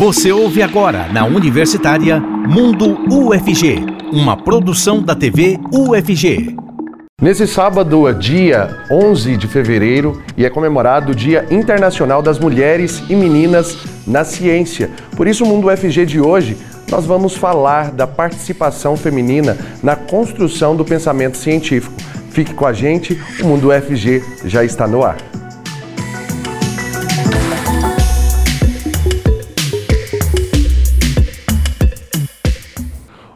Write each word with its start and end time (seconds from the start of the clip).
Você 0.00 0.32
ouve 0.32 0.62
agora 0.62 1.08
na 1.12 1.26
Universitária 1.26 2.18
Mundo 2.18 2.98
UFG, 3.12 3.84
uma 4.10 4.34
produção 4.34 5.02
da 5.02 5.14
TV 5.14 5.60
UFG. 5.70 6.56
Nesse 7.20 7.46
sábado, 7.46 8.08
é 8.08 8.14
dia 8.14 8.78
11 8.90 9.36
de 9.36 9.46
fevereiro, 9.46 10.22
e 10.38 10.46
é 10.46 10.48
comemorado 10.48 11.12
o 11.12 11.14
Dia 11.14 11.46
Internacional 11.50 12.22
das 12.22 12.38
Mulheres 12.38 13.02
e 13.10 13.14
Meninas 13.14 13.76
na 14.06 14.24
Ciência. 14.24 14.88
Por 15.14 15.28
isso, 15.28 15.44
o 15.44 15.46
Mundo 15.46 15.68
UFG 15.68 16.06
de 16.06 16.18
hoje, 16.18 16.56
nós 16.90 17.04
vamos 17.04 17.36
falar 17.36 17.90
da 17.90 18.06
participação 18.06 18.96
feminina 18.96 19.54
na 19.82 19.96
construção 19.96 20.74
do 20.74 20.82
pensamento 20.82 21.36
científico. 21.36 21.94
Fique 22.30 22.54
com 22.54 22.64
a 22.64 22.72
gente, 22.72 23.20
o 23.42 23.46
Mundo 23.46 23.68
UFG 23.68 24.24
já 24.46 24.64
está 24.64 24.88
no 24.88 25.04
ar. 25.04 25.18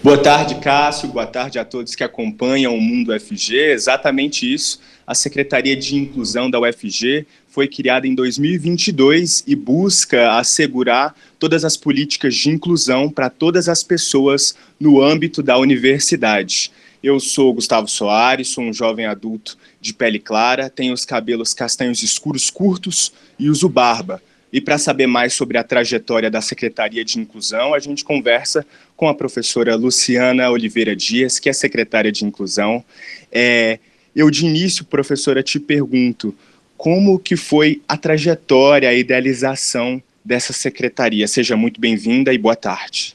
Boa 0.02 0.18
tarde, 0.18 0.54
Cássio. 0.56 1.08
Boa 1.08 1.26
tarde 1.26 1.58
a 1.58 1.64
todos 1.64 1.94
que 1.94 2.02
acompanham 2.02 2.74
o 2.74 2.80
Mundo 2.80 3.12
UFG. 3.12 3.72
Exatamente 3.72 4.50
isso. 4.52 4.80
A 5.06 5.14
Secretaria 5.14 5.76
de 5.76 5.96
Inclusão 5.96 6.50
da 6.50 6.58
UFG 6.60 7.26
foi 7.48 7.66
criada 7.66 8.06
em 8.06 8.14
2022 8.14 9.44
e 9.46 9.54
busca 9.54 10.38
assegurar 10.38 11.14
todas 11.38 11.64
as 11.64 11.76
políticas 11.76 12.34
de 12.36 12.48
inclusão 12.48 13.10
para 13.10 13.28
todas 13.28 13.68
as 13.68 13.82
pessoas 13.82 14.54
no 14.78 15.02
âmbito 15.02 15.42
da 15.42 15.58
universidade. 15.58 16.70
Eu 17.02 17.18
sou 17.18 17.52
Gustavo 17.52 17.88
Soares, 17.88 18.48
sou 18.48 18.64
um 18.64 18.72
jovem 18.72 19.06
adulto 19.06 19.56
de 19.80 19.92
pele 19.92 20.18
clara, 20.18 20.70
tenho 20.70 20.92
os 20.92 21.04
cabelos 21.04 21.52
castanhos 21.52 22.02
escuros 22.02 22.50
curtos 22.50 23.12
e 23.38 23.48
uso 23.48 23.68
barba. 23.68 24.22
E 24.52 24.60
para 24.60 24.78
saber 24.78 25.06
mais 25.06 25.32
sobre 25.32 25.58
a 25.58 25.62
trajetória 25.62 26.30
da 26.30 26.40
Secretaria 26.40 27.04
de 27.04 27.18
Inclusão, 27.18 27.72
a 27.72 27.78
gente 27.78 28.04
conversa 28.04 28.66
com 28.96 29.08
a 29.08 29.14
professora 29.14 29.76
Luciana 29.76 30.50
Oliveira 30.50 30.96
Dias, 30.96 31.38
que 31.38 31.48
é 31.48 31.52
secretária 31.52 32.10
de 32.10 32.24
Inclusão. 32.24 32.84
É, 33.30 33.78
eu, 34.14 34.28
de 34.28 34.44
início, 34.44 34.84
professora, 34.84 35.42
te 35.42 35.60
pergunto 35.60 36.34
como 36.76 37.18
que 37.18 37.36
foi 37.36 37.80
a 37.86 37.96
trajetória, 37.96 38.88
a 38.88 38.94
idealização 38.94 40.02
dessa 40.24 40.52
secretaria. 40.52 41.28
Seja 41.28 41.56
muito 41.56 41.80
bem-vinda 41.80 42.32
e 42.32 42.38
boa 42.38 42.56
tarde. 42.56 43.14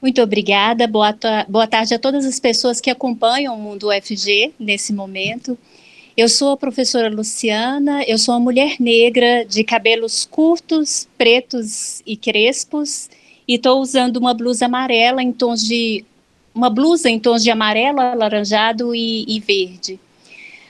Muito 0.00 0.22
obrigada, 0.22 0.86
boa, 0.86 1.16
boa 1.48 1.66
tarde 1.66 1.94
a 1.94 1.98
todas 1.98 2.24
as 2.24 2.38
pessoas 2.38 2.80
que 2.80 2.90
acompanham 2.90 3.56
o 3.56 3.58
Mundo 3.58 3.88
UFG 3.88 4.52
nesse 4.58 4.92
momento. 4.92 5.58
Eu 6.16 6.30
sou 6.30 6.52
a 6.52 6.56
professora 6.56 7.10
Luciana, 7.10 8.02
eu 8.04 8.16
sou 8.16 8.34
uma 8.34 8.40
mulher 8.40 8.76
negra 8.80 9.44
de 9.44 9.62
cabelos 9.62 10.24
curtos, 10.24 11.06
pretos 11.18 12.02
e 12.06 12.16
crespos, 12.16 13.10
e 13.46 13.56
estou 13.56 13.82
usando 13.82 14.16
uma 14.16 14.32
blusa 14.32 14.64
amarela 14.64 15.22
em 15.22 15.30
tons 15.30 15.62
de 15.62 16.06
uma 16.54 16.70
blusa 16.70 17.10
em 17.10 17.20
tons 17.20 17.42
de 17.42 17.50
amarelo, 17.50 18.00
alaranjado 18.00 18.94
e, 18.94 19.26
e 19.28 19.38
verde. 19.40 20.00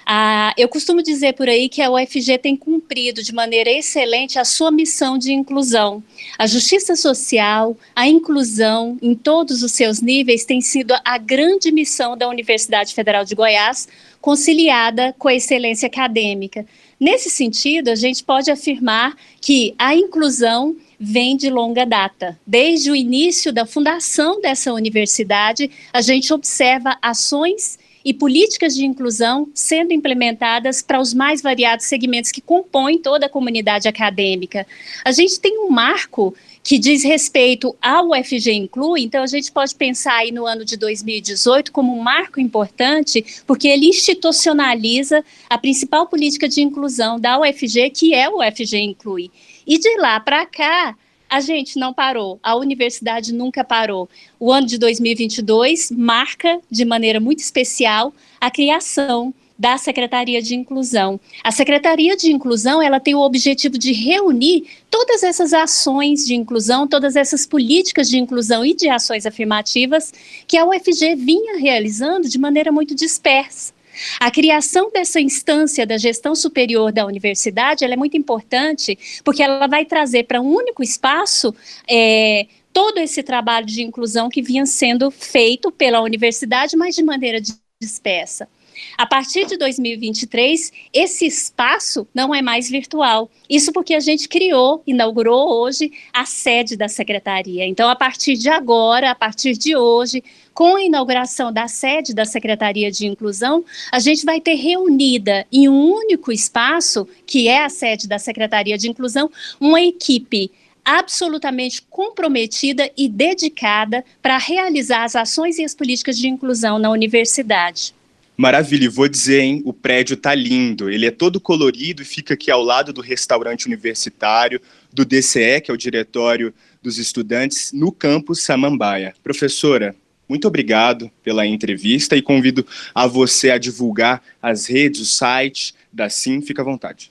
Ah, 0.09 0.55
eu 0.56 0.69
costumo 0.69 1.03
dizer 1.03 1.33
por 1.33 1.49
aí 1.49 1.69
que 1.69 1.83
a 1.83 1.91
UFG 1.91 2.39
tem 2.39 2.56
cumprido 2.56 3.25
de 3.25 3.34
maneira 3.34 3.69
excelente 3.69 4.39
a 4.39 4.44
sua 4.44 4.71
missão 4.71 5.19
de 5.19 5.33
inclusão. 5.33 6.00
A 6.39 6.47
justiça 6.47 6.94
social, 6.94 7.77
a 7.93 8.06
inclusão 8.06 8.97
em 9.03 9.16
todos 9.16 9.65
os 9.65 9.72
seus 9.72 10.00
níveis 10.00 10.45
tem 10.45 10.61
sido 10.61 10.95
a 11.05 11.19
grande 11.19 11.72
missão 11.72 12.16
da 12.16 12.28
Universidade 12.28 12.95
Federal 12.95 13.25
de 13.25 13.34
Goiás, 13.34 13.89
conciliada 14.21 15.12
com 15.19 15.27
a 15.27 15.34
excelência 15.34 15.89
acadêmica. 15.89 16.65
Nesse 17.00 17.28
sentido, 17.28 17.89
a 17.89 17.97
gente 17.97 18.22
pode 18.22 18.49
afirmar 18.49 19.16
que 19.41 19.75
a 19.77 19.93
inclusão 19.97 20.77
vem 21.00 21.37
de 21.37 21.50
longa 21.50 21.84
data. 21.84 22.39
Desde 22.47 22.93
o 22.93 22.97
início 22.97 23.53
da 23.53 23.66
fundação 23.66 24.41
dessa 24.41 24.72
universidade, 24.72 25.69
a 25.93 26.00
gente 26.00 26.33
observa 26.33 26.97
ações 27.03 27.77
e 28.06 28.15
políticas 28.15 28.77
de 28.77 28.87
inclusão 28.87 29.49
sendo 29.53 29.93
implementadas 29.93 30.81
para 30.81 31.00
os 31.00 31.12
mais 31.12 31.43
variados 31.43 31.87
segmentos 31.87 32.31
que 32.31 32.41
compõem 32.41 33.00
toda 33.00 33.27
a 33.27 33.28
comunidade 33.28 33.89
acadêmica. 33.89 34.65
A 35.05 35.11
gente 35.11 35.41
tem 35.41 35.59
um 35.59 35.71
marco 35.71 36.33
que 36.62 36.78
diz 36.78 37.03
respeito 37.03 37.75
ao 37.83 38.11
UFG 38.11 38.53
Inclui, 38.53 39.03
então 39.03 39.25
a 39.25 39.27
gente 39.27 39.50
pode 39.50 39.75
pensar 39.75 40.19
aí 40.19 40.31
no 40.31 40.47
ano 40.47 40.65
de 40.65 40.77
2018 40.77 41.72
como 41.72 41.93
um 41.99 42.00
marco 42.00 42.39
importante, 42.39 43.43
porque 43.45 43.66
ele 43.66 43.87
institucionaliza 43.87 45.25
a 45.50 45.59
principal 45.59 46.06
política 46.06 46.49
de 46.49 46.62
inclusão 46.62 47.19
da 47.19 47.41
UFG, 47.41 47.91
que 47.91 48.15
é 48.15 48.28
o 48.28 48.39
UFG 48.39 48.78
Inclui. 48.78 49.33
E 49.66 49.78
de 49.78 49.97
lá 49.97 50.21
para 50.21 50.47
cá, 50.47 50.97
a 51.28 51.41
gente 51.41 51.78
não 51.78 51.92
parou, 51.92 52.38
a 52.42 52.56
universidade 52.56 53.32
nunca 53.32 53.64
parou. 53.64 54.09
O 54.38 54.53
ano 54.53 54.66
de 54.66 54.78
2022 54.78 55.91
marca 55.91 56.60
de 56.70 56.84
maneira 56.84 57.20
muito 57.20 57.41
especial 57.41 58.12
a 58.41 58.50
criação 58.50 59.34
da 59.59 59.78
Secretaria 59.78 60.42
de 60.42 60.54
Inclusão. 60.54 61.19
A 61.42 61.50
Secretaria 61.50 62.16
de 62.16 62.31
Inclusão, 62.31 62.82
ela 62.82 63.00
tem 63.00 63.15
o 63.15 63.20
objetivo 63.20 63.78
de 63.78 63.92
reunir 63.92 64.65
todas 64.91 65.22
essas 65.22 65.53
ações 65.53 66.26
de 66.26 66.34
inclusão, 66.34 66.86
todas 66.86 67.16
essas 67.16 67.47
políticas 67.47 68.09
de 68.09 68.19
inclusão 68.19 68.65
e 68.65 68.75
de 68.75 68.88
ações 68.88 69.25
afirmativas 69.25 70.12
que 70.47 70.59
a 70.59 70.66
UFG 70.66 71.16
vinha 71.16 71.59
realizando 71.59 72.28
de 72.28 72.38
maneira 72.38 72.70
muito 72.70 72.94
dispersa. 72.94 73.75
A 74.21 74.31
criação 74.31 74.91
dessa 74.91 75.21
instância 75.21 75.87
da 75.87 75.97
gestão 75.97 76.34
superior 76.34 76.93
da 76.93 77.07
universidade 77.07 77.84
é 77.84 77.97
muito 77.97 78.17
importante, 78.17 78.99
porque 79.25 79.43
ela 79.43 79.67
vai 79.67 79.84
trazer 79.84 80.25
para 80.25 80.41
um 80.41 80.55
único 80.55 80.83
espaço 80.83 81.55
é, 81.89 82.47
todo 82.73 82.99
esse 82.99 83.23
trabalho 83.23 83.67
de 83.67 83.83
inclusão 83.83 84.29
que 84.29 84.43
vinha 84.43 84.67
sendo 84.67 85.11
feito 85.11 85.73
pela 85.73 86.01
universidade, 86.01 86.77
mas 86.77 86.95
de 86.95 87.03
maneira 87.03 87.41
dispersa. 87.81 88.49
A 88.97 89.06
partir 89.06 89.47
de 89.47 89.56
2023, 89.56 90.72
esse 90.92 91.26
espaço 91.26 92.06
não 92.14 92.34
é 92.34 92.42
mais 92.42 92.69
virtual. 92.69 93.31
Isso 93.48 93.72
porque 93.72 93.94
a 93.94 94.00
gente 94.00 94.28
criou, 94.28 94.82
inaugurou 94.87 95.53
hoje 95.53 95.92
a 96.12 96.24
sede 96.24 96.77
da 96.77 96.89
secretaria. 96.89 97.66
Então, 97.66 97.89
a 97.89 97.97
partir 97.97 98.34
de 98.34 98.48
agora, 98.48 99.10
a 99.10 99.15
partir 99.15 99.56
de 99.56 99.77
hoje, 99.77 100.22
com 100.56 100.77
a 100.77 100.83
inauguração 100.83 101.53
da 101.53 101.68
sede 101.68 102.15
da 102.15 102.24
Secretaria 102.24 102.91
de 102.91 103.06
Inclusão, 103.06 103.62
a 103.92 103.98
gente 103.98 104.24
vai 104.24 104.41
ter 104.41 104.54
reunida 104.54 105.47
em 105.53 105.68
um 105.68 105.92
único 105.92 106.33
espaço, 106.33 107.06
que 107.27 107.47
é 107.47 107.62
a 107.62 107.68
sede 107.68 108.09
da 108.09 108.18
Secretaria 108.18 108.78
de 108.78 108.89
Inclusão, 108.89 109.30
uma 109.60 109.83
equipe 109.83 110.51
absolutamente 110.83 111.83
comprometida 111.91 112.91
e 112.97 113.09
dedicada 113.09 114.04
para 114.22 114.39
realizar 114.39 115.03
as 115.03 115.16
ações 115.16 115.59
e 115.59 115.65
as 115.65 115.74
políticas 115.74 116.16
de 116.16 116.28
inclusão 116.28 116.78
na 116.78 116.91
universidade. 116.91 117.92
Maravilha, 118.36 118.91
vou 118.91 119.09
dizer, 119.09 119.41
hein, 119.41 119.62
o 119.65 119.72
prédio 119.72 120.15
tá 120.15 120.34
lindo. 120.34 120.91
Ele 120.91 121.06
é 121.06 121.10
todo 121.10 121.41
colorido 121.41 122.03
e 122.03 122.04
fica 122.04 122.34
aqui 122.34 122.50
ao 122.50 122.62
lado 122.62 122.92
do 122.92 123.00
restaurante 123.00 123.66
universitário, 123.66 124.60
do 124.92 125.06
DCE, 125.06 125.62
que 125.62 125.71
é 125.71 125.74
o 125.74 125.77
Diretório 125.77 126.53
dos 126.83 126.98
Estudantes, 126.98 127.72
no 127.72 127.91
campus 127.91 128.42
Samambaia. 128.42 129.15
Professora, 129.22 129.97
muito 130.28 130.47
obrigado 130.47 131.10
pela 131.22 131.47
entrevista 131.47 132.15
e 132.15 132.21
convido 132.21 132.66
a 132.94 133.06
você 133.06 133.50
a 133.50 133.59
divulgar 133.59 134.22
as 134.42 134.66
redes, 134.66 135.00
o 135.00 135.06
site 135.06 135.74
da 135.91 136.10
Sim, 136.10 136.42
fica 136.42 136.60
à 136.60 136.65
vontade. 136.65 137.10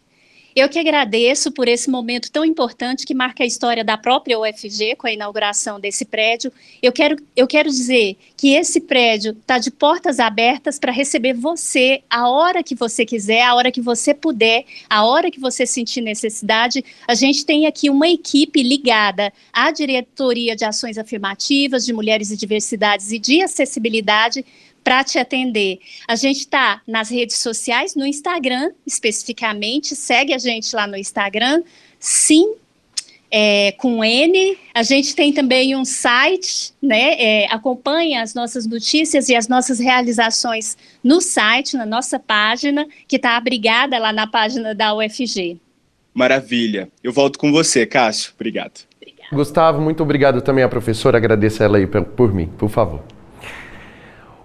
Eu 0.56 0.70
que 0.70 0.80
agradeço 0.80 1.52
por 1.52 1.68
esse 1.68 1.90
momento 1.90 2.32
tão 2.32 2.46
importante 2.46 3.06
que 3.06 3.14
marca 3.14 3.44
a 3.44 3.46
história 3.46 3.84
da 3.84 3.98
própria 3.98 4.40
UFG 4.40 4.96
com 4.96 5.06
a 5.06 5.12
inauguração 5.12 5.82
desse 5.82 6.06
prédio. 6.06 6.50
Eu 6.82 6.94
quero, 6.94 7.18
eu 7.36 7.46
quero 7.46 7.70
dizer 7.70 8.16
que 8.38 8.54
esse 8.54 8.80
prédio 8.80 9.34
está 9.34 9.58
de 9.58 9.70
portas 9.70 10.18
abertas 10.18 10.80
para 10.80 10.94
receber 10.94 11.34
você 11.34 12.02
a 12.10 12.30
hora 12.30 12.64
que 12.64 12.74
você 12.74 13.06
quiser, 13.06 13.42
a 13.42 13.54
hora 13.54 13.70
que 13.70 13.82
você 13.82 14.14
puder, 14.14 14.64
a 14.90 15.04
hora 15.04 15.30
que 15.30 15.42
você 15.42 15.66
sentir 15.66 16.00
necessidade. 16.00 16.86
A 17.06 17.16
gente 17.16 17.46
tem 17.46 17.66
aqui 17.66 17.90
uma 17.90 18.08
equipe 18.08 18.64
ligada 18.64 19.34
à 19.52 19.72
Diretoria 19.72 20.56
de 20.56 20.64
Ações 20.64 20.98
Afirmativas, 20.98 21.86
de 21.86 21.92
Mulheres 21.92 22.32
e 22.32 22.38
Diversidades 22.38 23.12
e 23.12 23.20
de 23.20 23.42
Acessibilidade 23.42 24.46
para 24.86 25.04
te 25.04 25.18
atender. 25.18 25.80
A 26.08 26.16
gente 26.16 26.42
está 26.42 26.80
nas 26.88 27.10
redes 27.10 27.38
sociais, 27.38 27.96
no 27.96 28.06
Instagram 28.06 28.72
especificamente, 28.86 29.96
segue 29.96 30.32
a 30.32 30.38
gente 30.38 30.76
lá 30.76 30.86
no 30.86 30.96
Instagram, 30.96 31.64
sim, 32.00 32.54
é, 33.32 33.72
com 33.72 34.04
N. 34.06 34.56
A 34.76 34.84
gente 34.84 35.16
tem 35.16 35.34
também 35.34 35.76
um 35.76 35.84
site, 35.84 36.72
né? 36.80 37.16
É, 37.20 37.52
acompanha 37.52 38.22
as 38.22 38.36
nossas 38.36 38.68
notícias 38.68 39.28
e 39.28 39.36
as 39.36 39.48
nossas 39.48 39.80
realizações 39.80 40.78
no 41.04 41.20
site, 41.20 41.76
na 41.76 41.86
nossa 41.86 42.20
página, 42.20 42.88
que 43.08 43.16
está 43.16 43.36
abrigada 43.36 43.98
lá 43.98 44.14
na 44.14 44.28
página 44.28 44.76
da 44.76 44.94
UFG. 44.94 45.58
Maravilha. 46.14 46.90
Eu 47.04 47.12
volto 47.12 47.40
com 47.40 47.52
você, 47.52 47.88
Cássio. 47.88 48.34
Obrigado. 48.36 48.86
Gustavo, 49.34 49.82
muito 49.82 50.04
obrigado 50.04 50.44
também 50.44 50.64
à 50.64 50.70
professora. 50.70 51.18
Agradeça 51.18 51.64
ela 51.64 51.78
aí 51.78 51.88
por, 51.88 52.06
por 52.06 52.32
mim, 52.32 52.46
por 52.46 52.70
favor. 52.70 53.15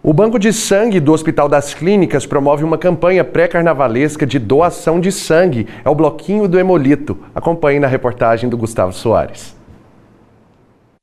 O 0.03 0.15
Banco 0.15 0.39
de 0.39 0.51
Sangue 0.51 0.99
do 0.99 1.13
Hospital 1.13 1.47
das 1.47 1.75
Clínicas 1.75 2.25
promove 2.25 2.65
uma 2.65 2.79
campanha 2.79 3.23
pré-carnavalesca 3.23 4.25
de 4.27 4.39
doação 4.39 4.99
de 4.99 5.13
sangue. 5.13 5.67
É 5.85 5.91
o 5.91 5.95
Bloquinho 5.95 6.49
do 6.49 6.59
Hemolito. 6.59 7.19
Acompanhe 7.35 7.79
na 7.79 7.87
reportagem 7.87 8.49
do 8.49 8.57
Gustavo 8.57 8.95
Soares. 8.95 9.55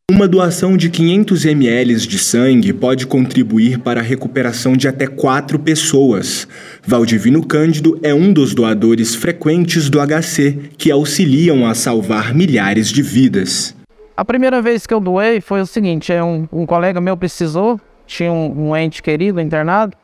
Uma 0.10 0.28
doação 0.28 0.76
de 0.76 0.90
500 0.90 1.46
ml 1.46 1.96
de 2.08 2.18
sangue 2.18 2.74
pode 2.74 3.06
contribuir 3.06 3.78
para 3.78 4.00
a 4.00 4.04
recuperação 4.04 4.76
de 4.76 4.88
até 4.88 5.06
quatro 5.06 5.60
pessoas. 5.60 6.48
Valdivino 6.84 7.46
Cândido 7.46 8.00
é 8.02 8.16
um 8.16 8.34
dos 8.34 8.56
doadores 8.56 9.14
frequentes 9.14 9.92
do 9.92 10.00
HC, 10.00 10.72
que 10.76 10.90
auxiliam 10.90 11.68
a 11.68 11.76
salvar 11.76 12.34
milhares 12.34 12.88
de 12.88 13.04
vidas. 13.04 13.76
A 14.16 14.26
primeira 14.26 14.60
vez 14.60 14.88
que 14.88 14.94
eu 14.94 15.00
doei 15.00 15.40
foi 15.40 15.62
o 15.62 15.68
seguinte: 15.68 16.12
é 16.12 16.24
um, 16.24 16.48
um 16.52 16.66
colega 16.66 17.00
meu 17.00 17.16
precisou, 17.16 17.80
tinha 18.08 18.32
um, 18.32 18.70
um 18.70 18.76
ente 18.76 19.04
querido 19.04 19.40
internado, 19.40 19.96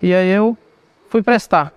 e 0.00 0.14
aí 0.14 0.28
eu 0.28 0.56
fui 1.08 1.22
prestar 1.22 1.72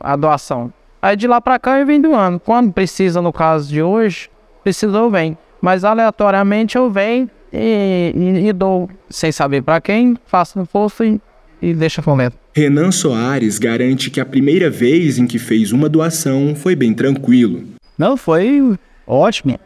a 0.00 0.16
doação. 0.16 0.72
Aí 1.00 1.16
de 1.16 1.26
lá 1.26 1.40
para 1.40 1.58
cá 1.58 1.78
eu 1.78 1.86
vim 1.86 2.00
doando. 2.00 2.40
Quando 2.40 2.72
precisa, 2.72 3.20
no 3.20 3.32
caso 3.32 3.68
de 3.68 3.82
hoje, 3.82 4.30
precisou, 4.62 5.10
vem. 5.10 5.36
Mas 5.60 5.84
aleatoriamente 5.84 6.76
eu 6.76 6.90
venho 6.90 7.30
e, 7.52 8.12
e, 8.14 8.48
e 8.48 8.52
dou, 8.52 8.88
sem 9.08 9.30
saber 9.30 9.62
para 9.62 9.80
quem, 9.80 10.16
faço 10.26 10.58
no 10.58 10.66
posto 10.66 11.04
e, 11.04 11.20
e 11.60 11.74
deixa 11.74 12.02
comendo. 12.02 12.34
Renan 12.54 12.90
Soares 12.90 13.58
garante 13.58 14.10
que 14.10 14.20
a 14.20 14.26
primeira 14.26 14.70
vez 14.70 15.18
em 15.18 15.26
que 15.26 15.38
fez 15.38 15.72
uma 15.72 15.88
doação 15.88 16.54
foi 16.54 16.74
bem 16.74 16.94
tranquilo. 16.94 17.64
Não, 17.98 18.16
foi 18.16 18.78
ótimo. 19.06 19.58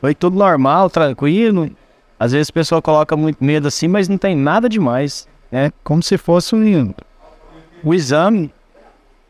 Foi 0.00 0.14
tudo 0.14 0.38
normal, 0.38 0.88
tranquilo. 0.88 1.70
Às 2.18 2.32
vezes 2.32 2.50
a 2.50 2.52
pessoa 2.52 2.82
coloca 2.82 3.16
muito 3.16 3.44
medo 3.44 3.68
assim, 3.68 3.88
mas 3.88 4.08
não 4.08 4.16
tem 4.16 4.34
nada 4.34 4.68
demais. 4.68 5.28
É 5.52 5.70
como 5.84 6.02
se 6.02 6.16
fosse 6.16 6.54
um, 6.54 6.94
um 7.84 7.94
exame, 7.94 8.52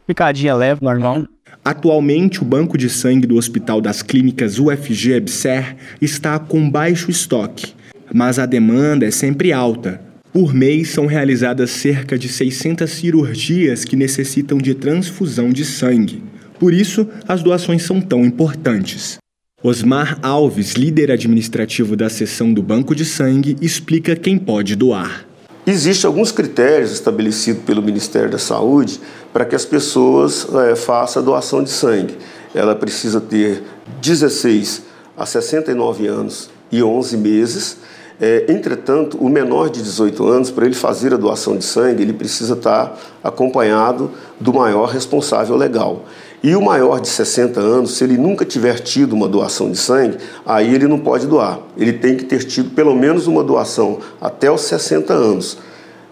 picadinha 0.07 0.55
leve, 0.55 0.83
normal. 0.83 1.27
Atualmente, 1.65 2.43
o 2.43 2.45
banco 2.45 2.79
de 2.79 2.89
sangue 2.89 3.27
do 3.27 3.37
Hospital 3.37 3.81
das 3.81 4.03
Clínicas 4.03 4.59
UFG 4.59 5.15
EBSER 5.15 5.77
está 6.01 6.39
com 6.39 6.71
baixo 6.71 7.11
estoque, 7.11 7.75
mas 8.15 8.39
a 8.39 8.47
demanda 8.47 9.05
é 9.05 9.11
sempre 9.11 9.53
alta. 9.53 10.01
Por 10.33 10.55
mês 10.55 10.91
são 10.91 11.07
realizadas 11.07 11.71
cerca 11.71 12.17
de 12.17 12.29
600 12.29 12.89
cirurgias 12.91 13.85
que 13.85 13.97
necessitam 13.97 14.59
de 14.59 14.75
transfusão 14.75 15.51
de 15.51 15.65
sangue. 15.65 16.23
Por 16.59 16.73
isso, 16.73 17.09
as 17.27 17.43
doações 17.43 17.83
são 17.83 18.01
tão 18.01 18.25
importantes. 18.25 19.19
Osmar 19.63 20.19
Alves, 20.23 20.75
líder 20.75 21.11
administrativo 21.11 21.97
da 21.97 22.11
seção 22.11 22.53
do 22.53 22.63
Banco 22.63 22.95
de 22.95 23.07
Sangue, 23.07 23.57
explica 23.63 24.15
quem 24.15 24.37
pode 24.37 24.77
doar. 24.77 25.25
Existem 25.67 26.07
alguns 26.07 26.31
critérios 26.31 26.93
estabelecidos 26.93 27.63
pelo 27.63 27.83
Ministério 27.83 28.31
da 28.31 28.39
Saúde 28.39 29.01
para 29.33 29.47
que 29.47 29.57
as 29.57 29.65
pessoas 29.65 30.47
é, 30.55 30.77
façam 30.77 31.23
a 31.23 31.25
doação 31.25 31.65
de 31.65 31.71
sangue. 31.71 32.19
Ela 32.55 32.75
precisa 32.75 33.19
ter 33.19 33.63
16 34.03 34.83
a 35.17 35.25
69 35.25 36.07
anos 36.07 36.51
e 36.71 36.83
11 36.83 37.17
meses. 37.17 37.79
É, 38.21 38.45
entretanto, 38.51 39.17
o 39.17 39.29
menor 39.29 39.71
de 39.71 39.83
18 39.83 40.27
anos, 40.27 40.51
para 40.51 40.67
ele 40.67 40.75
fazer 40.75 41.15
a 41.15 41.17
doação 41.17 41.57
de 41.57 41.65
sangue, 41.65 42.03
ele 42.03 42.13
precisa 42.13 42.53
estar 42.53 42.95
acompanhado 43.25 44.11
do 44.39 44.53
maior 44.53 44.91
responsável 44.91 45.57
legal. 45.57 46.05
E 46.47 46.55
o 46.55 46.63
maior 46.63 47.01
de 47.01 47.09
60 47.09 47.59
anos, 47.59 47.97
se 47.97 48.05
ele 48.05 48.17
nunca 48.17 48.45
tiver 48.45 48.79
tido 48.79 49.15
uma 49.15 49.27
doação 49.27 49.69
de 49.69 49.77
sangue, 49.77 50.17
aí 50.47 50.73
ele 50.73 50.87
não 50.87 50.97
pode 50.97 51.27
doar. 51.27 51.59
Ele 51.77 51.93
tem 51.93 52.17
que 52.17 52.25
ter 52.25 52.45
tido 52.45 52.71
pelo 52.71 52.95
menos 52.95 53.27
uma 53.27 53.43
doação 53.43 53.99
até 54.21 54.49
os 54.49 54.61
60 54.61 55.13
anos. 55.13 55.59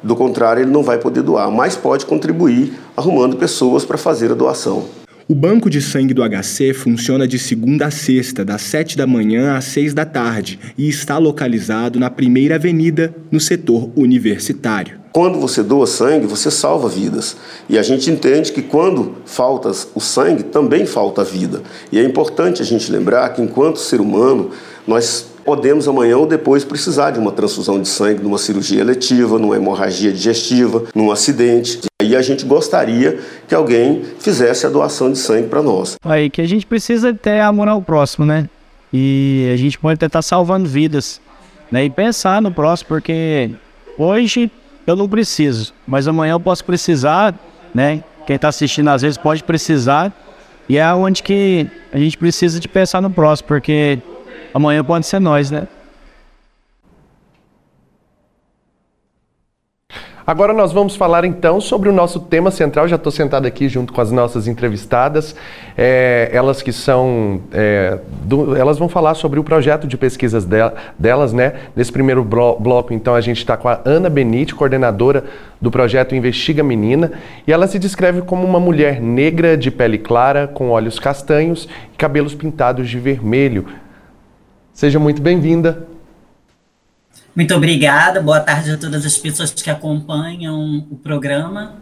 Do 0.03 0.17
contrário, 0.17 0.65
ele 0.65 0.73
não 0.73 0.83
vai 0.83 0.99
poder 0.99 1.23
doar, 1.23 1.49
mas 1.53 1.77
pode 1.77 2.05
contribuir 2.05 2.73
arrumando 2.97 3.37
pessoas 3.37 3.85
para 3.85 3.97
fazer 3.97 4.33
a 4.33 4.35
doação. 4.35 4.87
O 5.29 5.37
banco 5.37 5.71
de 5.71 5.81
sangue 5.81 6.13
do 6.13 6.29
HC 6.29 6.75
funciona 6.75 7.29
de 7.29 7.39
segunda 7.39 7.87
a 7.87 7.93
sexta, 7.93 8.45
das 8.45 8.63
7 8.63 8.97
da 8.97 9.07
manhã 9.07 9.57
às 9.57 9.67
6 9.67 9.95
da 9.95 10.05
tarde, 10.05 10.59
e 10.77 10.89
está 10.89 11.17
localizado 11.17 12.01
na 12.01 12.11
Primeira 12.11 12.57
Avenida, 12.57 13.15
no 13.31 13.39
setor 13.39 13.89
universitário. 13.95 15.04
Quando 15.17 15.39
você 15.39 15.63
doa 15.63 15.87
sangue, 15.87 16.27
você 16.27 16.51
salva 16.51 16.89
vidas. 16.89 17.37
E 17.69 17.79
a 17.79 17.85
gente 17.85 18.11
entende 18.11 18.51
que 18.51 18.61
quando 18.61 19.15
falta 19.25 19.71
o 19.95 20.01
sangue, 20.01 20.43
também 20.43 20.87
falta 20.87 21.21
a 21.21 21.25
vida. 21.25 21.63
E 21.93 22.01
é 22.01 22.03
importante 22.03 22.61
a 22.61 22.65
gente 22.65 22.91
lembrar 22.91 23.29
que, 23.29 23.41
enquanto 23.41 23.79
ser 23.79 24.01
humano, 24.01 24.51
nós 24.85 25.25
podemos 25.45 25.87
amanhã 25.87 26.17
ou 26.17 26.27
depois 26.27 26.65
precisar 26.65 27.13
de 27.13 27.21
uma 27.21 27.31
transfusão 27.31 27.81
de 27.81 27.87
sangue 27.87 28.25
numa 28.25 28.39
cirurgia 28.39 28.81
eletiva, 28.81 29.39
numa 29.39 29.55
hemorragia 29.55 30.11
digestiva, 30.11 30.83
num 30.93 31.13
acidente. 31.13 31.83
E 32.03 32.17
a 32.17 32.21
gente 32.21 32.45
gostaria 32.45 33.21
que 33.47 33.55
alguém 33.55 34.03
fizesse 34.19 34.67
a 34.67 34.69
doação 34.69 35.13
de 35.13 35.19
sangue 35.19 35.47
para 35.47 35.63
nós. 35.63 35.95
Aí 36.05 36.29
que 36.29 36.41
a 36.41 36.49
gente 36.49 36.67
precisa 36.67 37.15
ter 37.15 37.39
amor 37.39 37.69
ao 37.69 37.81
próximo, 37.81 38.27
né? 38.27 38.49
E 38.93 39.49
a 39.55 39.57
gente 39.57 39.79
pode 39.79 40.01
tentar 40.01 40.23
salvando 40.23 40.69
vidas, 40.69 41.21
né? 41.71 41.85
E 41.85 41.91
pensar 41.91 42.43
no 42.43 42.51
próximo, 42.51 42.89
porque 42.89 43.53
hoje 43.97 44.51
eu 44.87 44.97
não 44.97 45.09
preciso, 45.09 45.73
mas 45.87 46.07
amanhã 46.07 46.33
eu 46.33 46.41
posso 46.41 46.65
precisar, 46.65 47.35
né? 47.75 48.03
Quem 48.27 48.37
está 48.37 48.49
assistindo 48.49 48.89
às 48.89 49.03
vezes 49.03 49.19
pode 49.19 49.43
precisar, 49.45 50.13
e 50.69 50.79
é 50.79 50.95
onde 50.95 51.23
que 51.23 51.67
a 51.93 51.99
gente 51.99 52.17
precisa 52.17 52.59
de 52.59 52.69
pensar 52.69 53.01
no 53.01 53.11
próximo, 53.11 53.49
porque 53.49 53.99
amanhã 54.53 54.83
pode 54.83 55.07
ser 55.07 55.21
nós, 55.21 55.51
né? 55.51 55.67
Agora 60.27 60.55
nós 60.55 60.73
vamos 60.73 60.97
falar 60.97 61.27
então 61.27 61.61
sobre 61.61 61.87
o 61.87 61.93
nosso 61.93 62.19
tema 62.19 62.51
central. 62.51 62.89
Já 62.89 62.97
estou 62.97 63.13
sentado 63.13 63.45
aqui 63.45 63.69
junto 63.69 63.93
com 63.93 64.01
as 64.01 64.11
nossas 64.11 64.49
entrevistadas, 64.49 65.37
é, 65.77 66.31
elas 66.33 66.63
que 66.63 66.73
são, 66.73 67.43
é, 67.53 67.99
do, 68.23 68.57
elas 68.57 68.79
vão 68.79 68.89
falar 68.89 69.15
sobre 69.17 69.39
o 69.39 69.45
projeto 69.45 69.87
de 69.87 69.99
pesquisas 69.99 70.47
de, 70.47 70.57
delas, 70.99 71.35
né? 71.35 71.53
Nesse 71.77 71.93
primeiro 71.93 72.25
bloco, 72.25 72.95
então, 72.95 73.15
a 73.15 73.21
gente 73.21 73.37
está 73.37 73.55
com 73.55 73.69
a 73.69 73.83
Ana 73.85 74.09
Benite, 74.09 74.55
coordenadora 74.55 75.25
do 75.61 75.71
projeto 75.71 76.15
Investiga 76.15 76.63
Menina, 76.63 77.13
e 77.47 77.53
ela 77.53 77.67
se 77.67 77.79
descreve 77.79 78.23
como 78.23 78.47
uma 78.47 78.59
mulher 78.59 79.03
negra 79.03 79.59
de 79.59 79.71
pele 79.71 79.99
clara, 79.99 80.47
com 80.47 80.71
olhos 80.71 80.99
castanhos 80.99 81.69
e 81.93 81.99
cabelos 81.99 82.35
pintados 82.35 82.89
de 82.89 82.99
vermelho. 82.99 83.67
Seja 84.73 84.99
muito 84.99 85.21
bem-vinda. 85.21 85.94
Muito 87.35 87.53
obrigada, 87.53 88.21
boa 88.23 88.39
tarde 88.39 88.71
a 88.71 88.79
todas 88.79 89.05
as 89.05 89.19
pessoas 89.19 89.51
que 89.51 89.69
acompanham 89.69 90.87
o 90.89 90.97
programa. 90.97 91.75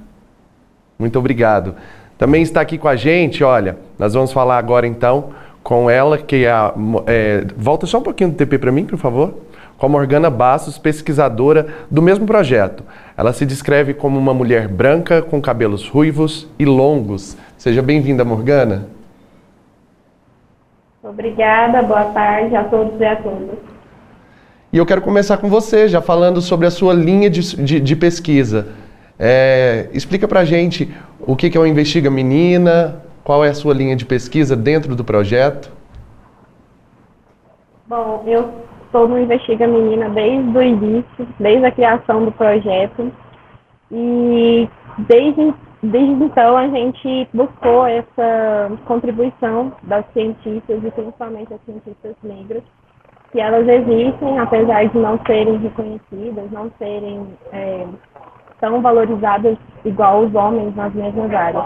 Muito 0.98 1.18
obrigado. 1.18 1.74
Também 2.16 2.42
está 2.42 2.62
aqui 2.62 2.78
com 2.78 2.88
a 2.88 2.96
gente, 2.96 3.44
olha, 3.44 3.76
nós 3.98 4.14
vamos 4.14 4.32
falar 4.32 4.56
agora 4.56 4.86
então 4.86 5.30
com 5.62 5.90
ela, 5.90 6.16
que 6.16 6.44
é 6.44 6.50
a. 6.50 6.72
É, 7.06 7.44
volta 7.56 7.86
só 7.86 7.98
um 7.98 8.02
pouquinho 8.02 8.30
do 8.30 8.36
TP 8.36 8.58
para 8.58 8.72
mim, 8.72 8.86
por 8.86 8.98
favor. 8.98 9.34
Com 9.76 9.86
a 9.86 9.88
Morgana 9.88 10.30
Bastos, 10.30 10.78
pesquisadora 10.78 11.66
do 11.90 12.00
mesmo 12.00 12.24
projeto. 12.24 12.84
Ela 13.16 13.32
se 13.32 13.44
descreve 13.44 13.92
como 13.92 14.18
uma 14.18 14.32
mulher 14.32 14.68
branca 14.68 15.20
com 15.20 15.40
cabelos 15.40 15.88
ruivos 15.88 16.48
e 16.58 16.64
longos. 16.64 17.36
Seja 17.58 17.82
bem-vinda, 17.82 18.24
Morgana. 18.24 18.86
Obrigada, 21.02 21.82
boa 21.82 22.04
tarde 22.04 22.54
a 22.54 22.64
todos 22.64 23.00
e 23.00 23.04
a 23.04 23.16
todas. 23.16 23.71
E 24.72 24.78
eu 24.78 24.86
quero 24.86 25.02
começar 25.02 25.36
com 25.36 25.50
você, 25.50 25.86
já 25.86 26.00
falando 26.00 26.40
sobre 26.40 26.66
a 26.66 26.70
sua 26.70 26.94
linha 26.94 27.28
de, 27.28 27.56
de, 27.62 27.78
de 27.78 27.94
pesquisa. 27.94 28.68
É, 29.18 29.90
explica 29.92 30.26
pra 30.26 30.46
gente 30.46 30.90
o 31.20 31.36
que, 31.36 31.50
que 31.50 31.58
é 31.58 31.60
o 31.60 31.66
Investiga 31.66 32.10
Menina, 32.10 33.02
Qual 33.22 33.44
é 33.44 33.50
a 33.50 33.54
sua 33.54 33.74
linha 33.74 33.94
de 33.94 34.06
pesquisa 34.06 34.56
dentro 34.56 34.96
do 34.96 35.04
projeto? 35.04 35.70
Bom, 37.86 38.24
eu 38.26 38.50
estou 38.86 39.06
no 39.06 39.18
Investiga 39.18 39.66
Menina 39.66 40.08
desde 40.08 40.56
o 40.56 40.62
início, 40.62 41.28
desde 41.38 41.66
a 41.66 41.70
criação 41.70 42.24
do 42.24 42.32
projeto. 42.32 43.12
E 43.90 44.66
desde, 45.06 45.54
desde 45.82 46.24
então 46.24 46.56
a 46.56 46.66
gente 46.68 47.28
buscou 47.34 47.86
essa 47.86 48.72
contribuição 48.86 49.72
das 49.82 50.04
cientistas 50.14 50.82
e 50.82 50.90
principalmente 50.90 51.52
as 51.52 51.60
cientistas 51.66 52.16
negras, 52.22 52.62
que 53.32 53.40
elas 53.40 53.66
existem, 53.66 54.38
apesar 54.38 54.84
de 54.84 54.98
não 54.98 55.18
serem 55.26 55.56
reconhecidas, 55.56 56.50
não 56.50 56.70
serem 56.78 57.26
é, 57.50 57.86
tão 58.60 58.82
valorizadas 58.82 59.56
igual 59.86 60.20
os 60.20 60.34
homens 60.34 60.76
nas 60.76 60.94
mesmas 60.94 61.32
áreas. 61.32 61.64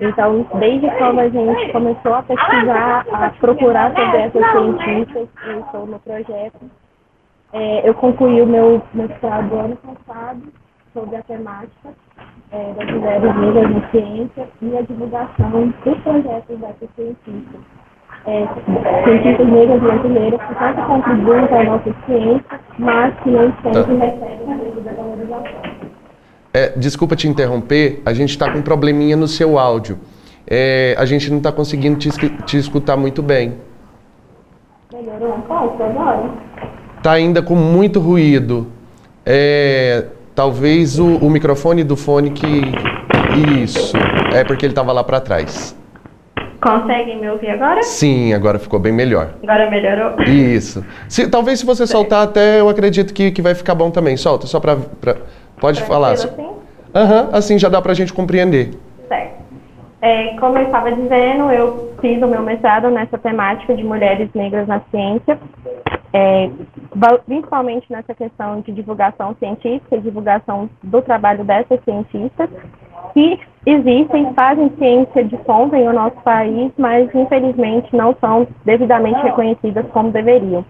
Então, 0.00 0.44
desde 0.58 0.90
quando 0.98 1.20
a 1.20 1.28
gente 1.28 1.72
começou 1.72 2.14
a 2.14 2.22
pesquisar, 2.24 3.06
a 3.12 3.30
procurar 3.30 3.94
sobre 3.94 4.18
essas 4.18 4.50
cientistas, 4.50 5.28
eu 5.46 5.60
estou 5.60 5.86
no 5.86 5.98
projeto, 6.00 6.70
é, 7.52 7.88
eu 7.88 7.94
concluí 7.94 8.42
o 8.42 8.46
meu 8.46 8.82
mestrado 8.92 9.54
ano 9.54 9.76
passado 9.76 10.42
sobre 10.92 11.16
a 11.16 11.22
temática 11.22 11.94
é, 12.50 12.72
das 12.72 12.90
mulheres 12.90 13.36
negras 13.36 13.70
na 13.70 13.90
ciência 13.90 14.48
e 14.60 14.76
a 14.76 14.82
divulgação 14.82 15.72
dos 15.84 15.98
projetos 16.00 16.58
dessas 16.58 16.90
cientistas. 16.96 17.79
É, 18.26 18.46
cientistas 19.04 19.48
negras 19.48 19.80
brasileiras 19.80 20.40
que 20.42 20.54
tanto 20.56 20.82
contribuem 20.86 21.46
para 21.46 21.60
a 21.60 21.64
nossa 21.64 21.94
ciência, 22.06 22.60
mas 22.78 23.14
que 23.22 23.30
nem 23.30 23.52
sempre 23.62 23.72
tá. 23.72 24.04
recebem 24.04 24.52
a 24.52 24.56
devida 24.56 24.92
valorização. 24.94 25.70
É, 26.52 26.72
desculpa 26.76 27.14
te 27.14 27.28
interromper, 27.28 28.02
a 28.04 28.12
gente 28.12 28.30
está 28.30 28.50
com 28.50 28.58
um 28.58 28.62
probleminha 28.62 29.16
no 29.16 29.28
seu 29.28 29.58
áudio. 29.58 29.98
É, 30.46 30.96
a 30.98 31.04
gente 31.04 31.30
não 31.30 31.38
está 31.38 31.52
conseguindo 31.52 31.96
te, 31.96 32.10
te, 32.44 32.58
escutar 32.58 32.96
muito 32.96 33.22
bem. 33.22 33.54
Melhorou 34.92 35.36
um 35.36 35.40
pouco 35.42 35.80
agora? 35.82 36.28
Está 36.96 37.12
ainda 37.12 37.40
com 37.40 37.54
muito 37.54 38.00
ruído. 38.00 38.66
É, 39.24 40.06
talvez 40.34 40.98
o, 40.98 41.18
o, 41.18 41.30
microfone 41.30 41.84
do 41.84 41.96
fone 41.96 42.30
que. 42.30 42.62
Isso. 43.62 43.96
É 44.34 44.42
porque 44.42 44.66
ele 44.66 44.72
estava 44.72 44.90
lá 44.90 45.04
para 45.04 45.20
trás. 45.20 45.76
Conseguem 46.60 47.18
me 47.20 47.28
ouvir 47.30 47.50
agora? 47.50 47.82
Sim, 47.82 48.34
agora 48.34 48.58
ficou 48.58 48.78
bem 48.78 48.92
melhor. 48.92 49.30
Agora 49.42 49.70
melhorou? 49.70 50.20
Isso. 50.22 50.84
Se, 51.08 51.26
talvez 51.28 51.60
se 51.60 51.66
você 51.66 51.86
soltar 51.86 52.24
até, 52.24 52.60
eu 52.60 52.68
acredito 52.68 53.14
que, 53.14 53.30
que 53.30 53.40
vai 53.40 53.54
ficar 53.54 53.74
bom 53.74 53.90
também. 53.90 54.16
Solta, 54.16 54.46
só 54.46 54.60
para 54.60 54.76
Pode 55.60 55.82
falar. 55.82 56.12
Assim? 56.12 56.28
Aham, 56.94 57.22
uhum, 57.22 57.28
assim 57.32 57.58
já 57.58 57.68
dá 57.68 57.80
para 57.80 57.92
a 57.92 57.94
gente 57.94 58.12
compreender. 58.12 58.70
Certo. 59.06 59.39
É, 60.02 60.34
como 60.38 60.56
eu 60.56 60.64
estava 60.64 60.90
dizendo, 60.92 61.50
eu 61.50 61.94
fiz 62.00 62.22
o 62.22 62.26
meu 62.26 62.42
mestrado 62.42 62.90
nessa 62.90 63.18
temática 63.18 63.74
de 63.74 63.84
mulheres 63.84 64.30
negras 64.34 64.66
na 64.66 64.80
ciência, 64.90 65.38
é, 66.12 66.50
principalmente 67.26 67.86
nessa 67.90 68.14
questão 68.14 68.60
de 68.62 68.72
divulgação 68.72 69.36
científica 69.38 69.98
divulgação 69.98 70.70
do 70.82 71.02
trabalho 71.02 71.44
dessas 71.44 71.78
cientistas, 71.84 72.48
que 73.12 73.38
existem, 73.66 74.32
fazem 74.34 74.72
ciência 74.78 75.22
de 75.22 75.36
ponta 75.38 75.76
em 75.76 75.86
o 75.86 75.92
nosso 75.92 76.16
país, 76.22 76.72
mas 76.78 77.14
infelizmente 77.14 77.94
não 77.94 78.16
são 78.20 78.48
devidamente 78.64 79.20
reconhecidas 79.20 79.86
como 79.92 80.10
deveriam. 80.10 80.64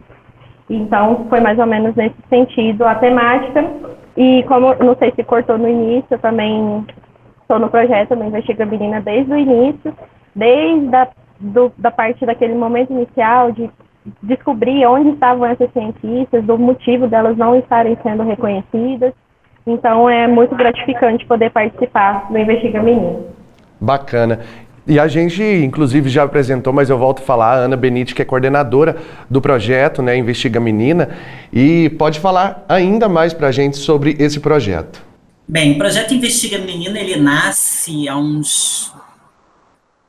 Então, 0.69 1.27
foi 1.29 1.41
mais 1.41 1.59
ou 1.59 1.67
menos 1.67 1.95
nesse 1.95 2.17
sentido 2.29 2.85
a 2.85 2.95
temática. 2.95 3.65
E 4.17 4.45
como 4.45 4.75
não 4.75 4.97
sei 4.97 5.13
se 5.15 5.25
cortou 5.25 5.59
no 5.59 5.69
início, 5.69 6.07
eu 6.11 6.19
também 6.19 6.85
estou 7.51 7.59
no 7.59 7.69
projeto 7.69 8.15
no 8.15 8.25
Investiga 8.25 8.65
Menina 8.65 9.01
desde 9.01 9.33
o 9.33 9.37
início, 9.37 9.93
desde 10.35 10.95
a 10.95 11.09
do, 11.41 11.73
da 11.77 11.91
parte 11.91 12.25
daquele 12.25 12.55
momento 12.55 12.93
inicial 12.93 13.51
de 13.51 13.69
descobrir 14.23 14.87
onde 14.87 15.11
estavam 15.11 15.47
essas 15.47 15.73
cientistas, 15.73 16.45
do 16.45 16.57
motivo 16.57 17.09
delas 17.09 17.37
não 17.37 17.57
estarem 17.57 17.97
sendo 18.03 18.23
reconhecidas. 18.23 19.13
Então 19.67 20.09
é 20.09 20.29
muito 20.29 20.55
gratificante 20.55 21.27
poder 21.27 21.51
participar 21.51 22.31
do 22.31 22.39
Investiga 22.39 22.83
Menina. 22.83 23.19
Bacana. 23.81 24.41
E 24.87 24.99
a 24.99 25.09
gente, 25.09 25.43
inclusive, 25.43 26.09
já 26.09 26.23
apresentou, 26.23 26.73
mas 26.73 26.89
eu 26.89 26.99
volto 26.99 27.21
a 27.21 27.25
falar, 27.25 27.53
a 27.53 27.65
Ana 27.65 27.77
Benite, 27.77 28.15
que 28.15 28.23
é 28.23 28.25
coordenadora 28.25 28.97
do 29.29 29.41
projeto, 29.41 30.03
né, 30.03 30.17
Investiga 30.17 30.59
Menina, 30.59 31.11
e 31.53 31.91
pode 31.91 32.19
falar 32.19 32.65
ainda 32.69 33.09
mais 33.09 33.33
para 33.33 33.49
a 33.49 33.53
gente 33.53 33.77
sobre 33.77 34.17
esse 34.19 34.41
projeto. 34.41 35.10
Bem, 35.51 35.73
o 35.73 35.79
projeto 35.79 36.15
Investiga 36.15 36.59
Menina, 36.59 37.01
ele 37.01 37.17
nasce 37.17 38.09
há 38.09 38.17
uns 38.17 38.93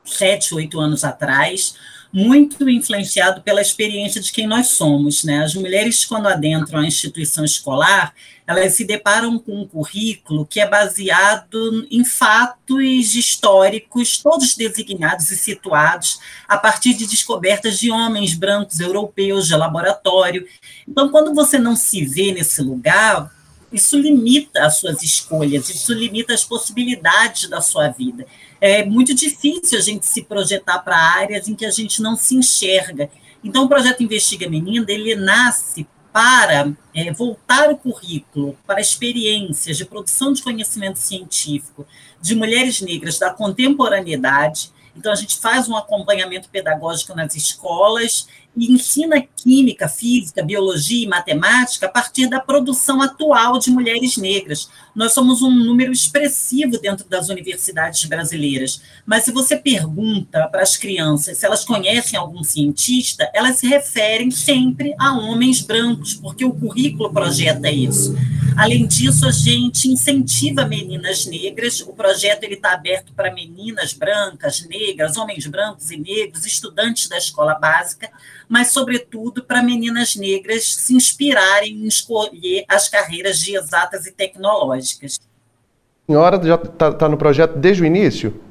sete, 0.04 0.54
oito 0.54 0.78
anos 0.78 1.02
atrás, 1.02 1.74
muito 2.12 2.70
influenciado 2.70 3.42
pela 3.42 3.60
experiência 3.60 4.20
de 4.20 4.30
quem 4.30 4.46
nós 4.46 4.68
somos. 4.68 5.24
Né? 5.24 5.42
As 5.42 5.56
mulheres, 5.56 6.04
quando 6.04 6.28
adentram 6.28 6.78
a 6.78 6.86
instituição 6.86 7.44
escolar, 7.44 8.14
elas 8.46 8.74
se 8.74 8.84
deparam 8.84 9.36
com 9.36 9.62
um 9.62 9.66
currículo 9.66 10.46
que 10.46 10.60
é 10.60 10.68
baseado 10.68 11.88
em 11.90 12.04
fatos 12.04 13.16
históricos, 13.16 14.18
todos 14.18 14.54
designados 14.54 15.28
e 15.32 15.36
situados 15.36 16.20
a 16.46 16.56
partir 16.56 16.94
de 16.94 17.04
descobertas 17.04 17.80
de 17.80 17.90
homens 17.90 18.34
brancos 18.34 18.78
europeus 18.78 19.48
de 19.48 19.56
laboratório. 19.56 20.46
Então, 20.86 21.08
quando 21.08 21.34
você 21.34 21.58
não 21.58 21.74
se 21.74 22.04
vê 22.04 22.30
nesse 22.30 22.62
lugar, 22.62 23.41
isso 23.72 23.98
limita 23.98 24.64
as 24.64 24.78
suas 24.78 25.02
escolhas, 25.02 25.68
isso 25.70 25.92
limita 25.92 26.34
as 26.34 26.44
possibilidades 26.44 27.48
da 27.48 27.60
sua 27.60 27.88
vida 27.88 28.26
é 28.62 28.84
muito 28.84 29.12
difícil 29.12 29.76
a 29.76 29.82
gente 29.82 30.06
se 30.06 30.22
projetar 30.22 30.78
para 30.78 30.96
áreas 30.96 31.48
em 31.48 31.54
que 31.56 31.66
a 31.66 31.70
gente 31.72 32.00
não 32.00 32.14
se 32.14 32.36
enxerga. 32.36 33.10
Então, 33.42 33.64
o 33.64 33.68
projeto 33.68 34.04
Investiga 34.04 34.48
Menina, 34.48 34.86
ele 34.88 35.16
nasce 35.16 35.84
para 36.12 36.72
é, 36.94 37.12
voltar 37.12 37.70
o 37.70 37.76
currículo 37.76 38.56
para 38.64 38.80
experiências 38.80 39.76
de 39.76 39.84
produção 39.84 40.32
de 40.32 40.42
conhecimento 40.42 41.00
científico 41.00 41.84
de 42.20 42.36
mulheres 42.36 42.80
negras 42.80 43.18
da 43.18 43.30
contemporaneidade. 43.30 44.70
Então, 44.96 45.10
a 45.10 45.16
gente 45.16 45.38
faz 45.38 45.68
um 45.68 45.76
acompanhamento 45.76 46.48
pedagógico 46.48 47.16
nas 47.16 47.34
escolas 47.34 48.28
e 48.56 48.72
ensina 48.72 49.22
química, 49.36 49.88
física, 49.88 50.42
biologia 50.42 51.04
e 51.04 51.08
matemática 51.08 51.86
a 51.86 51.88
partir 51.88 52.28
da 52.28 52.40
produção 52.40 53.00
atual 53.00 53.58
de 53.58 53.70
mulheres 53.70 54.16
negras. 54.16 54.68
Nós 54.94 55.12
somos 55.12 55.42
um 55.42 55.50
número 55.50 55.92
expressivo 55.92 56.78
dentro 56.78 57.08
das 57.08 57.28
universidades 57.28 58.04
brasileiras, 58.04 58.82
mas 59.06 59.24
se 59.24 59.32
você 59.32 59.56
pergunta 59.56 60.46
para 60.48 60.62
as 60.62 60.76
crianças 60.76 61.38
se 61.38 61.46
elas 61.46 61.64
conhecem 61.64 62.18
algum 62.18 62.42
cientista, 62.44 63.30
elas 63.34 63.58
se 63.58 63.66
referem 63.66 64.30
sempre 64.30 64.94
a 64.98 65.16
homens 65.16 65.60
brancos, 65.60 66.14
porque 66.14 66.44
o 66.44 66.52
currículo 66.52 67.12
projeta 67.12 67.70
isso. 67.70 68.14
Além 68.56 68.86
disso, 68.86 69.26
a 69.26 69.30
gente 69.30 69.88
incentiva 69.88 70.66
meninas 70.66 71.24
negras. 71.24 71.80
O 71.80 71.94
projeto 71.94 72.44
ele 72.44 72.54
está 72.54 72.72
aberto 72.72 73.12
para 73.14 73.32
meninas 73.32 73.92
brancas, 73.94 74.66
negras, 74.66 75.16
homens 75.16 75.46
brancos 75.46 75.90
e 75.90 75.96
negros, 75.96 76.44
estudantes 76.44 77.08
da 77.08 77.16
escola 77.16 77.54
básica, 77.54 78.10
mas, 78.52 78.68
sobretudo, 78.68 79.42
para 79.42 79.62
meninas 79.62 80.14
negras 80.14 80.74
se 80.74 80.94
inspirarem 80.94 81.72
em 81.72 81.86
escolher 81.86 82.66
as 82.68 82.86
carreiras 82.86 83.40
de 83.40 83.56
exatas 83.56 84.04
e 84.04 84.12
tecnológicas. 84.12 85.18
A 86.06 86.12
senhora 86.12 86.46
já 86.46 86.56
está 86.56 86.92
tá 86.92 87.08
no 87.08 87.16
projeto 87.16 87.56
desde 87.56 87.82
o 87.82 87.86
início? 87.86 88.42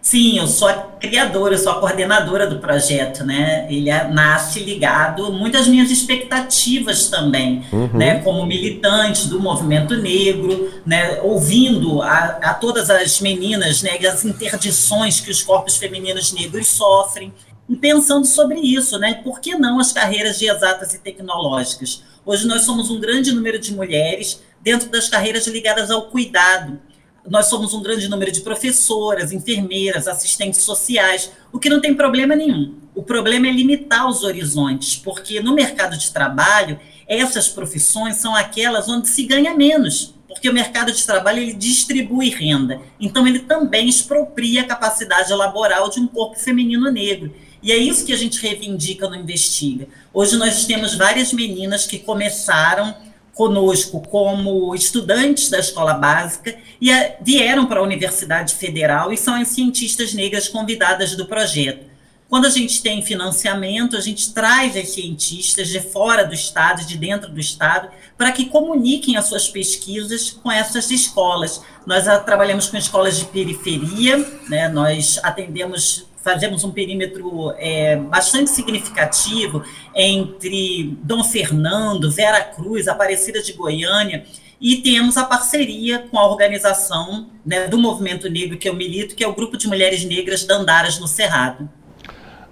Sim, 0.00 0.38
eu 0.38 0.46
sou 0.46 0.68
a 0.68 0.74
criadora, 0.98 1.52
eu 1.52 1.58
sou 1.58 1.72
a 1.72 1.80
coordenadora 1.80 2.46
do 2.46 2.60
projeto, 2.60 3.24
né? 3.24 3.66
Ele 3.68 3.90
é, 3.90 4.08
nasce 4.08 4.60
ligado 4.60 5.30
muito 5.30 5.58
às 5.58 5.66
minhas 5.66 5.90
expectativas 5.90 7.08
também, 7.08 7.62
uhum. 7.70 7.90
né? 7.92 8.22
Como 8.22 8.46
militante 8.46 9.28
do 9.28 9.38
movimento 9.38 9.96
negro, 9.96 10.70
né? 10.86 11.20
Ouvindo 11.20 12.00
a, 12.00 12.38
a 12.40 12.54
todas 12.54 12.88
as 12.88 13.20
meninas, 13.20 13.82
né? 13.82 13.98
As 14.08 14.24
interdições 14.24 15.20
que 15.20 15.30
os 15.30 15.42
corpos 15.42 15.76
femininos 15.76 16.32
negros 16.32 16.68
sofrem 16.68 17.34
e 17.68 17.76
pensando 17.76 18.26
sobre 18.26 18.60
isso, 18.60 18.98
né? 18.98 19.14
Por 19.14 19.40
que 19.40 19.56
não 19.56 19.78
as 19.80 19.92
carreiras 19.92 20.38
de 20.38 20.48
exatas 20.48 20.94
e 20.94 20.98
tecnológicas? 20.98 22.02
Hoje 22.24 22.46
nós 22.46 22.62
somos 22.62 22.90
um 22.90 23.00
grande 23.00 23.32
número 23.32 23.58
de 23.58 23.74
mulheres 23.74 24.42
dentro 24.60 24.88
das 24.88 25.08
carreiras 25.08 25.46
ligadas 25.46 25.90
ao 25.90 26.08
cuidado 26.08 26.80
nós 27.28 27.46
somos 27.46 27.74
um 27.74 27.82
grande 27.82 28.08
número 28.08 28.30
de 28.30 28.40
professoras, 28.40 29.32
enfermeiras, 29.32 30.06
assistentes 30.06 30.60
sociais, 30.60 31.30
o 31.52 31.58
que 31.58 31.68
não 31.68 31.80
tem 31.80 31.94
problema 31.94 32.36
nenhum. 32.36 32.74
O 32.94 33.02
problema 33.02 33.48
é 33.48 33.50
limitar 33.50 34.08
os 34.08 34.22
horizontes, 34.22 34.96
porque 34.96 35.40
no 35.40 35.54
mercado 35.54 35.96
de 35.98 36.10
trabalho, 36.12 36.78
essas 37.06 37.48
profissões 37.48 38.16
são 38.16 38.34
aquelas 38.34 38.88
onde 38.88 39.08
se 39.08 39.24
ganha 39.24 39.54
menos, 39.54 40.14
porque 40.28 40.48
o 40.48 40.54
mercado 40.54 40.92
de 40.92 41.04
trabalho 41.04 41.40
ele 41.40 41.52
distribui 41.52 42.30
renda. 42.30 42.80
Então, 43.00 43.26
ele 43.26 43.40
também 43.40 43.88
expropria 43.88 44.62
a 44.62 44.66
capacidade 44.66 45.32
laboral 45.32 45.90
de 45.90 45.98
um 45.98 46.06
corpo 46.06 46.38
feminino 46.38 46.90
negro. 46.90 47.34
E 47.66 47.72
é 47.72 47.76
isso 47.76 48.06
que 48.06 48.12
a 48.12 48.16
gente 48.16 48.40
reivindica 48.40 49.08
no 49.08 49.16
Investiga. 49.16 49.88
Hoje 50.14 50.36
nós 50.36 50.64
temos 50.66 50.94
várias 50.94 51.32
meninas 51.32 51.84
que 51.84 51.98
começaram 51.98 52.94
conosco 53.34 54.00
como 54.02 54.72
estudantes 54.72 55.50
da 55.50 55.58
escola 55.58 55.94
básica 55.94 56.56
e 56.80 56.92
a, 56.92 57.16
vieram 57.20 57.66
para 57.66 57.80
a 57.80 57.82
Universidade 57.82 58.54
Federal 58.54 59.12
e 59.12 59.16
são 59.16 59.34
as 59.34 59.48
cientistas 59.48 60.14
negras 60.14 60.46
convidadas 60.46 61.16
do 61.16 61.26
projeto. 61.26 61.84
Quando 62.28 62.46
a 62.46 62.50
gente 62.50 62.80
tem 62.80 63.02
financiamento, 63.02 63.96
a 63.96 64.00
gente 64.00 64.32
traz 64.32 64.76
as 64.76 64.90
cientistas 64.90 65.66
de 65.66 65.80
fora 65.80 66.24
do 66.24 66.34
estado, 66.34 66.86
de 66.86 66.96
dentro 66.96 67.32
do 67.32 67.40
estado, 67.40 67.88
para 68.16 68.30
que 68.30 68.44
comuniquem 68.44 69.16
as 69.16 69.24
suas 69.24 69.48
pesquisas 69.48 70.30
com 70.30 70.52
essas 70.52 70.88
escolas. 70.92 71.60
Nós 71.84 72.06
a, 72.06 72.16
trabalhamos 72.20 72.68
com 72.68 72.76
escolas 72.76 73.18
de 73.18 73.24
periferia, 73.24 74.18
né, 74.48 74.68
nós 74.68 75.18
atendemos 75.24 76.06
fazemos 76.26 76.64
um 76.64 76.72
perímetro 76.72 77.52
é, 77.56 77.94
bastante 77.94 78.50
significativo 78.50 79.62
entre 79.94 80.98
Dom 81.04 81.22
Fernando, 81.22 82.10
Vera 82.10 82.40
Cruz, 82.40 82.88
Aparecida 82.88 83.40
de 83.40 83.52
Goiânia, 83.52 84.24
e 84.60 84.78
temos 84.78 85.16
a 85.16 85.24
parceria 85.24 86.00
com 86.10 86.18
a 86.18 86.28
organização 86.28 87.28
né, 87.44 87.68
do 87.68 87.78
movimento 87.78 88.28
negro 88.28 88.58
que 88.58 88.68
eu 88.68 88.74
milito, 88.74 89.14
que 89.14 89.22
é 89.22 89.28
o 89.28 89.34
Grupo 89.34 89.56
de 89.56 89.68
Mulheres 89.68 90.04
Negras 90.04 90.44
Dandaras 90.44 90.98
no 90.98 91.06
Cerrado. 91.06 91.68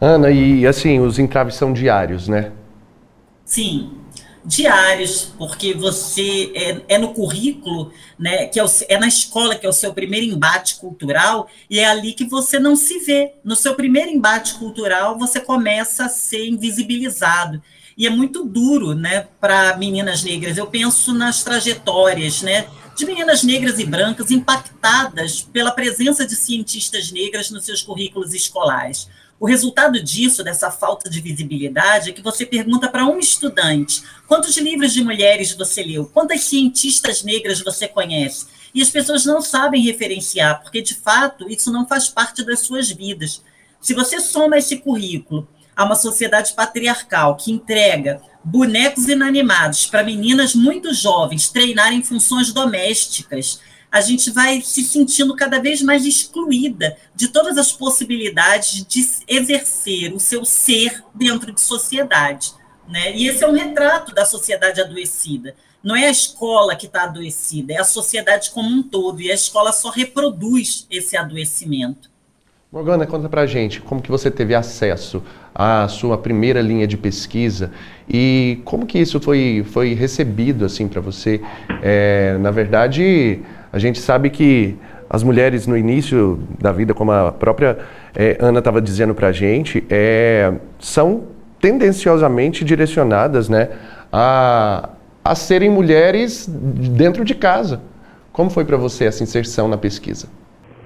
Ana, 0.01 0.31
e 0.31 0.65
assim, 0.65 1.01
os 1.01 1.19
entraves 1.19 1.57
são 1.57 1.73
diários, 1.73 2.29
né? 2.29 2.53
Sim, 3.45 3.91
diários, 4.45 5.33
porque 5.39 5.73
você 5.73 6.53
é, 6.55 6.95
é 6.95 6.99
no 6.99 7.15
currículo, 7.15 7.93
né, 8.19 8.47
que 8.47 8.61
é, 8.61 8.65
o, 8.65 8.69
é, 8.89 8.99
na 8.99 9.09
escola 9.09 9.55
que 9.55 9.65
é 9.65 9.69
o 9.69 9.73
seu 9.73 9.95
primeiro 9.95 10.27
embate 10.27 10.77
cultural, 10.77 11.49
e 11.69 11.79
é 11.79 11.87
ali 11.87 12.13
que 12.13 12.25
você 12.25 12.59
não 12.59 12.77
se 12.77 12.99
vê. 13.01 13.33
No 13.43 13.57
seu 13.57 13.75
primeiro 13.75 14.11
embate 14.11 14.55
cultural, 14.55 15.19
você 15.19 15.41
começa 15.41 16.05
a 16.05 16.09
ser 16.09 16.47
invisibilizado. 16.47 17.63
E 17.97 18.07
é 18.07 18.11
muito 18.11 18.45
duro, 18.45 18.95
né, 18.95 19.29
para 19.41 19.77
meninas 19.77 20.23
negras. 20.23 20.59
Eu 20.59 20.67
penso 20.67 21.15
nas 21.15 21.43
trajetórias, 21.43 22.43
né, 22.43 22.67
de 22.97 23.07
meninas 23.07 23.43
negras 23.43 23.79
e 23.79 23.85
brancas 23.85 24.31
impactadas 24.31 25.43
pela 25.43 25.73
presença 25.73 26.27
de 26.27 26.37
cientistas 26.37 27.11
negras 27.11 27.51
nos 27.51 27.65
seus 27.65 27.83
currículos 27.83 28.35
escolares. 28.35 29.09
O 29.39 29.47
resultado 29.47 30.03
disso, 30.03 30.45
dessa 30.45 30.71
falta 30.71 31.11
de 31.11 31.21
visibilidade, 31.21 32.11
é 32.11 32.13
que 32.13 32.23
você 32.23 32.47
pergunta 32.47 32.89
para 32.89 33.05
um 33.07 33.19
estudante 33.19 34.03
quantos 34.27 34.57
livros 34.57 34.93
de 34.93 35.03
mulheres 35.03 35.53
você 35.53 35.83
leu, 35.83 36.07
quantas 36.07 36.43
cientistas 36.45 37.23
negras 37.23 37.61
você 37.61 37.89
conhece. 37.89 38.47
E 38.75 38.81
as 38.81 38.91
pessoas 38.91 39.25
não 39.25 39.41
sabem 39.43 39.83
referenciar, 39.83 40.63
porque 40.63 40.81
de 40.81 40.95
fato 40.95 41.49
isso 41.51 41.73
não 41.73 41.87
faz 41.87 42.09
parte 42.09 42.45
das 42.45 42.61
suas 42.61 42.91
vidas. 42.91 43.43
Se 43.81 43.93
você 43.93 44.21
soma 44.21 44.59
esse 44.59 44.79
currículo 44.79 45.47
a 45.77 45.85
uma 45.85 45.97
sociedade 45.97 46.55
patriarcal 46.55 47.37
que 47.37 47.53
entrega 47.53 48.23
bonecos 48.43 49.09
inanimados 49.09 49.87
para 49.87 50.05
meninas 50.05 50.55
muito 50.55 50.93
jovens 50.95 51.49
treinarem 51.49 52.03
funções 52.03 52.53
domésticas, 52.53 53.61
a 53.95 54.01
gente 54.01 54.33
vai 54.33 54.61
se 54.61 54.83
sentindo 54.83 55.37
cada 55.37 55.61
vez 55.61 55.81
mais 55.81 56.05
excluída 56.05 56.97
de 57.15 57.29
todas 57.29 57.57
as 57.57 57.71
possibilidades 57.71 58.85
de 58.85 59.09
exercer 59.29 60.13
o 60.13 60.19
seu 60.19 60.45
ser 60.45 61.05
dentro 61.15 61.53
de 61.53 61.61
sociedade. 61.61 62.53
Né? 62.89 63.15
E 63.15 63.29
esse 63.29 63.45
é 63.45 63.47
um 63.47 63.53
retrato 63.53 64.13
da 64.13 64.25
sociedade 64.25 64.81
adoecida. 64.81 65.55
Não 65.81 65.95
é 65.95 66.09
a 66.09 66.11
escola 66.11 66.75
que 66.75 66.87
está 66.87 67.05
adoecida, 67.05 67.73
é 67.73 67.79
a 67.79 67.85
sociedade 67.85 68.51
como 68.51 68.69
um 68.69 68.83
todo. 68.83 69.23
E 69.23 69.31
a 69.31 69.35
escola 69.35 69.73
só 69.73 69.91
reproduz 69.91 70.89
esse 70.91 71.17
adoecimento. 71.17 72.11
Morgana, 72.73 73.07
conta 73.07 73.29
pra 73.29 73.47
gente 73.47 73.81
como 73.81 74.03
que 74.03 74.11
você 74.11 74.29
teve 74.29 74.57
acesso 74.57 75.23
à 75.55 75.87
sua 75.87 76.19
primeira 76.19 76.61
linha 76.61 76.89
de 76.89 76.97
pesquisa 76.97 77.71
e 78.09 78.61
como 78.65 78.87
que 78.87 78.99
isso 78.99 79.21
foi, 79.21 79.65
foi 79.71 79.95
recebido 79.95 80.65
assim 80.65 80.89
para 80.89 81.01
você. 81.01 81.41
É, 81.81 82.37
na 82.41 82.51
verdade, 82.51 83.41
a 83.75 83.79
gente 83.81 83.99
sabe 83.99 84.31
que 84.31 84.79
as 85.11 85.25
mulheres 85.25 85.67
no 85.67 85.77
início 85.77 86.39
da 86.61 86.71
vida, 86.71 86.95
como 86.95 87.11
a 87.11 87.33
própria 87.33 87.77
é, 88.15 88.37
Ana 88.39 88.61
estava 88.61 88.81
dizendo 88.81 89.17
para 89.17 89.27
a 89.29 89.33
gente, 89.33 89.85
é, 89.91 90.53
são 90.79 91.25
tendenciosamente 91.61 92.65
direcionadas 92.65 93.49
né, 93.49 93.71
a, 94.13 94.91
a 95.25 95.35
serem 95.35 95.71
mulheres 95.71 96.47
dentro 96.49 97.25
de 97.25 97.35
casa. 97.35 97.81
Como 98.33 98.49
foi 98.49 98.65
para 98.65 98.77
você 98.77 99.07
essa 99.07 99.25
inserção 99.25 99.67
na 99.67 99.77
pesquisa? 99.77 100.29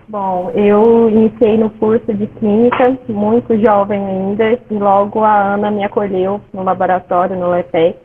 Bom, 0.08 0.50
eu 0.54 1.10
iniciei 1.10 1.58
no 1.58 1.68
curso 1.68 2.14
de 2.14 2.26
Química, 2.26 2.96
muito 3.06 3.54
jovem 3.58 4.02
ainda, 4.02 4.52
e 4.52 4.74
logo 4.78 5.22
a 5.22 5.54
Ana 5.54 5.70
me 5.70 5.84
acolheu 5.84 6.40
no 6.54 6.62
laboratório, 6.62 7.36
no 7.36 7.50
LEPEC, 7.50 7.98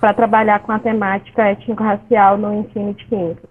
para 0.00 0.12
trabalhar 0.14 0.58
com 0.58 0.72
a 0.72 0.80
temática 0.80 1.44
étnico-racial 1.44 2.36
no 2.36 2.52
ensino 2.52 2.92
de 2.92 3.04
Química. 3.06 3.49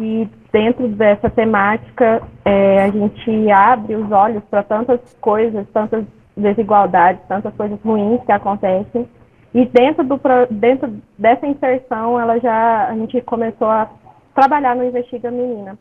E 0.00 0.26
dentro 0.50 0.88
dessa 0.88 1.28
temática, 1.28 2.22
é, 2.42 2.84
a 2.84 2.88
gente 2.88 3.50
abre 3.50 3.94
os 3.94 4.10
olhos 4.10 4.42
para 4.44 4.62
tantas 4.62 4.98
coisas, 5.20 5.66
tantas 5.74 6.06
desigualdades, 6.34 7.22
tantas 7.28 7.54
coisas 7.54 7.78
ruins 7.82 8.24
que 8.24 8.32
acontecem. 8.32 9.06
E 9.52 9.66
dentro, 9.66 10.02
do, 10.02 10.18
dentro 10.50 10.90
dessa 11.18 11.46
inserção, 11.46 12.18
ela 12.18 12.38
já, 12.40 12.88
a 12.88 12.94
gente 12.94 13.20
começou 13.20 13.68
a 13.68 13.90
trabalhar 14.34 14.74
no 14.74 14.84
Investiga 14.84 15.30
Menina. 15.30 15.78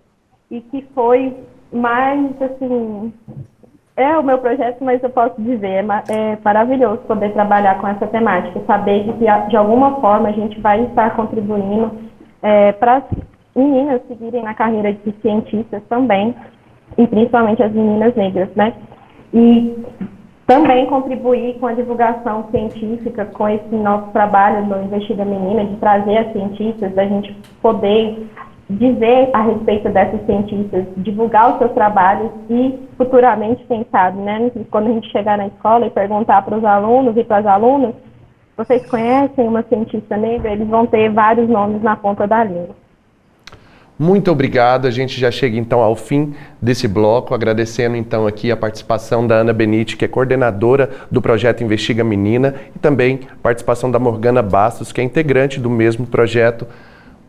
E 0.51 0.59
que 0.59 0.85
foi 0.93 1.37
mais, 1.71 2.41
assim, 2.41 3.13
é 3.95 4.17
o 4.17 4.23
meu 4.23 4.39
projeto, 4.39 4.83
mas 4.83 5.01
eu 5.01 5.09
posso 5.11 5.41
dizer, 5.41 5.85
é, 5.85 6.33
é 6.33 6.37
maravilhoso 6.43 7.03
poder 7.03 7.31
trabalhar 7.31 7.79
com 7.79 7.87
essa 7.87 8.07
temática, 8.07 8.59
saber 8.67 9.05
que 9.05 9.13
de 9.13 9.55
alguma 9.55 10.01
forma 10.01 10.27
a 10.27 10.33
gente 10.33 10.59
vai 10.59 10.83
estar 10.83 11.15
contribuindo 11.15 11.91
é, 12.41 12.73
para 12.73 13.03
meninas 13.59 14.01
seguirem 14.07 14.43
na 14.43 14.53
carreira 14.53 14.93
de 14.93 15.13
cientistas 15.21 15.83
também, 15.89 16.33
e 16.97 17.05
principalmente 17.05 17.61
as 17.61 17.71
meninas 17.71 18.15
negras, 18.15 18.49
né? 18.55 18.73
E 19.33 19.75
também 20.47 20.87
contribuir 20.87 21.59
com 21.59 21.67
a 21.67 21.73
divulgação 21.73 22.47
científica, 22.49 23.25
com 23.25 23.47
esse 23.47 23.75
nosso 23.75 24.09
trabalho 24.11 24.65
no 24.65 24.83
Investiga 24.83 25.23
Menina, 25.23 25.65
de 25.65 25.75
trazer 25.75 26.17
as 26.17 26.31
cientistas, 26.31 26.93
da 26.95 27.05
gente 27.05 27.35
poder 27.61 28.27
dizer 28.69 29.29
a 29.33 29.41
respeito 29.41 29.89
dessas 29.89 30.23
cientistas, 30.25 30.85
divulgar 30.97 31.51
os 31.51 31.57
seus 31.57 31.71
trabalhos 31.73 32.31
e 32.49 32.79
futuramente, 32.97 33.63
quem 33.67 33.85
sabe, 33.91 34.19
né, 34.19 34.51
quando 34.69 34.87
a 34.87 34.93
gente 34.93 35.11
chegar 35.11 35.37
na 35.37 35.47
escola 35.47 35.87
e 35.87 35.89
perguntar 35.89 36.43
para 36.43 36.57
os 36.57 36.63
alunos 36.63 37.17
e 37.17 37.23
para 37.23 37.37
as 37.37 37.45
alunas, 37.45 37.93
vocês 38.57 38.85
conhecem 38.89 39.47
uma 39.47 39.63
cientista 39.63 40.17
negra? 40.17 40.51
Eles 40.51 40.67
vão 40.67 40.85
ter 40.85 41.09
vários 41.09 41.47
nomes 41.47 41.81
na 41.81 41.95
ponta 41.95 42.27
da 42.27 42.43
língua. 42.43 42.75
Muito 43.99 44.31
obrigado. 44.31 44.87
A 44.87 44.91
gente 44.91 45.19
já 45.19 45.29
chega 45.29 45.57
então 45.57 45.81
ao 45.81 45.93
fim 45.93 46.33
desse 46.61 46.87
bloco, 46.87 47.35
agradecendo 47.35 47.97
então 47.97 48.25
aqui 48.25 48.49
a 48.49 48.55
participação 48.55 49.27
da 49.27 49.35
Ana 49.35 49.51
Benite, 49.51 49.97
que 49.97 50.05
é 50.05 50.07
coordenadora 50.07 50.89
do 51.11 51.21
projeto 51.21 51.65
Investiga 51.65 52.01
Menina, 52.01 52.55
e 52.73 52.79
também 52.79 53.19
a 53.29 53.35
participação 53.43 53.91
da 53.91 53.99
Morgana 53.99 54.41
Bastos, 54.41 54.93
que 54.93 55.01
é 55.01 55.03
integrante 55.03 55.59
do 55.59 55.69
mesmo 55.69 56.07
projeto. 56.07 56.65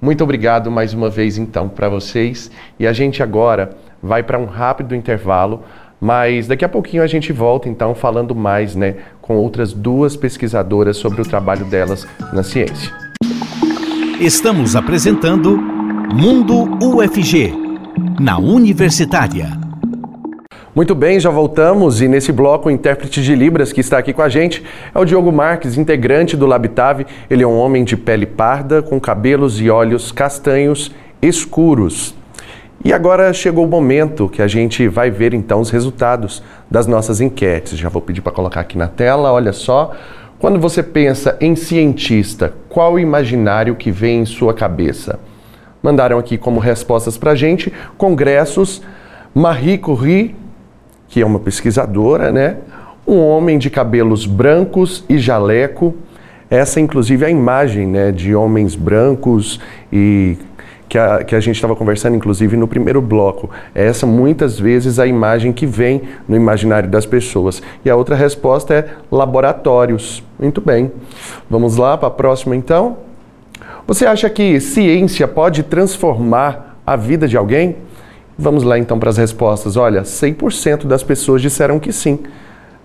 Muito 0.00 0.22
obrigado 0.22 0.70
mais 0.70 0.94
uma 0.94 1.10
vez 1.10 1.36
então 1.36 1.68
para 1.68 1.88
vocês. 1.88 2.52
E 2.78 2.86
a 2.86 2.92
gente 2.92 3.20
agora 3.20 3.70
vai 4.00 4.22
para 4.22 4.38
um 4.38 4.44
rápido 4.44 4.94
intervalo, 4.94 5.64
mas 6.00 6.46
daqui 6.46 6.64
a 6.64 6.68
pouquinho 6.68 7.02
a 7.02 7.08
gente 7.08 7.32
volta 7.32 7.68
então 7.68 7.96
falando 7.96 8.32
mais, 8.32 8.76
né, 8.76 8.94
com 9.20 9.36
outras 9.36 9.72
duas 9.72 10.16
pesquisadoras 10.16 10.96
sobre 10.96 11.20
o 11.20 11.24
trabalho 11.24 11.64
delas 11.64 12.06
na 12.32 12.44
ciência. 12.44 12.94
Estamos 14.20 14.76
apresentando 14.76 15.79
Mundo 16.12 16.78
UFG, 16.82 17.54
na 18.18 18.36
Universitária. 18.36 19.46
Muito 20.74 20.92
bem, 20.92 21.20
já 21.20 21.30
voltamos 21.30 22.02
e 22.02 22.08
nesse 22.08 22.32
bloco 22.32 22.68
o 22.68 22.70
intérprete 22.70 23.22
de 23.22 23.34
Libras 23.34 23.72
que 23.72 23.80
está 23.80 23.98
aqui 23.98 24.12
com 24.12 24.20
a 24.20 24.28
gente 24.28 24.64
é 24.92 24.98
o 24.98 25.04
Diogo 25.04 25.30
Marques, 25.30 25.78
integrante 25.78 26.36
do 26.36 26.46
Labitave. 26.46 27.06
Ele 27.30 27.44
é 27.44 27.46
um 27.46 27.56
homem 27.56 27.84
de 27.84 27.96
pele 27.96 28.26
parda, 28.26 28.82
com 28.82 28.98
cabelos 28.98 29.60
e 29.60 29.70
olhos 29.70 30.10
castanhos 30.10 30.90
escuros. 31.22 32.12
E 32.84 32.92
agora 32.92 33.32
chegou 33.32 33.64
o 33.64 33.68
momento 33.68 34.28
que 34.28 34.42
a 34.42 34.48
gente 34.48 34.88
vai 34.88 35.12
ver 35.12 35.32
então 35.32 35.60
os 35.60 35.70
resultados 35.70 36.42
das 36.68 36.88
nossas 36.88 37.20
enquetes. 37.20 37.78
Já 37.78 37.88
vou 37.88 38.02
pedir 38.02 38.20
para 38.20 38.32
colocar 38.32 38.60
aqui 38.60 38.76
na 38.76 38.88
tela, 38.88 39.32
olha 39.32 39.52
só. 39.52 39.92
Quando 40.40 40.58
você 40.58 40.82
pensa 40.82 41.36
em 41.40 41.54
cientista, 41.54 42.52
qual 42.68 42.94
o 42.94 42.98
imaginário 42.98 43.76
que 43.76 43.92
vem 43.92 44.22
em 44.22 44.24
sua 44.26 44.52
cabeça? 44.52 45.20
Mandaram 45.82 46.18
aqui 46.18 46.36
como 46.36 46.60
respostas 46.60 47.16
para 47.16 47.32
a 47.32 47.34
gente 47.34 47.72
congressos 47.96 48.82
Marie 49.34 49.78
Curie, 49.78 50.34
que 51.08 51.20
é 51.20 51.26
uma 51.26 51.38
pesquisadora, 51.38 52.32
né? 52.32 52.56
Um 53.06 53.18
homem 53.18 53.58
de 53.58 53.70
cabelos 53.70 54.26
brancos 54.26 55.04
e 55.08 55.18
jaleco. 55.18 55.94
Essa, 56.48 56.80
inclusive, 56.80 57.24
é 57.24 57.28
a 57.28 57.30
imagem 57.30 57.86
né, 57.86 58.10
de 58.10 58.34
homens 58.34 58.74
brancos 58.74 59.60
e 59.92 60.36
que 60.88 60.98
a, 60.98 61.22
que 61.22 61.36
a 61.36 61.40
gente 61.40 61.54
estava 61.54 61.76
conversando, 61.76 62.16
inclusive, 62.16 62.56
no 62.56 62.66
primeiro 62.66 63.00
bloco. 63.00 63.48
Essa, 63.72 64.04
muitas 64.04 64.58
vezes, 64.58 64.98
a 64.98 65.06
imagem 65.06 65.52
que 65.52 65.64
vem 65.64 66.02
no 66.28 66.34
imaginário 66.34 66.90
das 66.90 67.06
pessoas. 67.06 67.62
E 67.84 67.90
a 67.90 67.94
outra 67.94 68.16
resposta 68.16 68.74
é 68.74 68.88
laboratórios. 69.10 70.22
Muito 70.38 70.60
bem. 70.60 70.90
Vamos 71.48 71.76
lá 71.76 71.96
para 71.96 72.08
a 72.08 72.10
próxima, 72.10 72.56
então? 72.56 73.09
Você 73.90 74.06
acha 74.06 74.30
que 74.30 74.60
ciência 74.60 75.26
pode 75.26 75.64
transformar 75.64 76.80
a 76.86 76.94
vida 76.94 77.26
de 77.26 77.36
alguém? 77.36 77.74
Vamos 78.38 78.62
lá 78.62 78.78
então 78.78 79.00
para 79.00 79.10
as 79.10 79.16
respostas. 79.16 79.76
Olha, 79.76 80.02
100% 80.02 80.86
das 80.86 81.02
pessoas 81.02 81.42
disseram 81.42 81.80
que 81.80 81.92
sim. 81.92 82.20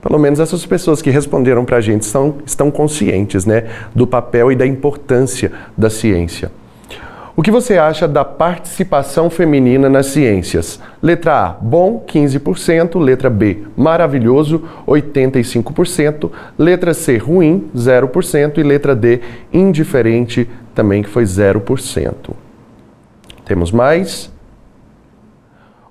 Pelo 0.01 0.17
menos 0.17 0.39
essas 0.39 0.65
pessoas 0.65 1.03
que 1.03 1.11
responderam 1.11 1.63
para 1.63 1.77
a 1.77 1.79
gente 1.79 2.05
são, 2.05 2.37
estão 2.43 2.71
conscientes 2.71 3.45
né, 3.45 3.65
do 3.93 4.07
papel 4.07 4.51
e 4.51 4.55
da 4.55 4.65
importância 4.65 5.51
da 5.77 5.91
ciência. 5.91 6.51
O 7.37 7.43
que 7.43 7.51
você 7.51 7.77
acha 7.77 8.07
da 8.07 8.23
participação 8.23 9.29
feminina 9.29 9.89
nas 9.89 10.05
ciências? 10.05 10.79
Letra 11.03 11.47
A, 11.47 11.49
bom, 11.49 12.01
15%. 12.07 12.97
Letra 12.97 13.29
B, 13.29 13.63
maravilhoso, 13.75 14.63
85%. 14.87 16.31
Letra 16.57 16.93
C, 16.93 17.17
ruim, 17.17 17.69
0%. 17.75 18.57
E 18.57 18.63
letra 18.63 18.95
D, 18.95 19.19
indiferente, 19.51 20.49
também 20.73 21.03
que 21.03 21.09
foi 21.09 21.23
0%. 21.25 22.13
Temos 23.43 23.69
mais? 23.69 24.31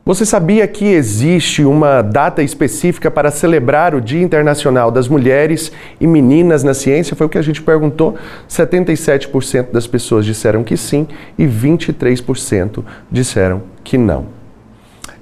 Você 0.07 0.27
sabia 0.27 0.69
que 0.69 0.85
existe 0.85 1.65
uma 1.65 2.03
data 2.03 2.43
específica 2.43 3.11
para 3.11 3.31
celebrar 3.31 3.95
o 3.95 4.03
Dia 4.03 4.21
Internacional 4.21 4.91
das 4.91 5.09
Mulheres 5.09 5.73
e 5.99 6.07
Meninas 6.07 6.63
na 6.63 6.75
Ciência? 6.75 7.17
Foi 7.17 7.27
o 7.27 7.31
que 7.31 7.39
a 7.39 7.43
gente 7.43 7.63
perguntou. 7.63 8.15
77% 8.47 9.71
das 9.73 9.87
pessoas 9.87 10.27
disseram 10.27 10.63
que 10.63 10.77
sim 10.77 11.09
e 11.39 11.47
23% 11.47 12.85
disseram 13.11 13.63
que 13.83 13.97
não. 13.97 14.27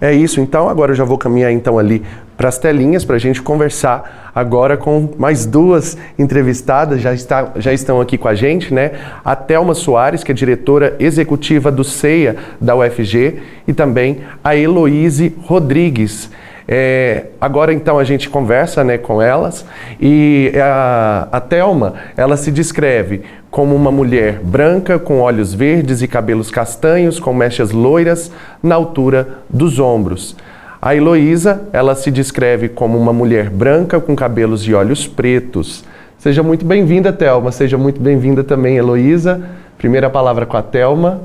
É 0.01 0.13
isso, 0.13 0.41
então 0.41 0.69
agora 0.69 0.93
eu 0.93 0.97
já 0.97 1.05
vou 1.05 1.17
caminhar 1.17 1.53
então 1.53 1.79
ali 1.79 2.03
para 2.37 2.49
as 2.49 2.59
telinhas 2.59 3.05
para 3.05 3.17
a 3.17 3.19
gente 3.19 3.41
conversar 3.41 4.33
agora 4.35 4.77
com 4.77 5.11
mais 5.17 5.47
duas 5.47 5.97
entrevistadas, 6.19 7.01
já, 7.01 7.15
está, 7.15 7.53
já 7.57 7.73
estão 7.73 8.01
aqui 8.01 8.19
com 8.19 8.27
a 8.27 8.35
gente, 8.35 8.75
né? 8.75 8.93
A 9.25 9.37
Thelma 9.37 9.75
Soares, 9.75 10.25
que 10.25 10.33
é 10.33 10.35
diretora 10.35 10.97
executiva 10.99 11.71
do 11.71 11.85
CEIA 11.85 12.37
da 12.61 12.75
UFG, 12.75 13.43
e 13.69 13.73
também 13.73 14.23
a 14.43 14.57
Heloíse 14.57 15.35
Rodrigues. 15.43 16.31
É, 16.67 17.27
agora 17.41 17.73
então 17.73 17.99
a 17.99 18.05
gente 18.05 18.31
conversa 18.31 18.85
né, 18.85 18.97
com 18.97 19.21
elas 19.21 19.67
e 20.01 20.53
a, 20.57 21.29
a 21.33 21.41
Thelma, 21.41 21.95
ela 22.17 22.37
se 22.37 22.53
descreve 22.53 23.23
como 23.53 23.77
uma 23.77 23.93
mulher 23.93 24.41
branca 24.43 24.99
com 24.99 25.21
olhos 25.21 25.53
verdes 25.53 26.01
e 26.01 26.09
cabelos 26.09 26.51
castanhos 26.51 27.21
com 27.21 27.35
mechas 27.35 27.71
loiras 27.71 28.33
na 28.63 28.75
altura 28.75 29.41
dos 29.49 29.79
ombros. 29.79 30.35
A 30.81 30.97
Heloísa, 30.97 31.69
ela 31.71 31.95
se 31.95 32.11
descreve 32.11 32.71
como 32.71 32.99
uma 32.99 33.13
mulher 33.13 33.51
branca 33.51 34.01
com 34.01 34.17
cabelos 34.17 34.67
e 34.67 34.73
olhos 34.73 35.07
pretos. 35.07 35.85
Seja 36.19 36.43
muito 36.43 36.65
bem-vinda, 36.65 37.13
Thelma. 37.13 37.53
Seja 37.53 37.77
muito 37.77 38.01
bem-vinda 38.01 38.43
também, 38.43 38.79
Heloísa. 38.79 39.43
Primeira 39.77 40.09
palavra 40.09 40.47
com 40.47 40.57
a 40.57 40.63
Thelma. 40.63 41.21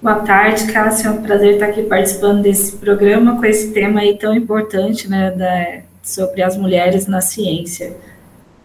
Boa 0.00 0.20
tarde, 0.20 0.72
Cássio. 0.72 1.08
É 1.08 1.10
um 1.10 1.22
prazer 1.22 1.54
estar 1.54 1.66
aqui 1.66 1.82
participando 1.82 2.42
desse 2.42 2.76
programa 2.76 3.36
com 3.36 3.44
esse 3.44 3.72
tema 3.72 4.00
aí 4.00 4.16
tão 4.16 4.32
importante, 4.32 5.10
né, 5.10 5.32
da, 5.32 5.82
sobre 6.00 6.42
as 6.42 6.56
mulheres 6.56 7.08
na 7.08 7.20
ciência. 7.20 7.92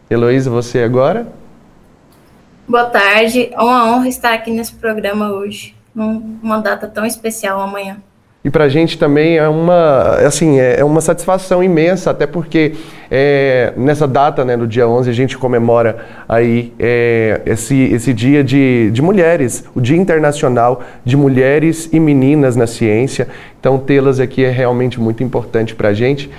Heloísa, 0.07 0.51
você 0.51 0.83
agora? 0.83 1.25
Boa 2.67 2.83
tarde. 2.83 3.49
É 3.53 3.61
uma 3.61 3.89
honra 3.89 4.09
estar 4.09 4.33
aqui 4.33 4.51
nesse 4.51 4.73
programa 4.73 5.31
hoje, 5.31 5.73
numa 5.95 6.59
data 6.59 6.85
tão 6.85 7.05
especial 7.05 7.61
amanhã. 7.61 7.97
E 8.43 8.49
para 8.49 8.65
a 8.65 8.69
gente 8.69 8.97
também 8.97 9.37
é 9.37 9.47
uma, 9.47 10.15
assim, 10.25 10.59
é, 10.59 10.79
é 10.79 10.83
uma 10.83 10.99
satisfação 10.99 11.63
imensa, 11.63 12.11
até 12.11 12.27
porque 12.27 12.73
é, 13.09 13.73
nessa 13.77 14.07
data, 14.07 14.43
né, 14.43 14.55
no 14.57 14.67
dia 14.67 14.87
11, 14.87 15.09
a 15.09 15.13
gente 15.13 15.37
comemora 15.37 16.05
aí 16.27 16.73
é, 16.77 17.41
esse, 17.45 17.75
esse 17.93 18.13
dia 18.13 18.43
de, 18.43 18.91
de 18.91 19.01
mulheres, 19.01 19.63
o 19.73 19.79
Dia 19.79 19.97
Internacional 19.97 20.83
de 21.05 21.15
Mulheres 21.15 21.89
e 21.91 21.99
Meninas 21.99 22.57
na 22.57 22.67
Ciência. 22.67 23.29
Então, 23.59 23.77
tê-las 23.77 24.19
aqui 24.19 24.43
é 24.43 24.49
realmente 24.49 24.99
muito 24.99 25.23
importante 25.23 25.73
para 25.73 25.89
a 25.89 25.93
gente. 25.93 26.29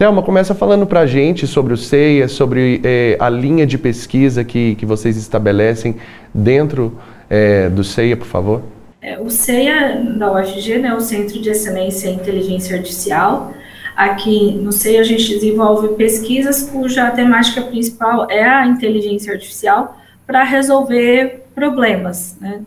Thelma, 0.00 0.22
começa 0.22 0.54
falando 0.54 0.86
para 0.86 1.00
a 1.00 1.06
gente 1.06 1.46
sobre 1.46 1.74
o 1.74 1.76
CEIA, 1.76 2.26
sobre 2.26 2.80
é, 2.82 3.18
a 3.20 3.28
linha 3.28 3.66
de 3.66 3.76
pesquisa 3.76 4.42
que, 4.42 4.74
que 4.76 4.86
vocês 4.86 5.14
estabelecem 5.18 5.96
dentro 6.32 6.98
é, 7.28 7.68
do 7.68 7.84
CEIA, 7.84 8.16
por 8.16 8.26
favor. 8.26 8.62
É, 9.02 9.20
o 9.20 9.28
CEA 9.28 10.02
da 10.16 10.32
UFG, 10.32 10.78
né, 10.78 10.94
o 10.94 11.02
Centro 11.02 11.38
de 11.38 11.50
Excelência 11.50 12.08
em 12.08 12.14
Inteligência 12.14 12.78
Artificial, 12.78 13.52
aqui 13.94 14.52
no 14.52 14.72
CEA 14.72 15.02
a 15.02 15.04
gente 15.04 15.34
desenvolve 15.34 15.88
pesquisas 15.88 16.62
cuja 16.62 17.10
temática 17.10 17.60
principal 17.60 18.26
é 18.30 18.42
a 18.42 18.66
inteligência 18.66 19.34
artificial 19.34 19.98
para 20.26 20.44
resolver 20.44 21.44
problemas, 21.54 22.38
né, 22.40 22.62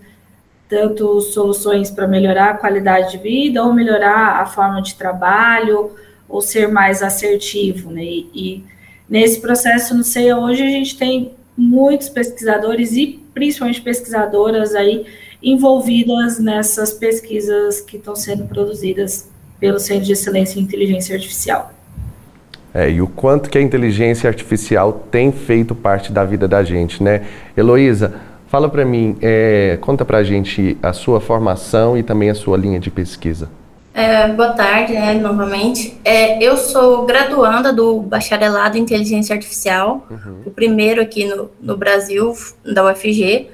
tanto 0.69 1.19
soluções 1.19 1.89
para 1.89 2.07
melhorar 2.07 2.51
a 2.51 2.57
qualidade 2.57 3.13
de 3.13 3.17
vida 3.17 3.63
ou 3.63 3.73
melhorar 3.73 4.39
a 4.39 4.45
forma 4.45 4.83
de 4.83 4.93
trabalho 4.93 5.89
ou 6.27 6.41
ser 6.41 6.67
mais 6.67 7.01
assertivo, 7.01 7.91
né, 7.91 8.03
e, 8.03 8.29
e 8.33 8.63
nesse 9.09 9.39
processo 9.39 9.95
no 9.95 10.03
CEA 10.03 10.37
hoje 10.37 10.63
a 10.63 10.69
gente 10.69 10.97
tem 10.97 11.31
muitos 11.57 12.09
pesquisadores 12.09 12.93
e 12.93 13.19
principalmente 13.33 13.81
pesquisadoras 13.81 14.73
aí 14.75 15.05
envolvidas 15.41 16.39
nessas 16.39 16.93
pesquisas 16.93 17.81
que 17.81 17.97
estão 17.97 18.15
sendo 18.15 18.45
produzidas 18.45 19.29
pelo 19.59 19.79
Centro 19.79 20.05
de 20.05 20.13
Excelência 20.13 20.59
em 20.59 20.63
Inteligência 20.63 21.15
Artificial. 21.15 21.73
É, 22.73 22.89
e 22.89 23.01
o 23.01 23.07
quanto 23.07 23.49
que 23.49 23.57
a 23.57 23.61
inteligência 23.61 24.27
artificial 24.27 25.05
tem 25.11 25.31
feito 25.31 25.75
parte 25.75 26.11
da 26.11 26.25
vida 26.25 26.47
da 26.47 26.63
gente, 26.63 27.03
né? 27.03 27.21
Heloísa, 27.55 28.15
fala 28.47 28.67
para 28.67 28.83
mim, 28.83 29.15
é, 29.21 29.77
conta 29.79 30.03
para 30.03 30.17
a 30.17 30.23
gente 30.23 30.75
a 30.81 30.91
sua 30.91 31.21
formação 31.21 31.95
e 31.95 32.01
também 32.01 32.31
a 32.31 32.35
sua 32.35 32.57
linha 32.57 32.79
de 32.79 32.89
pesquisa. 32.89 33.47
É, 33.93 34.27
boa 34.29 34.53
tarde, 34.53 34.93
né, 34.93 35.13
novamente. 35.13 35.95
É, 36.03 36.43
eu 36.43 36.57
sou 36.57 37.05
graduanda 37.05 37.71
do 37.71 38.01
bacharelado 38.01 38.75
em 38.75 38.81
inteligência 38.81 39.35
artificial, 39.35 40.07
uhum. 40.09 40.41
o 40.47 40.51
primeiro 40.51 40.99
aqui 40.99 41.25
no, 41.25 41.51
no 41.61 41.77
Brasil, 41.77 42.33
da 42.65 42.91
UFG. 42.91 43.51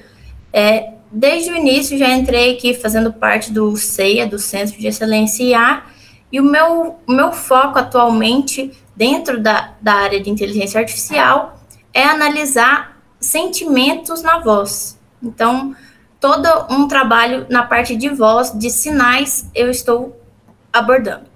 É, 0.54 0.94
desde 1.12 1.52
o 1.52 1.58
início 1.58 1.98
já 1.98 2.10
entrei 2.10 2.54
aqui 2.54 2.74
fazendo 2.74 3.12
parte 3.12 3.52
do 3.52 3.76
CEIA, 3.76 4.26
do 4.26 4.40
Centro 4.40 4.80
de 4.80 4.88
Excelência 4.88 5.44
IA, 5.44 5.84
e 6.32 6.40
o 6.40 6.44
meu, 6.44 6.96
o 7.06 7.12
meu 7.12 7.34
foco 7.34 7.78
atualmente 7.78 8.72
dentro 8.96 9.42
da, 9.42 9.74
da 9.82 9.94
área 9.94 10.22
de 10.22 10.30
inteligência 10.30 10.80
artificial 10.80 11.60
é 11.94 12.04
analisar 12.04 12.98
sentimentos 13.20 14.22
na 14.22 14.40
voz. 14.40 14.98
Então, 15.22 15.76
todo 16.20 16.48
um 16.70 16.88
trabalho 16.88 17.46
na 17.50 17.64
parte 17.64 17.96
de 17.96 18.08
voz, 18.08 18.58
de 18.58 18.70
sinais, 18.70 19.50
eu 19.54 19.70
estou 19.70 20.19
abordando. 20.72 21.30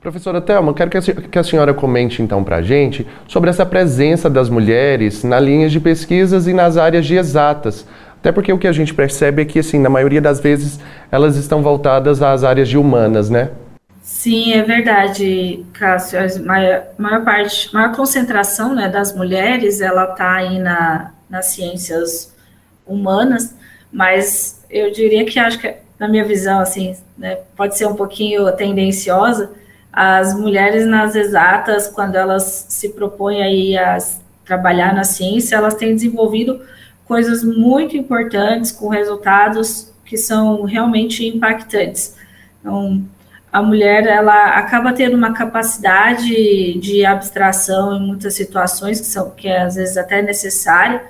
Professora 0.00 0.40
Thelma, 0.40 0.72
quero 0.72 0.90
que 0.90 1.38
a 1.38 1.42
senhora 1.42 1.74
comente 1.74 2.22
então 2.22 2.44
para 2.44 2.56
a 2.56 2.62
gente 2.62 3.04
sobre 3.26 3.50
essa 3.50 3.66
presença 3.66 4.30
das 4.30 4.48
mulheres 4.48 5.24
na 5.24 5.40
linha 5.40 5.68
de 5.68 5.80
pesquisas 5.80 6.46
e 6.46 6.52
nas 6.52 6.76
áreas 6.76 7.04
de 7.04 7.16
exatas. 7.16 7.84
Até 8.20 8.30
porque 8.30 8.52
o 8.52 8.58
que 8.58 8.66
a 8.66 8.72
gente 8.72 8.94
percebe 8.94 9.42
é 9.42 9.44
que, 9.44 9.58
assim, 9.58 9.78
na 9.78 9.88
maioria 9.88 10.20
das 10.20 10.40
vezes, 10.40 10.80
elas 11.10 11.36
estão 11.36 11.62
voltadas 11.62 12.20
às 12.22 12.42
áreas 12.44 12.68
de 12.68 12.76
humanas, 12.76 13.30
né? 13.30 13.50
Sim, 14.02 14.54
é 14.54 14.62
verdade, 14.62 15.64
Cássio. 15.72 16.18
A 16.18 16.38
maior, 16.44 16.82
maior 16.96 17.24
parte, 17.24 17.72
maior 17.74 17.94
concentração 17.94 18.74
né, 18.74 18.88
das 18.88 19.14
mulheres, 19.14 19.80
ela 19.80 20.04
está 20.04 20.36
aí 20.36 20.58
na, 20.58 21.12
nas 21.28 21.46
ciências 21.46 22.34
humanas, 22.86 23.54
mas 23.92 24.64
eu 24.70 24.90
diria 24.90 25.24
que 25.24 25.38
acho 25.38 25.58
que, 25.58 25.74
na 25.98 26.08
minha 26.08 26.24
visão, 26.24 26.60
assim, 26.60 26.96
né, 27.16 27.38
pode 27.56 27.76
ser 27.76 27.86
um 27.86 27.94
pouquinho 27.94 28.50
tendenciosa, 28.52 29.50
as 29.92 30.34
mulheres 30.34 30.86
nas 30.86 31.16
exatas, 31.16 31.88
quando 31.88 32.14
elas 32.14 32.66
se 32.68 32.90
propõem 32.90 33.42
aí 33.42 33.76
a 33.76 33.98
trabalhar 34.44 34.94
na 34.94 35.04
ciência, 35.04 35.56
elas 35.56 35.74
têm 35.74 35.94
desenvolvido 35.94 36.60
coisas 37.04 37.42
muito 37.42 37.96
importantes, 37.96 38.70
com 38.70 38.88
resultados 38.88 39.92
que 40.04 40.16
são 40.16 40.64
realmente 40.64 41.26
impactantes. 41.26 42.16
Então, 42.60 43.04
a 43.52 43.62
mulher 43.62 44.06
ela 44.06 44.58
acaba 44.58 44.92
tendo 44.92 45.16
uma 45.16 45.32
capacidade 45.32 46.78
de 46.78 47.04
abstração 47.04 47.96
em 47.96 48.06
muitas 48.06 48.34
situações 48.34 49.00
que 49.00 49.06
são 49.06 49.30
que 49.30 49.48
é 49.48 49.62
às 49.62 49.74
vezes 49.74 49.96
até 49.96 50.20
necessária 50.20 51.02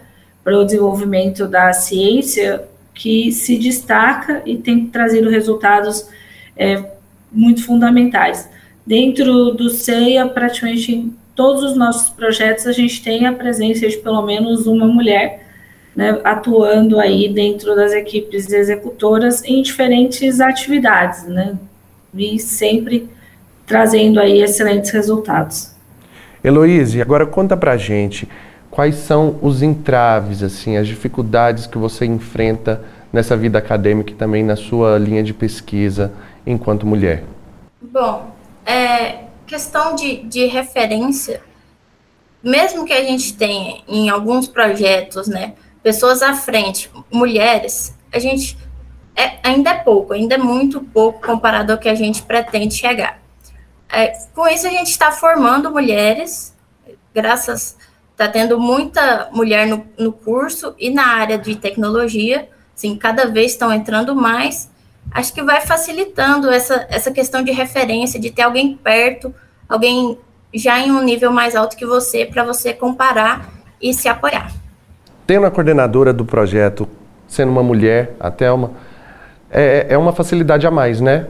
para 0.44 0.56
o 0.56 0.64
desenvolvimento 0.64 1.46
da 1.48 1.72
ciência 1.72 2.64
que 2.98 3.30
se 3.30 3.56
destaca 3.56 4.42
e 4.44 4.56
tem 4.56 4.86
trazido 4.86 5.30
resultados 5.30 6.08
é, 6.56 6.82
muito 7.30 7.64
fundamentais. 7.64 8.50
Dentro 8.84 9.52
do 9.52 9.70
CEIA, 9.70 10.26
praticamente 10.26 10.92
em 10.92 11.14
todos 11.32 11.62
os 11.62 11.76
nossos 11.76 12.10
projetos, 12.10 12.66
a 12.66 12.72
gente 12.72 13.00
tem 13.00 13.24
a 13.24 13.32
presença 13.32 13.86
de 13.88 13.96
pelo 13.98 14.20
menos 14.22 14.66
uma 14.66 14.88
mulher 14.88 15.46
né, 15.94 16.20
atuando 16.24 16.98
aí 16.98 17.28
dentro 17.28 17.76
das 17.76 17.92
equipes 17.92 18.50
executoras 18.50 19.44
em 19.44 19.62
diferentes 19.62 20.40
atividades, 20.40 21.24
né, 21.24 21.56
e 22.12 22.36
sempre 22.40 23.08
trazendo 23.64 24.18
aí 24.18 24.42
excelentes 24.42 24.90
resultados. 24.90 25.72
Heloíse, 26.42 27.00
agora 27.00 27.24
conta 27.26 27.56
pra 27.56 27.76
gente 27.76 28.26
quais 28.78 28.94
são 28.94 29.36
os 29.42 29.60
entraves, 29.60 30.40
assim, 30.40 30.76
as 30.76 30.86
dificuldades 30.86 31.66
que 31.66 31.76
você 31.76 32.06
enfrenta 32.06 32.84
nessa 33.12 33.36
vida 33.36 33.58
acadêmica 33.58 34.12
e 34.12 34.14
também 34.14 34.44
na 34.44 34.54
sua 34.54 34.96
linha 34.98 35.20
de 35.20 35.34
pesquisa 35.34 36.12
enquanto 36.46 36.86
mulher? 36.86 37.24
Bom, 37.82 38.30
é, 38.64 39.24
questão 39.48 39.96
de, 39.96 40.18
de 40.18 40.46
referência, 40.46 41.42
mesmo 42.40 42.84
que 42.84 42.92
a 42.92 43.02
gente 43.02 43.36
tenha 43.36 43.82
em 43.88 44.10
alguns 44.10 44.46
projetos, 44.46 45.26
né, 45.26 45.54
pessoas 45.82 46.22
à 46.22 46.34
frente, 46.34 46.88
mulheres, 47.10 47.98
a 48.12 48.20
gente 48.20 48.56
é, 49.16 49.40
ainda 49.42 49.70
é 49.70 49.74
pouco, 49.74 50.12
ainda 50.12 50.36
é 50.36 50.38
muito 50.38 50.80
pouco 50.82 51.20
comparado 51.20 51.72
ao 51.72 51.78
que 51.78 51.88
a 51.88 51.96
gente 51.96 52.22
pretende 52.22 52.74
chegar. 52.74 53.20
É, 53.88 54.12
com 54.32 54.46
isso, 54.46 54.68
a 54.68 54.70
gente 54.70 54.90
está 54.92 55.10
formando 55.10 55.68
mulheres, 55.68 56.54
graças, 57.12 57.76
está 58.18 58.26
tendo 58.26 58.58
muita 58.58 59.28
mulher 59.30 59.64
no, 59.68 59.86
no 59.96 60.10
curso 60.10 60.74
e 60.76 60.90
na 60.90 61.06
área 61.06 61.38
de 61.38 61.54
tecnologia, 61.54 62.48
assim, 62.76 62.96
cada 62.96 63.26
vez 63.26 63.52
estão 63.52 63.72
entrando 63.72 64.12
mais, 64.12 64.68
acho 65.12 65.32
que 65.32 65.40
vai 65.40 65.60
facilitando 65.60 66.50
essa, 66.50 66.84
essa 66.90 67.12
questão 67.12 67.44
de 67.44 67.52
referência, 67.52 68.18
de 68.18 68.32
ter 68.32 68.42
alguém 68.42 68.76
perto, 68.76 69.32
alguém 69.68 70.18
já 70.52 70.80
em 70.80 70.90
um 70.90 71.00
nível 71.00 71.30
mais 71.30 71.54
alto 71.54 71.76
que 71.76 71.86
você, 71.86 72.26
para 72.26 72.42
você 72.42 72.74
comparar 72.74 73.48
e 73.80 73.94
se 73.94 74.08
apoiar. 74.08 74.50
Tendo 75.24 75.46
a 75.46 75.50
coordenadora 75.50 76.12
do 76.12 76.24
projeto 76.24 76.88
sendo 77.28 77.52
uma 77.52 77.62
mulher, 77.62 78.16
a 78.18 78.32
Thelma, 78.32 78.72
é, 79.48 79.86
é 79.90 79.98
uma 79.98 80.12
facilidade 80.12 80.66
a 80.66 80.72
mais, 80.72 81.00
né? 81.00 81.28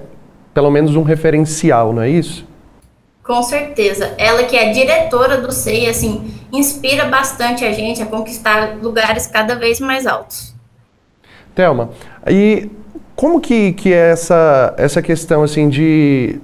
Pelo 0.54 0.70
menos 0.70 0.96
um 0.96 1.02
referencial, 1.02 1.92
não 1.92 2.00
é 2.00 2.08
isso? 2.08 2.47
Com 3.28 3.42
certeza. 3.42 4.14
Ela 4.16 4.44
que 4.44 4.56
é 4.56 4.72
diretora 4.72 5.36
do 5.36 5.52
SEI, 5.52 5.90
assim, 5.90 6.32
inspira 6.50 7.04
bastante 7.04 7.62
a 7.62 7.72
gente 7.72 8.02
a 8.02 8.06
conquistar 8.06 8.78
lugares 8.80 9.26
cada 9.26 9.54
vez 9.54 9.78
mais 9.80 10.06
altos. 10.06 10.54
Thelma, 11.54 11.90
e 12.26 12.70
como 13.14 13.38
que, 13.38 13.74
que 13.74 13.92
é 13.92 14.12
essa, 14.12 14.74
essa 14.78 15.02
questão 15.02 15.42
assim 15.42 15.68
de 15.68 16.40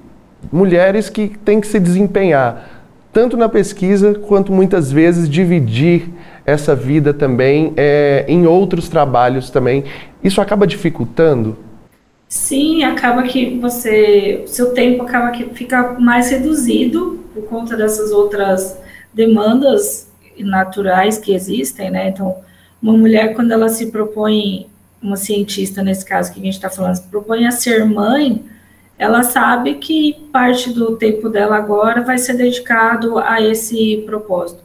mulheres 0.53 1.09
que 1.09 1.29
têm 1.29 1.59
que 1.59 1.67
se 1.67 1.81
desempenhar 1.81 2.69
tanto 3.15 3.35
na 3.35 3.49
pesquisa 3.49 4.13
quanto 4.13 4.53
muitas 4.53 4.93
vezes 4.93 5.27
dividir 5.27 6.11
essa 6.45 6.75
vida 6.77 7.15
também 7.15 7.73
é, 7.79 8.27
em 8.29 8.47
outros 8.47 8.91
trabalhos 8.91 9.49
também. 9.49 9.85
Isso 10.23 10.39
acaba 10.39 10.67
dificultando? 10.67 11.57
Sim, 12.35 12.83
acaba 12.83 13.23
que 13.23 13.61
você, 13.61 14.43
seu 14.49 14.75
tempo 14.75 15.05
acaba 15.05 15.31
que 15.31 15.45
fica 15.55 15.93
mais 16.01 16.31
reduzido 16.33 17.25
por 17.33 17.45
conta 17.45 17.77
dessas 17.77 18.11
outras 18.11 18.77
demandas 19.13 20.11
naturais 20.41 21.17
que 21.17 21.33
existem, 21.33 21.93
né? 21.93 22.09
Então, 22.09 22.37
uma 22.83 22.93
mulher 22.93 23.35
quando 23.37 23.53
ela 23.53 23.69
se 23.69 23.87
propõe 23.87 24.67
uma 25.01 25.17
cientista, 25.17 25.81
nesse 25.81 26.05
caso 26.05 26.35
que 26.35 26.41
a 26.41 26.43
gente 26.43 26.55
está 26.55 26.69
falando, 26.69 26.97
se 26.97 27.07
propõe 27.07 27.47
a 27.47 27.53
ser 27.53 27.85
mãe, 27.85 28.45
ela 28.99 29.23
sabe 29.23 29.77
que 29.77 30.15
parte 30.33 30.73
do 30.73 30.97
tempo 30.97 31.29
dela 31.29 31.57
agora 31.57 32.03
vai 32.03 32.19
ser 32.19 32.35
dedicado 32.35 33.17
a 33.17 33.41
esse 33.41 34.03
propósito. 34.07 34.61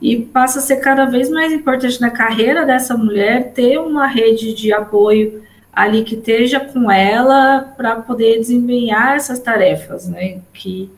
E 0.00 0.16
passa 0.16 0.60
a 0.60 0.62
ser 0.62 0.76
cada 0.76 1.04
vez 1.04 1.28
mais 1.28 1.52
importante 1.52 2.00
na 2.00 2.10
carreira 2.10 2.64
dessa 2.64 2.96
mulher 2.96 3.52
ter 3.52 3.76
uma 3.78 4.06
rede 4.06 4.54
de 4.54 4.72
apoio 4.72 5.42
ali 5.72 6.04
que 6.04 6.14
esteja 6.14 6.60
com 6.60 6.90
ela 6.90 7.72
para 7.76 7.96
poder 7.96 8.38
desempenhar 8.38 9.16
essas 9.16 9.38
tarefas, 9.38 10.06
né? 10.06 10.40
Que 10.52 10.90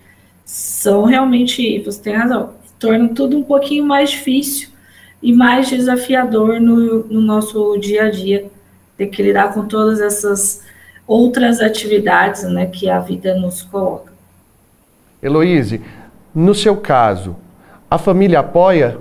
são 0.44 1.04
realmente, 1.04 1.80
você 1.80 2.02
tem 2.02 2.14
razão, 2.14 2.54
tornam 2.78 3.08
tudo 3.08 3.36
um 3.36 3.42
pouquinho 3.42 3.84
mais 3.84 4.10
difícil 4.10 4.68
e 5.22 5.32
mais 5.32 5.68
desafiador 5.68 6.60
no, 6.60 7.04
no 7.04 7.20
nosso 7.20 7.78
dia 7.78 8.04
a 8.04 8.10
dia 8.10 8.50
ter 8.96 9.06
que 9.06 9.22
lidar 9.22 9.54
com 9.54 9.66
todas 9.66 10.00
essas 10.00 10.62
outras 11.06 11.60
atividades 11.60 12.42
né, 12.44 12.66
que 12.66 12.88
a 12.88 12.98
vida 12.98 13.34
nos 13.34 13.62
coloca. 13.62 14.12
Heloíse, 15.22 15.80
no 16.34 16.54
seu 16.54 16.76
caso, 16.76 17.36
a 17.90 17.98
família 17.98 18.40
apoia? 18.40 18.98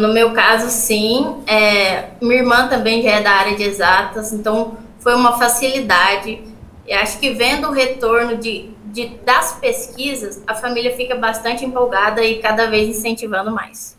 no 0.00 0.12
meu 0.12 0.32
caso, 0.32 0.68
sim. 0.70 1.36
É, 1.46 2.06
minha 2.20 2.40
irmã 2.40 2.66
também 2.66 3.00
já 3.00 3.10
é 3.10 3.22
da 3.22 3.30
área 3.30 3.56
de 3.56 3.62
exatas, 3.62 4.32
então 4.32 4.76
foi 5.00 5.14
uma 5.14 5.38
facilidade. 5.38 6.40
Eu 6.86 6.98
acho 6.98 7.18
que 7.18 7.30
vendo 7.30 7.68
o 7.68 7.72
retorno 7.72 8.36
de, 8.36 8.70
de, 8.86 9.08
das 9.24 9.58
pesquisas, 9.60 10.42
a 10.46 10.54
família 10.54 10.96
fica 10.96 11.14
bastante 11.14 11.64
empolgada 11.64 12.22
e 12.22 12.38
cada 12.38 12.68
vez 12.68 12.88
incentivando 12.88 13.50
mais. 13.50 13.96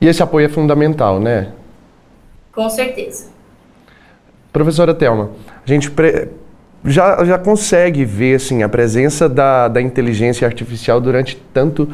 E 0.00 0.06
esse 0.06 0.22
apoio 0.22 0.46
é 0.46 0.48
fundamental, 0.48 1.20
né? 1.20 1.52
Com 2.52 2.68
certeza. 2.68 3.30
Professora 4.52 4.92
Thelma, 4.92 5.30
a 5.64 5.68
gente 5.68 5.90
já, 6.84 7.24
já 7.24 7.38
consegue 7.38 8.04
ver 8.04 8.34
assim, 8.34 8.62
a 8.62 8.68
presença 8.68 9.28
da, 9.28 9.68
da 9.68 9.80
inteligência 9.80 10.46
artificial 10.46 11.00
durante 11.00 11.36
tanto, 11.54 11.88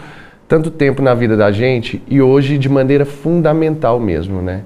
tanto 0.48 0.70
tempo 0.70 1.00
na 1.02 1.14
vida 1.14 1.36
da 1.36 1.52
gente 1.52 2.02
e 2.08 2.20
hoje 2.20 2.58
de 2.58 2.68
maneira 2.68 3.04
fundamental 3.04 4.00
mesmo, 4.00 4.42
né? 4.42 4.62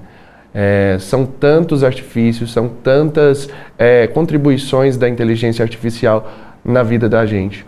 É, 0.55 0.97
são 1.01 1.25
tantos 1.25 1.83
artifícios, 1.83 2.53
são 2.53 2.69
tantas 2.69 3.49
é, 3.79 4.07
contribuições 4.07 4.97
da 4.97 5.09
inteligência 5.09 5.63
artificial 5.63 6.31
na 6.65 6.83
vida 6.83 7.09
da 7.09 7.25
gente. 7.25 7.65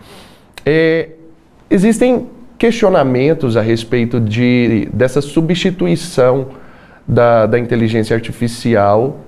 É, 0.65 1.09
existem 1.69 2.27
questionamentos 2.57 3.57
a 3.57 3.61
respeito 3.61 4.19
de, 4.19 4.87
dessa 4.93 5.21
substituição 5.21 6.49
da, 7.07 7.45
da 7.45 7.59
inteligência 7.59 8.15
artificial 8.15 9.19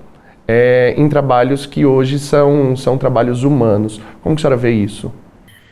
é, 0.46 0.94
em 0.96 1.08
trabalhos 1.08 1.66
que 1.66 1.84
hoje 1.84 2.18
são, 2.18 2.74
são 2.74 2.96
trabalhos 2.96 3.42
humanos. 3.42 4.00
Como 4.22 4.34
que 4.34 4.40
a 4.40 4.42
senhora 4.42 4.56
vê 4.56 4.70
isso? 4.70 5.12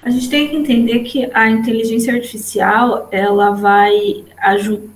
A 0.02 0.10
gente 0.10 0.28
tem 0.28 0.48
que 0.48 0.56
entender 0.56 1.00
que 1.00 1.28
a 1.32 1.50
inteligência 1.50 2.14
artificial 2.14 3.08
ela 3.10 3.50
vai 3.52 4.24
ajudar 4.38 4.95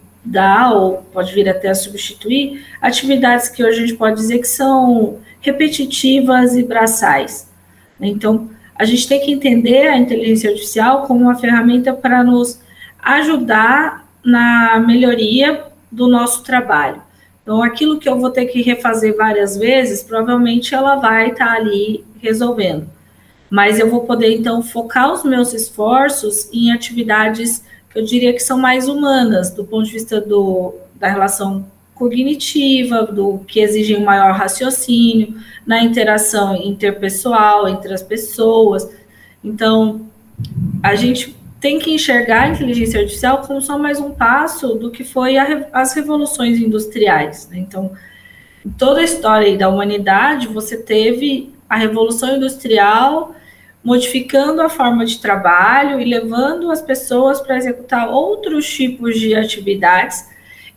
ou 0.72 1.02
pode 1.12 1.32
vir 1.32 1.48
até 1.48 1.68
a 1.68 1.74
substituir 1.74 2.64
atividades 2.80 3.48
que 3.48 3.64
hoje 3.64 3.78
a 3.78 3.86
gente 3.86 3.96
pode 3.96 4.16
dizer 4.16 4.38
que 4.38 4.48
são 4.48 5.18
repetitivas 5.40 6.56
e 6.56 6.62
braçais. 6.62 7.50
Então, 8.00 8.50
a 8.74 8.84
gente 8.84 9.08
tem 9.08 9.20
que 9.20 9.32
entender 9.32 9.88
a 9.88 9.98
inteligência 9.98 10.50
artificial 10.50 11.02
como 11.06 11.20
uma 11.20 11.34
ferramenta 11.34 11.92
para 11.92 12.22
nos 12.22 12.60
ajudar 13.02 14.08
na 14.24 14.78
melhoria 14.80 15.64
do 15.90 16.08
nosso 16.08 16.42
trabalho. 16.44 17.02
Então, 17.42 17.62
aquilo 17.62 17.98
que 17.98 18.08
eu 18.08 18.18
vou 18.18 18.30
ter 18.30 18.46
que 18.46 18.62
refazer 18.62 19.16
várias 19.16 19.56
vezes, 19.56 20.02
provavelmente 20.02 20.74
ela 20.74 20.96
vai 20.96 21.30
estar 21.30 21.46
tá 21.46 21.52
ali 21.54 22.04
resolvendo. 22.20 22.88
Mas 23.50 23.80
eu 23.80 23.90
vou 23.90 24.04
poder, 24.04 24.36
então, 24.36 24.62
focar 24.62 25.12
os 25.12 25.24
meus 25.24 25.52
esforços 25.52 26.48
em 26.52 26.70
atividades 26.72 27.64
eu 27.94 28.04
diria 28.04 28.32
que 28.32 28.40
são 28.40 28.58
mais 28.58 28.88
humanas, 28.88 29.50
do 29.50 29.64
ponto 29.64 29.86
de 29.86 29.92
vista 29.92 30.20
do, 30.20 30.74
da 30.94 31.08
relação 31.08 31.66
cognitiva, 31.94 33.02
do 33.02 33.40
que 33.46 33.60
exigem 33.60 33.98
um 33.98 34.04
maior 34.04 34.32
raciocínio, 34.32 35.34
na 35.66 35.82
interação 35.82 36.56
interpessoal 36.56 37.68
entre 37.68 37.92
as 37.92 38.02
pessoas. 38.02 38.88
Então, 39.44 40.06
a 40.82 40.94
gente 40.94 41.36
tem 41.60 41.78
que 41.78 41.92
enxergar 41.92 42.44
a 42.44 42.48
inteligência 42.48 43.00
artificial 43.00 43.42
como 43.42 43.60
só 43.60 43.78
mais 43.78 44.00
um 44.00 44.12
passo 44.12 44.74
do 44.74 44.90
que 44.90 45.04
foi 45.04 45.36
a, 45.36 45.68
as 45.72 45.92
revoluções 45.92 46.58
industriais. 46.58 47.48
Né? 47.50 47.58
Então, 47.58 47.92
em 48.64 48.70
toda 48.70 49.00
a 49.00 49.04
história 49.04 49.56
da 49.58 49.68
humanidade, 49.68 50.46
você 50.46 50.78
teve 50.78 51.52
a 51.68 51.76
revolução 51.76 52.36
industrial 52.36 53.34
modificando 53.82 54.60
a 54.60 54.68
forma 54.68 55.04
de 55.04 55.18
trabalho 55.18 56.00
e 56.00 56.04
levando 56.04 56.70
as 56.70 56.82
pessoas 56.82 57.40
para 57.40 57.56
executar 57.56 58.08
outros 58.08 58.68
tipos 58.68 59.18
de 59.18 59.34
atividades. 59.34 60.28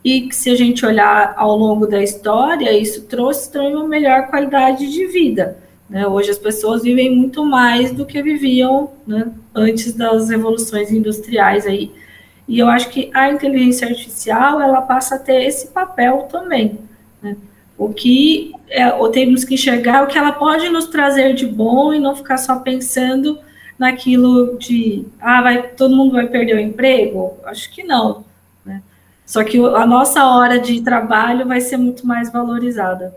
E 0.04 0.30
se 0.32 0.50
a 0.50 0.56
gente 0.56 0.86
olhar 0.86 1.34
ao 1.38 1.58
longo 1.58 1.88
da 1.88 2.02
história, 2.02 2.72
isso 2.78 3.06
trouxe 3.06 3.52
também 3.52 3.76
uma 3.76 3.88
melhor 3.88 4.28
qualidade 4.28 4.92
de 4.92 5.06
vida. 5.08 5.58
Né? 5.90 6.08
Hoje 6.08 6.32
as 6.32 6.38
pessoas 6.38 6.84
vivem 6.84 7.16
muito 7.16 7.46
mais 7.46 7.92
do 7.92 8.06
que 8.06 8.22
viviam 8.22 8.92
né, 9.06 9.32
antes 9.54 9.94
das 9.94 10.30
revoluções 10.30 10.92
industriais 10.92 11.66
aí. 11.66 11.92
E 12.48 12.60
eu 12.60 12.68
acho 12.68 12.90
que 12.90 13.10
a 13.14 13.30
inteligência 13.30 13.88
artificial 13.88 14.62
ela 14.62 14.82
passa 14.82 15.16
a 15.16 15.20
ter 15.20 15.44
esse 15.44 15.68
papel 15.68 16.28
também. 16.30 16.80
Né? 17.22 17.38
O 17.84 17.94
que 17.94 18.54
é, 18.70 18.94
ou 18.94 19.10
temos 19.10 19.44
que 19.44 19.56
enxergar 19.56 20.04
o 20.04 20.08
que 20.08 20.18
ela 20.18 20.32
pode 20.32 20.70
nos 20.70 20.88
trazer 20.88 21.34
de 21.34 21.46
bom 21.46 21.94
e 21.94 22.00
não 22.00 22.16
ficar 22.16 22.38
só 22.38 22.60
pensando 22.60 23.38
naquilo 23.78 24.58
de 24.58 25.06
ah, 25.20 25.42
vai, 25.42 25.64
todo 25.64 25.96
mundo 25.96 26.14
vai 26.14 26.28
perder 26.28 26.56
o 26.56 26.60
emprego? 26.60 27.34
Acho 27.46 27.70
que 27.72 27.84
não. 27.84 28.24
Né? 28.66 28.82
Só 29.26 29.44
que 29.44 29.58
a 29.58 29.86
nossa 29.86 30.26
hora 30.26 30.60
de 30.60 30.82
trabalho 30.82 31.46
vai 31.46 31.60
ser 31.60 31.76
muito 31.76 32.08
mais 32.08 32.32
valorizada. 32.32 33.14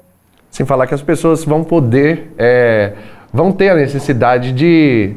Sem 0.51 0.67
falar 0.67 0.89
que 0.89 0.95
as 0.95 1.03
pessoas 1.03 1.45
vão 1.45 1.63
poder, 1.63 2.33
é, 2.37 2.95
vão 3.33 3.53
ter 3.53 3.69
a 3.69 3.77
necessidade 3.77 4.51
de, 4.51 5.15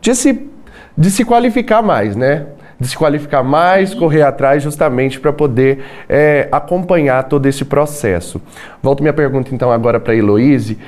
de, 0.00 0.14
se, 0.16 0.48
de 0.98 1.10
se 1.10 1.24
qualificar 1.24 1.80
mais, 1.80 2.16
né? 2.16 2.46
Desqualificar 2.80 3.44
mais, 3.44 3.92
correr 3.92 4.22
atrás, 4.22 4.62
justamente 4.62 5.20
para 5.20 5.32
poder 5.32 5.84
é, 6.08 6.48
acompanhar 6.50 7.24
todo 7.24 7.44
esse 7.46 7.64
processo. 7.64 8.40
Volto 8.82 9.02
minha 9.02 9.12
pergunta 9.12 9.54
então 9.54 9.70
agora 9.70 10.00
para 10.00 10.14
a 10.14 10.16
Heloíse. 10.16 10.78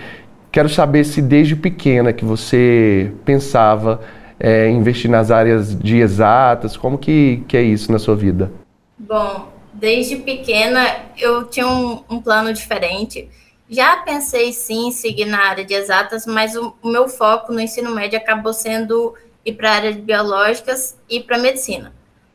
Quero 0.50 0.68
saber 0.68 1.04
se 1.04 1.20
desde 1.20 1.54
pequena 1.54 2.12
que 2.12 2.24
você 2.24 3.12
pensava 3.24 4.00
é, 4.40 4.68
investir 4.68 5.10
nas 5.10 5.30
áreas 5.30 5.78
de 5.78 5.98
exatas, 5.98 6.76
como 6.76 6.96
que, 6.96 7.44
que 7.46 7.56
é 7.56 7.62
isso 7.62 7.92
na 7.92 7.98
sua 7.98 8.16
vida? 8.16 8.50
Bom, 8.98 9.48
desde 9.72 10.16
pequena 10.16 10.84
eu 11.18 11.44
tinha 11.44 11.66
um, 11.66 12.02
um 12.08 12.20
plano 12.20 12.52
diferente. 12.52 13.28
Já 13.68 13.98
pensei 13.98 14.52
sim 14.52 14.88
em 14.88 14.92
seguir 14.92 15.24
na 15.24 15.38
área 15.48 15.64
de 15.64 15.72
exatas, 15.72 16.26
mas 16.26 16.56
o, 16.56 16.74
o 16.82 16.88
meu 16.88 17.08
foco 17.08 17.52
no 17.52 17.60
ensino 17.60 17.90
médio 17.94 18.18
acabou 18.18 18.52
sendo 18.52 19.14
ir 19.44 19.54
para 19.54 19.70
a 19.70 19.74
área 19.74 19.92
de 19.92 20.00
biológicas 20.00 20.98
e 21.08 21.20
para 21.20 21.38
medicina. 21.38 21.92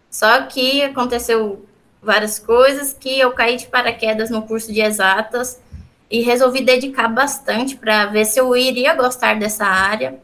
Só 0.10 0.43
que 0.43 0.82
aconteceu 0.82 1.65
várias 2.02 2.39
coisas 2.39 2.93
que 2.93 3.20
eu 3.20 3.32
caí 3.32 3.58
de 3.58 3.67
paraquedas 3.67 4.30
no 4.30 4.43
curso 4.43 4.72
de 4.72 4.82
exatas 4.82 5.62
e 6.10 6.22
resolvi 6.22 6.62
dedicar 6.62 7.08
bastante 7.08 7.76
para 7.76 8.06
ver 8.06 8.26
se 8.26 8.39
eu 8.39 8.56
iria 8.56 8.96
gostar 8.96 9.38
dessa 9.38 9.65
área. 9.65 10.20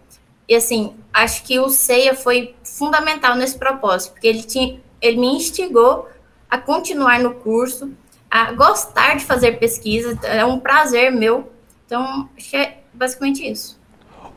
E 0.47 0.55
assim, 0.55 0.95
acho 1.13 1.43
que 1.43 1.59
o 1.59 1.69
CEIA 1.69 2.15
foi 2.15 2.55
fundamental 2.63 3.35
nesse 3.35 3.57
propósito, 3.57 4.13
porque 4.13 4.27
ele, 4.27 4.43
tinha, 4.43 4.81
ele 5.01 5.17
me 5.17 5.27
instigou 5.27 6.09
a 6.49 6.57
continuar 6.57 7.19
no 7.19 7.35
curso, 7.35 7.91
a 8.29 8.51
gostar 8.51 9.15
de 9.15 9.25
fazer 9.25 9.59
pesquisa, 9.59 10.17
é 10.23 10.43
um 10.45 10.59
prazer 10.59 11.11
meu. 11.11 11.51
Então, 11.85 12.29
acho 12.37 12.49
que 12.49 12.57
é 12.57 12.83
basicamente 12.93 13.49
isso. 13.49 13.79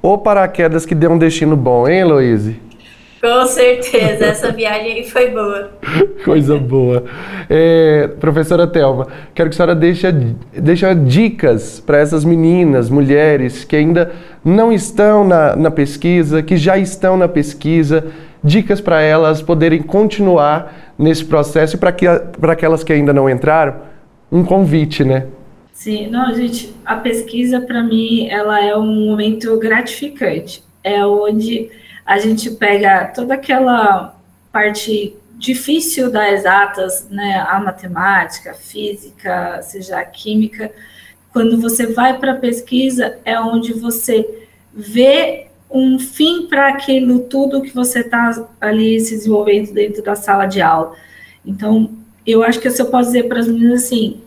O 0.07 0.17
paraquedas 0.17 0.87
que 0.87 0.95
deu 0.95 1.11
um 1.11 1.19
destino 1.19 1.57
bom, 1.57 1.89
hein, 1.89 1.99
Heloíse? 2.03 2.61
Com 3.21 3.45
certeza, 3.45 4.27
essa 4.27 4.53
viagem 4.53 5.03
foi 5.03 5.33
boa. 5.33 5.73
Coisa 6.25 6.57
boa. 6.57 7.03
É, 7.51 8.09
professora 8.21 8.69
Thelma, 8.69 9.09
quero 9.35 9.51
que 9.51 9.55
a 9.55 9.57
senhora 9.57 9.75
deixe, 9.75 10.07
deixe 10.13 10.95
dicas 10.95 11.81
para 11.81 11.99
essas 11.99 12.25
meninas, 12.25 12.89
mulheres 12.89 13.65
que 13.65 13.75
ainda 13.75 14.13
não 14.45 14.73
estão 14.73 15.25
na, 15.25 15.57
na 15.57 15.73
pesquisa, 15.73 16.41
que 16.41 16.57
já 16.57 16.79
estão 16.79 17.17
na 17.17 17.27
pesquisa, 17.27 18.07
dicas 18.45 18.81
para 18.81 19.01
elas 19.01 19.43
poderem 19.43 19.83
continuar 19.83 20.95
nesse 20.97 21.25
processo 21.25 21.75
e 21.75 21.81
para 21.81 21.91
que, 21.91 22.07
aquelas 22.07 22.85
que 22.85 22.93
ainda 22.93 23.13
não 23.13 23.29
entraram, 23.29 23.75
um 24.31 24.45
convite, 24.45 25.03
né? 25.03 25.25
Sim, 25.77 26.07
não, 26.07 26.35
gente, 26.35 26.75
a 26.87 26.97
pesquisa 26.97 27.61
para 27.61 27.83
mim 27.83 28.29
ela 28.29 28.65
é 28.65 28.75
um 28.75 29.07
momento 29.11 29.59
gratificante. 29.59 30.65
É 30.83 31.05
onde 31.05 31.71
a 32.05 32.19
gente 32.19 32.51
pega 32.53 33.13
toda 33.15 33.35
aquela 33.35 34.19
parte 34.51 35.15
difícil 35.35 36.11
das 36.11 36.33
exatas, 36.41 37.07
né, 37.11 37.45
a 37.47 37.61
matemática, 37.61 38.53
a 38.53 38.55
física, 38.55 39.61
seja 39.63 39.99
a 39.99 40.05
química, 40.05 40.73
quando 41.31 41.61
você 41.61 41.87
vai 41.89 42.19
para 42.19 42.33
a 42.33 42.37
pesquisa 42.37 43.19
é 43.23 43.39
onde 43.39 43.75
você 43.75 44.47
vê 44.73 45.49
um 45.71 45.99
fim 45.99 46.47
para 46.47 46.69
aquilo 46.69 47.21
tudo 47.25 47.61
que 47.61 47.75
você 47.75 48.01
está 48.01 48.49
ali 48.59 48.99
se 48.99 49.15
desenvolvendo 49.15 49.75
dentro 49.75 50.03
da 50.03 50.15
sala 50.15 50.47
de 50.47 50.63
aula. 50.63 50.97
Então, 51.45 51.91
eu 52.27 52.43
acho 52.43 52.59
que 52.61 52.67
eu 52.67 52.87
posso 52.87 53.11
dizer 53.11 53.29
para 53.29 53.41
as 53.41 53.47
meninas 53.47 53.85
assim, 53.85 54.23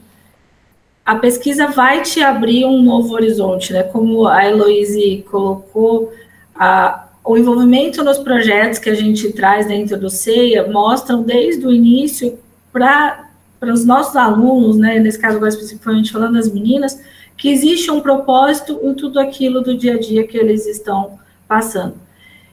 a 1.10 1.15
pesquisa 1.15 1.65
vai 1.65 2.04
te 2.04 2.22
abrir 2.22 2.65
um 2.65 2.84
novo 2.84 3.15
horizonte, 3.15 3.74
né? 3.74 3.82
Como 3.82 4.28
a 4.28 4.45
Heloise 4.45 5.26
colocou, 5.28 6.13
a, 6.54 7.08
o 7.26 7.36
envolvimento 7.36 8.04
nos 8.04 8.19
projetos 8.19 8.78
que 8.78 8.91
a 8.91 8.93
gente 8.93 9.34
traz 9.34 9.65
dentro 9.65 10.00
do 10.00 10.08
CEIA 10.08 10.67
mostram 10.67 11.24
desde 11.24 11.65
o 11.65 11.74
início 11.74 12.38
para 12.72 13.28
os 13.63 13.84
nossos 13.84 14.15
alunos, 14.15 14.78
né, 14.78 15.00
nesse 15.00 15.17
caso 15.17 15.38
agora 15.38 15.50
especificamente 15.50 16.12
falando 16.12 16.36
das 16.36 16.54
meninas, 16.54 17.02
que 17.36 17.50
existe 17.50 17.89
um 17.89 18.02
propósito 18.02 18.80
em 18.84 18.93
tudo 18.93 19.19
aquilo 19.19 19.62
do 19.62 19.76
dia 19.76 19.95
a 19.95 20.00
dia 20.00 20.28
que 20.28 20.38
eles 20.38 20.67
estão 20.67 21.17
passando. 21.48 21.95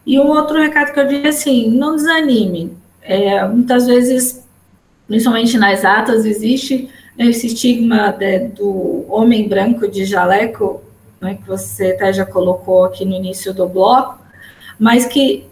E 0.06 0.18
um 0.18 0.28
outro 0.28 0.56
recado 0.56 0.94
que 0.94 1.00
eu 1.00 1.06
diria 1.06 1.28
assim, 1.28 1.68
não 1.68 1.94
desanime. 1.94 2.74
É, 3.02 3.46
muitas 3.46 3.86
vezes, 3.86 4.42
principalmente 5.06 5.58
nas 5.58 5.84
atas, 5.84 6.24
existe 6.24 6.88
esse 7.18 7.46
estigma 7.46 8.14
do 8.54 9.06
homem 9.08 9.48
branco 9.48 9.88
de 9.88 10.04
jaleco, 10.04 10.82
né, 11.20 11.38
que 11.40 11.48
você 11.48 11.92
até 11.92 12.12
já 12.12 12.26
colocou 12.26 12.84
aqui 12.84 13.04
no 13.04 13.14
início 13.14 13.54
do 13.54 13.66
bloco, 13.66 14.18
mas 14.78 15.06
que 15.06 15.46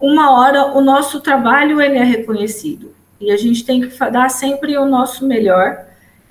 uma 0.00 0.38
hora 0.38 0.76
o 0.76 0.80
nosso 0.80 1.20
trabalho 1.20 1.80
ele 1.80 1.98
é 1.98 2.04
reconhecido 2.04 2.94
e 3.20 3.30
a 3.30 3.36
gente 3.36 3.64
tem 3.64 3.82
que 3.82 4.10
dar 4.10 4.30
sempre 4.30 4.78
o 4.78 4.86
nosso 4.86 5.26
melhor, 5.26 5.84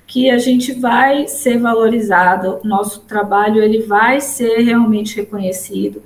que 0.08 0.28
a 0.28 0.38
gente 0.38 0.72
vai 0.72 1.28
ser 1.28 1.56
valorizado, 1.58 2.58
nosso 2.64 3.02
trabalho 3.02 3.62
ele 3.62 3.82
vai 3.82 4.20
ser 4.20 4.58
realmente 4.58 5.14
reconhecido 5.14 6.02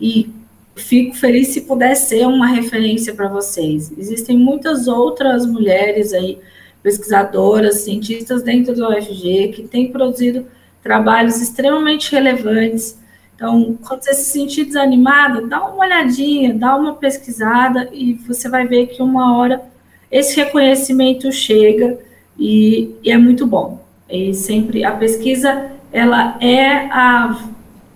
e 0.00 0.32
fico 0.76 1.16
feliz 1.16 1.48
se 1.48 1.62
puder 1.62 1.96
ser 1.96 2.28
uma 2.28 2.46
referência 2.46 3.12
para 3.12 3.28
vocês. 3.28 3.92
Existem 3.98 4.38
muitas 4.38 4.86
outras 4.86 5.44
mulheres 5.44 6.12
aí 6.12 6.38
pesquisadoras, 6.82 7.82
cientistas 7.82 8.42
dentro 8.42 8.74
do 8.74 8.88
UFG, 8.88 9.52
que 9.54 9.68
têm 9.68 9.92
produzido 9.92 10.46
trabalhos 10.82 11.40
extremamente 11.40 12.10
relevantes. 12.12 12.98
Então, 13.34 13.78
quando 13.86 14.02
você 14.02 14.14
se 14.14 14.30
sentir 14.30 14.64
desanimada, 14.64 15.46
dá 15.46 15.64
uma 15.64 15.84
olhadinha, 15.84 16.54
dá 16.54 16.76
uma 16.76 16.94
pesquisada 16.94 17.88
e 17.92 18.14
você 18.14 18.48
vai 18.48 18.66
ver 18.66 18.86
que 18.86 19.02
uma 19.02 19.36
hora 19.36 19.62
esse 20.10 20.36
reconhecimento 20.36 21.30
chega 21.30 21.98
e, 22.38 22.94
e 23.02 23.10
é 23.10 23.16
muito 23.16 23.46
bom. 23.46 23.84
E 24.08 24.34
sempre 24.34 24.84
a 24.84 24.92
pesquisa 24.92 25.70
ela 25.92 26.36
é 26.40 26.86
a, 26.86 27.44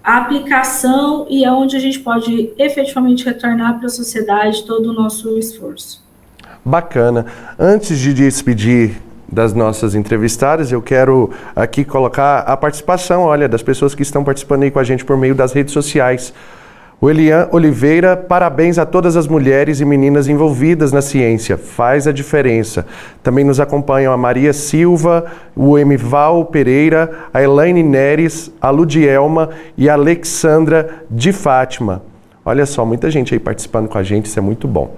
a 0.02 0.18
aplicação 0.18 1.26
e 1.28 1.44
é 1.44 1.50
onde 1.50 1.76
a 1.76 1.80
gente 1.80 2.00
pode 2.00 2.52
efetivamente 2.58 3.24
retornar 3.24 3.78
para 3.78 3.86
a 3.86 3.90
sociedade 3.90 4.64
todo 4.64 4.90
o 4.90 4.92
nosso 4.92 5.38
esforço. 5.38 6.03
Bacana. 6.64 7.26
Antes 7.58 7.98
de 7.98 8.14
despedir 8.14 9.02
das 9.30 9.52
nossas 9.52 9.94
entrevistadas, 9.94 10.70
eu 10.70 10.80
quero 10.80 11.30
aqui 11.54 11.84
colocar 11.84 12.38
a 12.40 12.56
participação, 12.56 13.22
olha, 13.22 13.48
das 13.48 13.62
pessoas 13.62 13.94
que 13.94 14.02
estão 14.02 14.22
participando 14.22 14.62
aí 14.62 14.70
com 14.70 14.78
a 14.78 14.84
gente 14.84 15.04
por 15.04 15.16
meio 15.16 15.34
das 15.34 15.52
redes 15.52 15.72
sociais. 15.72 16.32
O 17.00 17.10
Elian 17.10 17.48
Oliveira, 17.50 18.16
parabéns 18.16 18.78
a 18.78 18.86
todas 18.86 19.16
as 19.16 19.26
mulheres 19.26 19.80
e 19.80 19.84
meninas 19.84 20.26
envolvidas 20.26 20.90
na 20.90 21.02
ciência, 21.02 21.58
faz 21.58 22.06
a 22.06 22.12
diferença. 22.12 22.86
Também 23.22 23.44
nos 23.44 23.60
acompanham 23.60 24.12
a 24.12 24.16
Maria 24.16 24.52
Silva, 24.52 25.26
o 25.54 25.76
Emival 25.76 26.46
Pereira, 26.46 27.10
a 27.34 27.42
Elaine 27.42 27.82
Neres, 27.82 28.50
a 28.58 28.70
Ludielma 28.70 29.50
e 29.76 29.90
a 29.90 29.94
Alexandra 29.94 31.04
de 31.10 31.32
Fátima. 31.32 32.02
Olha 32.42 32.64
só, 32.64 32.86
muita 32.86 33.10
gente 33.10 33.34
aí 33.34 33.40
participando 33.40 33.88
com 33.88 33.98
a 33.98 34.02
gente, 34.02 34.26
isso 34.26 34.38
é 34.38 34.42
muito 34.42 34.68
bom. 34.68 34.96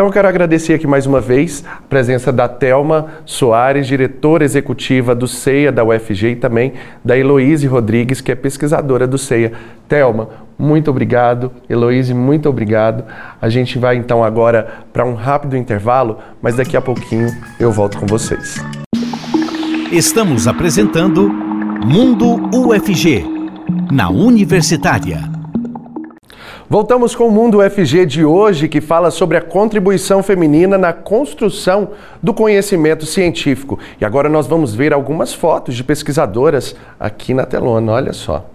Então 0.00 0.08
eu 0.08 0.12
quero 0.14 0.28
agradecer 0.28 0.72
aqui 0.72 0.86
mais 0.86 1.04
uma 1.04 1.20
vez 1.20 1.62
a 1.70 1.82
presença 1.82 2.32
da 2.32 2.48
Telma 2.48 3.08
Soares, 3.26 3.86
diretora 3.86 4.42
executiva 4.42 5.14
do 5.14 5.28
CEIA 5.28 5.70
da 5.70 5.84
UFG 5.84 6.28
e 6.28 6.36
também 6.36 6.72
da 7.04 7.18
Heloíse 7.18 7.66
Rodrigues, 7.66 8.22
que 8.22 8.32
é 8.32 8.34
pesquisadora 8.34 9.06
do 9.06 9.18
CEIA. 9.18 9.52
Telma, 9.86 10.30
muito 10.58 10.90
obrigado. 10.90 11.52
Heloíse, 11.68 12.14
muito 12.14 12.48
obrigado. 12.48 13.04
A 13.42 13.50
gente 13.50 13.78
vai 13.78 13.96
então 13.96 14.24
agora 14.24 14.68
para 14.90 15.04
um 15.04 15.12
rápido 15.12 15.54
intervalo, 15.54 16.16
mas 16.40 16.56
daqui 16.56 16.78
a 16.78 16.80
pouquinho 16.80 17.28
eu 17.58 17.70
volto 17.70 17.98
com 17.98 18.06
vocês. 18.06 18.56
Estamos 19.92 20.48
apresentando 20.48 21.28
Mundo 21.28 22.48
UFG, 22.56 23.22
na 23.92 24.08
Universitária. 24.08 25.29
Voltamos 26.72 27.16
com 27.16 27.26
o 27.26 27.32
Mundo 27.32 27.58
UFG 27.58 28.06
de 28.06 28.24
hoje, 28.24 28.68
que 28.68 28.80
fala 28.80 29.10
sobre 29.10 29.36
a 29.36 29.40
contribuição 29.40 30.22
feminina 30.22 30.78
na 30.78 30.92
construção 30.92 31.88
do 32.22 32.32
conhecimento 32.32 33.04
científico. 33.04 33.76
E 34.00 34.04
agora 34.04 34.28
nós 34.28 34.46
vamos 34.46 34.72
ver 34.72 34.92
algumas 34.92 35.34
fotos 35.34 35.74
de 35.74 35.82
pesquisadoras 35.82 36.76
aqui 37.00 37.34
na 37.34 37.44
telona, 37.44 37.90
olha 37.90 38.12
só. 38.12 38.48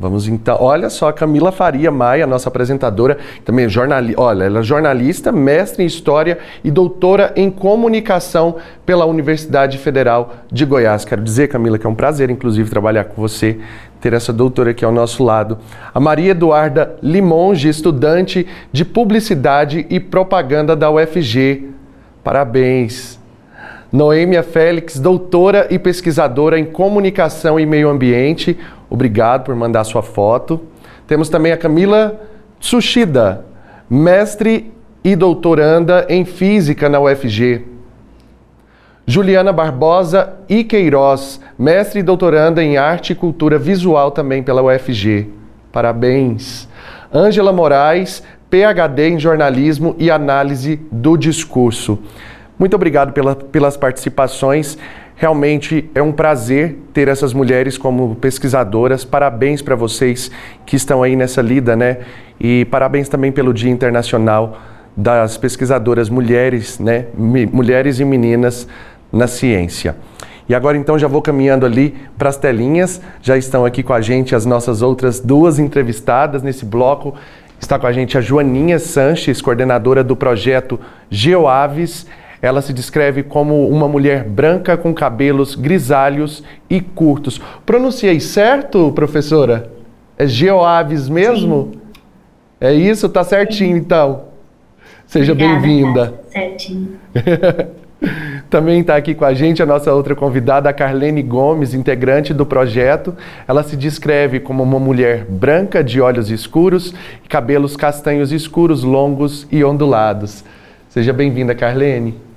Vamos 0.00 0.26
então, 0.26 0.56
olha 0.60 0.90
só, 0.90 1.12
Camila 1.12 1.52
Faria 1.52 1.90
Maia, 1.90 2.26
nossa 2.26 2.48
apresentadora, 2.48 3.18
também 3.44 3.68
jornalista, 3.68 4.20
olha, 4.20 4.44
ela 4.44 4.58
é 4.58 4.62
jornalista, 4.62 5.30
mestre 5.30 5.84
em 5.84 5.86
História 5.86 6.38
e 6.64 6.70
doutora 6.70 7.32
em 7.36 7.50
Comunicação 7.50 8.56
pela 8.84 9.06
Universidade 9.06 9.78
Federal 9.78 10.34
de 10.50 10.64
Goiás. 10.64 11.04
Quero 11.04 11.22
dizer, 11.22 11.48
Camila, 11.48 11.78
que 11.78 11.86
é 11.86 11.90
um 11.90 11.94
prazer, 11.94 12.30
inclusive, 12.30 12.68
trabalhar 12.68 13.04
com 13.04 13.20
você, 13.20 13.58
ter 14.00 14.12
essa 14.12 14.32
doutora 14.32 14.72
aqui 14.72 14.84
ao 14.84 14.90
nosso 14.90 15.22
lado. 15.22 15.58
A 15.94 16.00
Maria 16.00 16.32
Eduarda 16.32 16.96
Limonge, 17.00 17.68
estudante 17.68 18.46
de 18.72 18.84
Publicidade 18.84 19.86
e 19.88 20.00
Propaganda 20.00 20.74
da 20.74 20.90
UFG. 20.90 21.68
Parabéns! 22.24 23.22
Noêmia 23.92 24.42
Félix, 24.42 24.98
doutora 24.98 25.66
e 25.70 25.78
pesquisadora 25.78 26.58
em 26.58 26.64
Comunicação 26.64 27.60
e 27.60 27.66
Meio 27.66 27.90
Ambiente, 27.90 28.58
Obrigado 28.92 29.44
por 29.44 29.56
mandar 29.56 29.84
sua 29.84 30.02
foto. 30.02 30.60
Temos 31.06 31.30
também 31.30 31.50
a 31.50 31.56
Camila 31.56 32.20
Tsushida, 32.60 33.42
mestre 33.88 34.70
e 35.02 35.16
doutoranda 35.16 36.04
em 36.10 36.26
Física 36.26 36.90
na 36.90 37.00
UFG. 37.00 37.64
Juliana 39.06 39.50
Barbosa 39.50 40.34
e 40.46 40.62
Queiroz, 40.62 41.40
mestre 41.58 42.00
e 42.00 42.02
doutoranda 42.02 42.62
em 42.62 42.76
Arte 42.76 43.14
e 43.14 43.16
Cultura 43.16 43.58
Visual 43.58 44.10
também 44.10 44.42
pela 44.42 44.62
UFG. 44.62 45.26
Parabéns. 45.72 46.68
Ângela 47.14 47.50
Moraes, 47.50 48.22
PhD 48.50 49.08
em 49.08 49.18
Jornalismo 49.18 49.96
e 49.98 50.10
Análise 50.10 50.78
do 50.92 51.16
Discurso. 51.16 51.98
Muito 52.58 52.76
obrigado 52.76 53.14
pela, 53.14 53.34
pelas 53.34 53.74
participações. 53.74 54.76
Realmente 55.16 55.88
é 55.94 56.02
um 56.02 56.12
prazer 56.12 56.78
ter 56.92 57.08
essas 57.08 57.32
mulheres 57.32 57.78
como 57.78 58.14
pesquisadoras. 58.16 59.04
Parabéns 59.04 59.62
para 59.62 59.76
vocês 59.76 60.30
que 60.66 60.76
estão 60.76 61.02
aí 61.02 61.14
nessa 61.14 61.40
lida, 61.40 61.76
né? 61.76 61.98
E 62.40 62.64
parabéns 62.66 63.08
também 63.08 63.30
pelo 63.30 63.54
Dia 63.54 63.70
Internacional 63.70 64.58
das 64.96 65.36
Pesquisadoras 65.36 66.08
Mulheres, 66.08 66.78
né? 66.78 67.06
Mulheres 67.16 68.00
e 68.00 68.04
Meninas 68.04 68.66
na 69.12 69.26
ciência. 69.26 69.96
E 70.48 70.54
agora 70.54 70.76
então 70.76 70.98
já 70.98 71.06
vou 71.06 71.22
caminhando 71.22 71.64
ali 71.64 71.94
para 72.18 72.28
as 72.28 72.36
telinhas. 72.36 73.00
Já 73.20 73.36
estão 73.36 73.64
aqui 73.64 73.82
com 73.82 73.92
a 73.92 74.00
gente 74.00 74.34
as 74.34 74.44
nossas 74.44 74.82
outras 74.82 75.20
duas 75.20 75.58
entrevistadas 75.58 76.42
nesse 76.42 76.64
bloco. 76.64 77.14
Está 77.60 77.78
com 77.78 77.86
a 77.86 77.92
gente 77.92 78.18
a 78.18 78.20
Joaninha 78.20 78.78
Sanches, 78.78 79.40
coordenadora 79.40 80.02
do 80.02 80.16
projeto 80.16 80.80
GeoAves. 81.08 82.06
Ela 82.42 82.60
se 82.60 82.72
descreve 82.72 83.22
como 83.22 83.68
uma 83.68 83.86
mulher 83.86 84.24
branca 84.24 84.76
com 84.76 84.92
cabelos 84.92 85.54
grisalhos 85.54 86.42
e 86.68 86.80
curtos. 86.80 87.40
Pronunciei 87.64 88.18
certo, 88.18 88.90
professora? 88.90 89.70
É 90.18 90.26
GeoAves 90.26 91.08
mesmo? 91.08 91.70
Sim. 91.72 91.80
É 92.60 92.74
isso? 92.74 93.08
Tá 93.08 93.22
certinho 93.22 93.76
então. 93.76 94.24
Seja 95.06 95.36
bem-vinda. 95.36 96.14
Certinho. 96.32 96.98
Também 98.50 98.80
está 98.80 98.96
aqui 98.96 99.14
com 99.14 99.24
a 99.24 99.32
gente 99.32 99.62
a 99.62 99.66
nossa 99.66 99.94
outra 99.94 100.16
convidada, 100.16 100.68
a 100.68 100.72
Carlene 100.72 101.22
Gomes, 101.22 101.74
integrante 101.74 102.34
do 102.34 102.44
projeto. 102.44 103.14
Ela 103.46 103.62
se 103.62 103.76
descreve 103.76 104.40
como 104.40 104.64
uma 104.64 104.80
mulher 104.80 105.24
branca, 105.26 105.82
de 105.82 106.00
olhos 106.00 106.28
escuros 106.28 106.92
e 107.24 107.28
cabelos 107.28 107.76
castanhos 107.76 108.32
escuros, 108.32 108.82
longos 108.82 109.46
e 109.50 109.62
ondulados. 109.62 110.44
Seja 110.88 111.12
bem-vinda, 111.12 111.54
Carlene. 111.54 112.31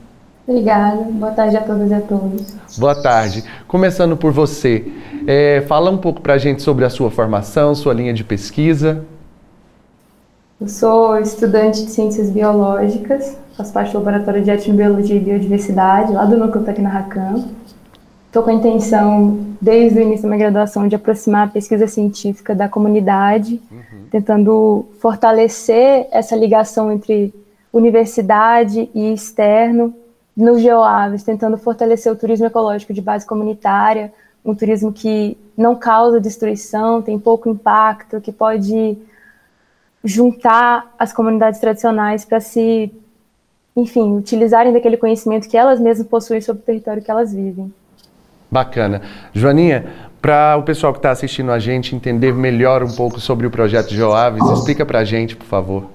Obrigada. 0.47 1.01
Boa 1.11 1.31
tarde 1.31 1.57
a 1.57 1.61
todas 1.61 1.89
e 1.89 1.93
a 1.93 2.01
todos. 2.01 2.55
Boa 2.77 3.01
tarde. 3.01 3.43
Começando 3.67 4.15
por 4.15 4.31
você, 4.31 4.85
é, 5.25 5.63
fala 5.67 5.89
um 5.89 5.97
pouco 5.97 6.21
para 6.21 6.35
a 6.35 6.37
gente 6.37 6.61
sobre 6.61 6.85
a 6.85 6.89
sua 6.89 7.09
formação, 7.09 7.73
sua 7.73 7.93
linha 7.93 8.13
de 8.13 8.23
pesquisa. 8.23 9.03
Eu 10.61 10.67
sou 10.67 11.17
estudante 11.19 11.83
de 11.83 11.89
Ciências 11.89 12.29
Biológicas, 12.29 13.37
faço 13.57 13.73
parte 13.73 13.91
do 13.91 13.97
Laboratório 13.97 14.43
de 14.43 14.51
Etnobiologia 14.51 15.15
e 15.15 15.19
Biodiversidade, 15.19 16.13
lá 16.13 16.25
do 16.25 16.37
Núcleo 16.37 16.63
Tecnarracan. 16.63 17.43
Estou 18.27 18.43
com 18.43 18.51
a 18.51 18.53
intenção, 18.53 19.39
desde 19.59 19.97
o 19.97 20.01
início 20.01 20.23
da 20.23 20.29
minha 20.29 20.39
graduação, 20.39 20.87
de 20.87 20.95
aproximar 20.95 21.47
a 21.47 21.51
pesquisa 21.51 21.87
científica 21.87 22.53
da 22.53 22.69
comunidade, 22.69 23.59
uhum. 23.71 24.05
tentando 24.11 24.85
fortalecer 24.99 26.07
essa 26.11 26.35
ligação 26.35 26.91
entre 26.91 27.33
universidade 27.73 28.89
e 28.93 29.11
externo 29.11 29.93
no 30.35 30.59
GeoAves, 30.59 31.23
tentando 31.23 31.57
fortalecer 31.57 32.11
o 32.11 32.15
turismo 32.15 32.45
ecológico 32.45 32.93
de 32.93 33.01
base 33.01 33.25
comunitária, 33.25 34.13
um 34.43 34.53
turismo 34.53 34.91
que 34.91 35.37
não 35.57 35.75
causa 35.75 36.19
destruição, 36.19 37.01
tem 37.01 37.17
pouco 37.17 37.49
impacto, 37.49 38.21
que 38.21 38.31
pode 38.31 38.97
juntar 40.03 40.93
as 40.99 41.11
comunidades 41.13 41.59
tradicionais 41.59 42.25
para 42.25 42.39
se 42.39 42.93
enfim, 43.75 44.15
utilizarem 44.15 44.71
daquele 44.71 44.95
conhecimento 44.95 45.49
que 45.49 45.57
elas 45.57 45.79
mesmas 45.79 46.07
possuem 46.07 46.39
sobre 46.39 46.61
o 46.61 46.65
território 46.65 47.03
que 47.03 47.11
elas 47.11 47.33
vivem. 47.33 47.73
Bacana. 48.49 49.01
Joaninha, 49.33 49.85
para 50.21 50.55
o 50.57 50.63
pessoal 50.63 50.93
que 50.93 50.99
está 50.99 51.11
assistindo 51.11 51.51
a 51.51 51.59
gente 51.59 51.93
entender 51.93 52.33
melhor 52.33 52.83
um 52.83 52.91
pouco 52.95 53.19
sobre 53.19 53.45
o 53.45 53.51
projeto 53.51 53.93
Geoaves, 53.93 54.43
explica 54.49 54.85
para 54.85 54.99
a 54.99 55.03
gente, 55.03 55.35
por 55.35 55.45
favor. 55.45 55.94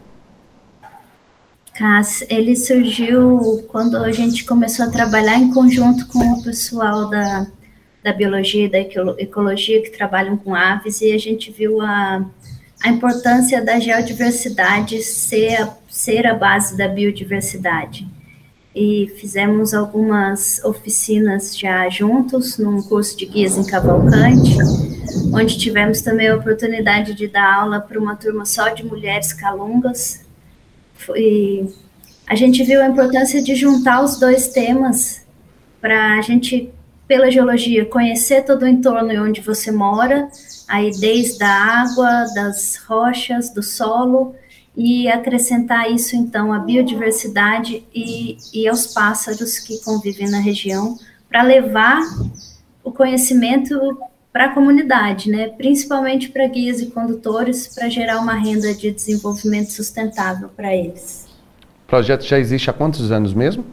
Cass, 1.80 2.22
ele 2.28 2.54
surgiu 2.54 3.64
quando 3.68 3.96
a 3.96 4.12
gente 4.12 4.44
começou 4.44 4.84
a 4.84 4.90
trabalhar 4.90 5.38
em 5.38 5.50
conjunto 5.50 6.06
com 6.08 6.18
o 6.18 6.42
pessoal 6.42 7.08
da, 7.08 7.46
da 8.04 8.12
biologia 8.12 8.66
e 8.66 8.68
da 8.68 8.78
ecologia 8.78 9.80
que 9.80 9.88
trabalham 9.88 10.36
com 10.36 10.54
aves 10.54 11.00
e 11.00 11.10
a 11.10 11.16
gente 11.18 11.50
viu 11.50 11.80
a 11.80 12.22
a 12.82 12.88
importância 12.88 13.62
da 13.62 13.78
geodiversidade 13.78 15.02
ser 15.02 15.62
a, 15.62 15.76
ser 15.88 16.26
a 16.26 16.34
base 16.34 16.76
da 16.76 16.88
biodiversidade. 16.88 18.08
E 18.74 19.12
fizemos 19.18 19.74
algumas 19.74 20.62
oficinas 20.64 21.58
já 21.58 21.88
juntos, 21.88 22.56
num 22.56 22.82
curso 22.82 23.16
de 23.16 23.26
guias 23.26 23.58
em 23.58 23.66
Cavalcante, 23.66 24.56
onde 25.32 25.58
tivemos 25.58 26.00
também 26.00 26.28
a 26.28 26.36
oportunidade 26.36 27.14
de 27.14 27.26
dar 27.26 27.54
aula 27.54 27.80
para 27.80 27.98
uma 27.98 28.16
turma 28.16 28.46
só 28.46 28.68
de 28.70 28.84
mulheres 28.84 29.32
calungas. 29.32 30.24
A 32.26 32.34
gente 32.34 32.62
viu 32.62 32.82
a 32.82 32.88
importância 32.88 33.42
de 33.42 33.54
juntar 33.54 34.02
os 34.02 34.18
dois 34.18 34.48
temas 34.48 35.26
para 35.80 36.18
a 36.18 36.20
gente, 36.22 36.70
pela 37.08 37.30
geologia, 37.30 37.84
conhecer 37.84 38.44
todo 38.44 38.62
o 38.62 38.68
entorno 38.68 39.24
onde 39.24 39.40
você 39.40 39.72
mora, 39.72 40.28
aí 40.68 40.90
desde 41.00 41.42
a 41.42 41.82
água, 41.82 42.26
das 42.34 42.76
rochas, 42.86 43.52
do 43.52 43.62
solo, 43.62 44.34
e 44.76 45.08
acrescentar 45.08 45.90
isso 45.90 46.14
então 46.14 46.52
à 46.52 46.58
biodiversidade 46.58 47.84
e, 47.94 48.36
e 48.54 48.68
aos 48.68 48.86
pássaros 48.86 49.58
que 49.58 49.82
convivem 49.82 50.30
na 50.30 50.38
região, 50.38 50.96
para 51.28 51.42
levar 51.42 52.00
o 52.84 52.92
conhecimento 52.92 53.76
para 54.32 54.46
a 54.46 54.48
comunidade, 54.50 55.30
né? 55.30 55.48
principalmente 55.48 56.28
para 56.28 56.46
guias 56.46 56.80
e 56.80 56.86
condutores, 56.86 57.74
para 57.74 57.88
gerar 57.88 58.20
uma 58.20 58.34
renda 58.34 58.72
de 58.72 58.90
desenvolvimento 58.90 59.72
sustentável 59.72 60.48
para 60.56 60.74
eles. 60.74 61.26
O 61.84 61.88
projeto 61.88 62.24
já 62.24 62.38
existe 62.38 62.70
há 62.70 62.72
quantos 62.72 63.10
anos 63.10 63.34
mesmo? 63.34 63.64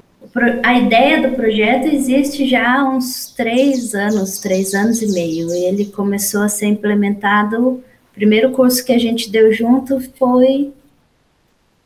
a 0.63 0.77
ideia 0.77 1.27
do 1.27 1.35
projeto 1.35 1.87
existe 1.87 2.47
já 2.47 2.79
há 2.79 2.89
uns 2.89 3.33
três 3.35 3.95
anos, 3.95 4.39
três 4.39 4.73
anos 4.73 5.01
e 5.01 5.11
meio. 5.11 5.51
Ele 5.51 5.85
começou 5.85 6.43
a 6.43 6.49
ser 6.49 6.67
implementado. 6.67 7.69
O 7.69 7.83
primeiro 8.13 8.51
curso 8.51 8.85
que 8.85 8.91
a 8.91 8.99
gente 8.99 9.31
deu 9.31 9.51
junto 9.51 9.99
foi 10.17 10.71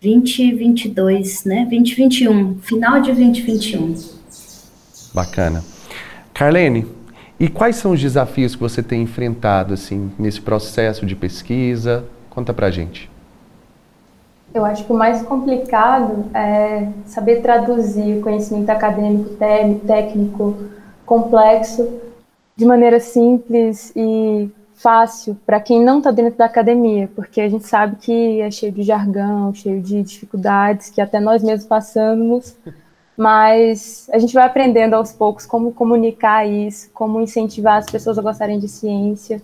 2022, 0.02 1.46
né? 1.46 1.68
2021, 1.70 2.60
final 2.60 3.02
de 3.02 3.14
2021. 3.14 3.96
Bacana. 5.14 5.64
Carlene, 6.34 6.86
e 7.42 7.50
quais 7.50 7.78
são 7.78 7.94
os 7.94 8.00
desafios 8.00 8.54
que 8.54 8.62
você 8.62 8.84
tem 8.84 9.02
enfrentado 9.02 9.74
assim 9.74 10.12
nesse 10.20 10.40
processo 10.40 11.08
de 11.08 11.16
pesquisa? 11.16 12.06
Conta 12.30 12.54
pra 12.54 12.70
gente. 12.70 13.10
Eu 14.54 14.64
acho 14.64 14.86
que 14.86 14.92
o 14.92 14.96
mais 14.96 15.24
complicado 15.24 16.26
é 16.36 16.88
saber 17.08 17.42
traduzir 17.42 18.20
o 18.20 18.22
conhecimento 18.22 18.70
acadêmico, 18.70 19.32
técnico, 19.88 20.56
complexo, 21.04 21.90
de 22.56 22.64
maneira 22.64 23.00
simples 23.00 23.92
e 23.96 24.48
fácil 24.76 25.36
para 25.44 25.60
quem 25.60 25.84
não 25.84 25.98
está 25.98 26.12
dentro 26.12 26.38
da 26.38 26.46
academia, 26.46 27.10
porque 27.16 27.42
a 27.42 27.50
gente 27.50 27.66
sabe 27.66 27.96
que 27.96 28.40
é 28.40 28.52
cheio 28.52 28.72
de 28.72 28.84
jargão, 28.84 29.52
cheio 29.52 29.82
de 29.82 30.04
dificuldades 30.04 30.92
que 30.92 31.02
até 31.02 31.20
nós 31.20 31.42
mesmos 31.42 31.66
passamos, 31.66 32.56
mas 33.22 34.10
a 34.12 34.18
gente 34.18 34.34
vai 34.34 34.44
aprendendo 34.44 34.96
aos 34.96 35.12
poucos 35.12 35.46
como 35.46 35.72
comunicar 35.72 36.44
isso, 36.44 36.90
como 36.92 37.22
incentivar 37.22 37.78
as 37.78 37.86
pessoas 37.86 38.18
a 38.18 38.22
gostarem 38.24 38.58
de 38.58 38.68
ciência. 38.68 39.40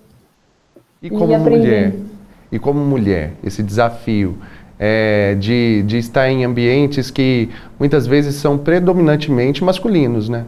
E 0.99 1.11
como 1.11 1.31
e 1.31 1.37
mulher, 1.37 1.93
e 2.51 2.57
como 2.57 2.79
mulher, 2.79 3.33
esse 3.43 3.61
desafio 3.61 4.35
é, 4.79 5.35
de, 5.35 5.83
de 5.83 5.99
estar 5.99 6.27
em 6.27 6.43
ambientes 6.43 7.11
que 7.11 7.51
muitas 7.77 8.07
vezes 8.07 8.33
são 8.33 8.57
predominantemente 8.57 9.63
masculinos, 9.63 10.27
né? 10.27 10.43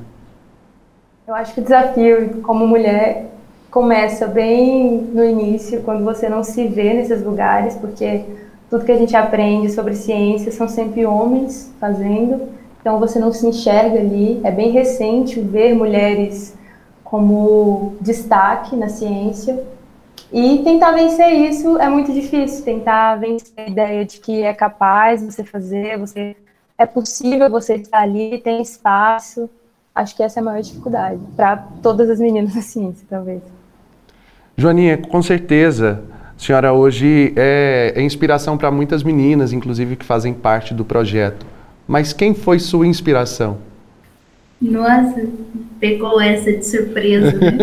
Eu 1.28 1.36
acho 1.36 1.54
que 1.54 1.60
o 1.60 1.64
desafio 1.64 2.42
como 2.42 2.66
mulher 2.66 3.30
começa 3.70 4.26
bem 4.26 5.08
no 5.14 5.24
início, 5.24 5.84
quando 5.84 6.04
você 6.04 6.28
não 6.28 6.44
se 6.44 6.68
vê 6.68 6.96
nesses 6.96 7.24
lugares, 7.24 7.76
porque 7.76 8.24
tudo 8.72 8.86
que 8.86 8.92
a 8.92 8.98
gente 8.98 9.16
aprende 9.16 9.72
sobre 9.72 9.94
ciência 9.94 10.52
são 10.52 10.68
sempre 10.68 11.06
homens 11.06 11.72
fazendo, 11.80 12.58
então 12.80 13.00
você 13.00 13.20
não 13.20 13.32
se 13.32 13.46
enxerga 13.46 14.00
ali. 14.00 14.40
É 14.44 14.52
bem 14.52 14.72
recente 14.72 15.40
ver 15.40 15.74
mulheres 15.74 16.58
como 17.04 17.96
destaque 18.00 18.76
na 18.76 18.90
ciência. 18.90 19.64
E 20.32 20.60
tentar 20.60 20.92
vencer 20.92 21.32
isso 21.34 21.78
é 21.78 21.90
muito 21.90 22.14
difícil. 22.14 22.64
Tentar 22.64 23.16
vencer 23.16 23.54
a 23.58 23.70
ideia 23.70 24.06
de 24.06 24.20
que 24.20 24.44
é 24.44 24.54
capaz 24.54 25.24
você 25.24 25.44
fazer, 25.44 25.98
você 25.98 26.36
é 26.78 26.86
possível 26.86 27.50
você 27.50 27.76
estar 27.76 28.02
ali, 28.02 28.40
tem 28.40 28.62
espaço. 28.62 29.50
Acho 29.94 30.16
que 30.16 30.24
essa 30.24 30.40
é 30.40 30.42
a 30.42 30.44
maior 30.44 30.62
dificuldade 30.62 31.20
para 31.36 31.58
todas 31.82 32.10
as 32.10 32.20
meninas 32.20 32.54
da 32.54 32.62
ciência, 32.62 33.06
talvez. 33.10 33.42
Joaninha, 34.56 34.98
com 34.98 35.22
certeza 35.22 36.04
A 36.36 36.42
senhora 36.42 36.74
hoje 36.74 37.34
é, 37.36 37.94
é 37.96 38.02
inspiração 38.02 38.58
para 38.58 38.70
muitas 38.72 39.04
meninas, 39.04 39.52
inclusive 39.52 39.96
que 39.96 40.06
fazem 40.06 40.34
parte 40.34 40.74
do 40.74 40.86
projeto. 40.86 41.46
Mas 41.90 42.14
quem 42.14 42.36
foi 42.36 42.60
sua 42.60 42.86
inspiração? 42.86 43.58
Nossa, 44.62 45.26
pegou 45.80 46.22
essa 46.22 46.54
de 46.54 46.64
surpresa, 46.64 47.32
né? 47.32 47.58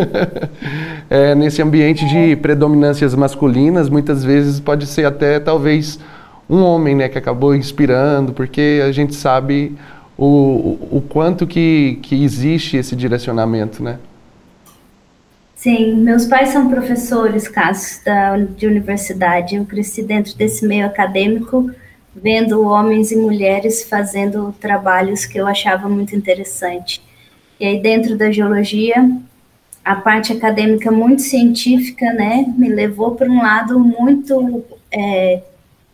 é, 1.08 1.32
nesse 1.36 1.62
ambiente 1.62 2.04
de 2.08 2.34
predominâncias 2.34 3.14
masculinas, 3.14 3.88
muitas 3.88 4.24
vezes 4.24 4.58
pode 4.58 4.84
ser 4.86 5.04
até 5.04 5.38
talvez 5.38 6.00
um 6.50 6.60
homem, 6.60 6.96
né, 6.96 7.08
que 7.08 7.16
acabou 7.16 7.54
inspirando, 7.54 8.32
porque 8.32 8.82
a 8.84 8.90
gente 8.90 9.14
sabe 9.14 9.76
o, 10.18 10.76
o 10.90 11.04
quanto 11.08 11.46
que, 11.46 12.00
que 12.02 12.24
existe 12.24 12.76
esse 12.76 12.96
direcionamento, 12.96 13.80
né? 13.80 14.00
Sim, 15.54 15.98
meus 15.98 16.26
pais 16.26 16.48
são 16.48 16.68
professores, 16.68 17.46
Casos, 17.46 18.00
da, 18.04 18.36
de 18.36 18.66
universidade. 18.66 19.54
Eu 19.54 19.64
cresci 19.64 20.02
dentro 20.02 20.36
desse 20.36 20.66
meio 20.66 20.84
acadêmico, 20.84 21.70
vendo 22.22 22.62
homens 22.62 23.12
e 23.12 23.16
mulheres 23.16 23.84
fazendo 23.88 24.54
trabalhos 24.58 25.26
que 25.26 25.38
eu 25.38 25.46
achava 25.46 25.88
muito 25.88 26.16
interessante. 26.16 27.02
E 27.60 27.66
aí, 27.66 27.78
dentro 27.80 28.16
da 28.16 28.30
geologia, 28.30 29.08
a 29.84 29.96
parte 29.96 30.32
acadêmica 30.32 30.90
muito 30.90 31.22
científica, 31.22 32.12
né, 32.12 32.46
me 32.56 32.68
levou 32.68 33.14
para 33.14 33.28
um 33.28 33.42
lado 33.42 33.78
muito, 33.78 34.64
é, 34.90 35.42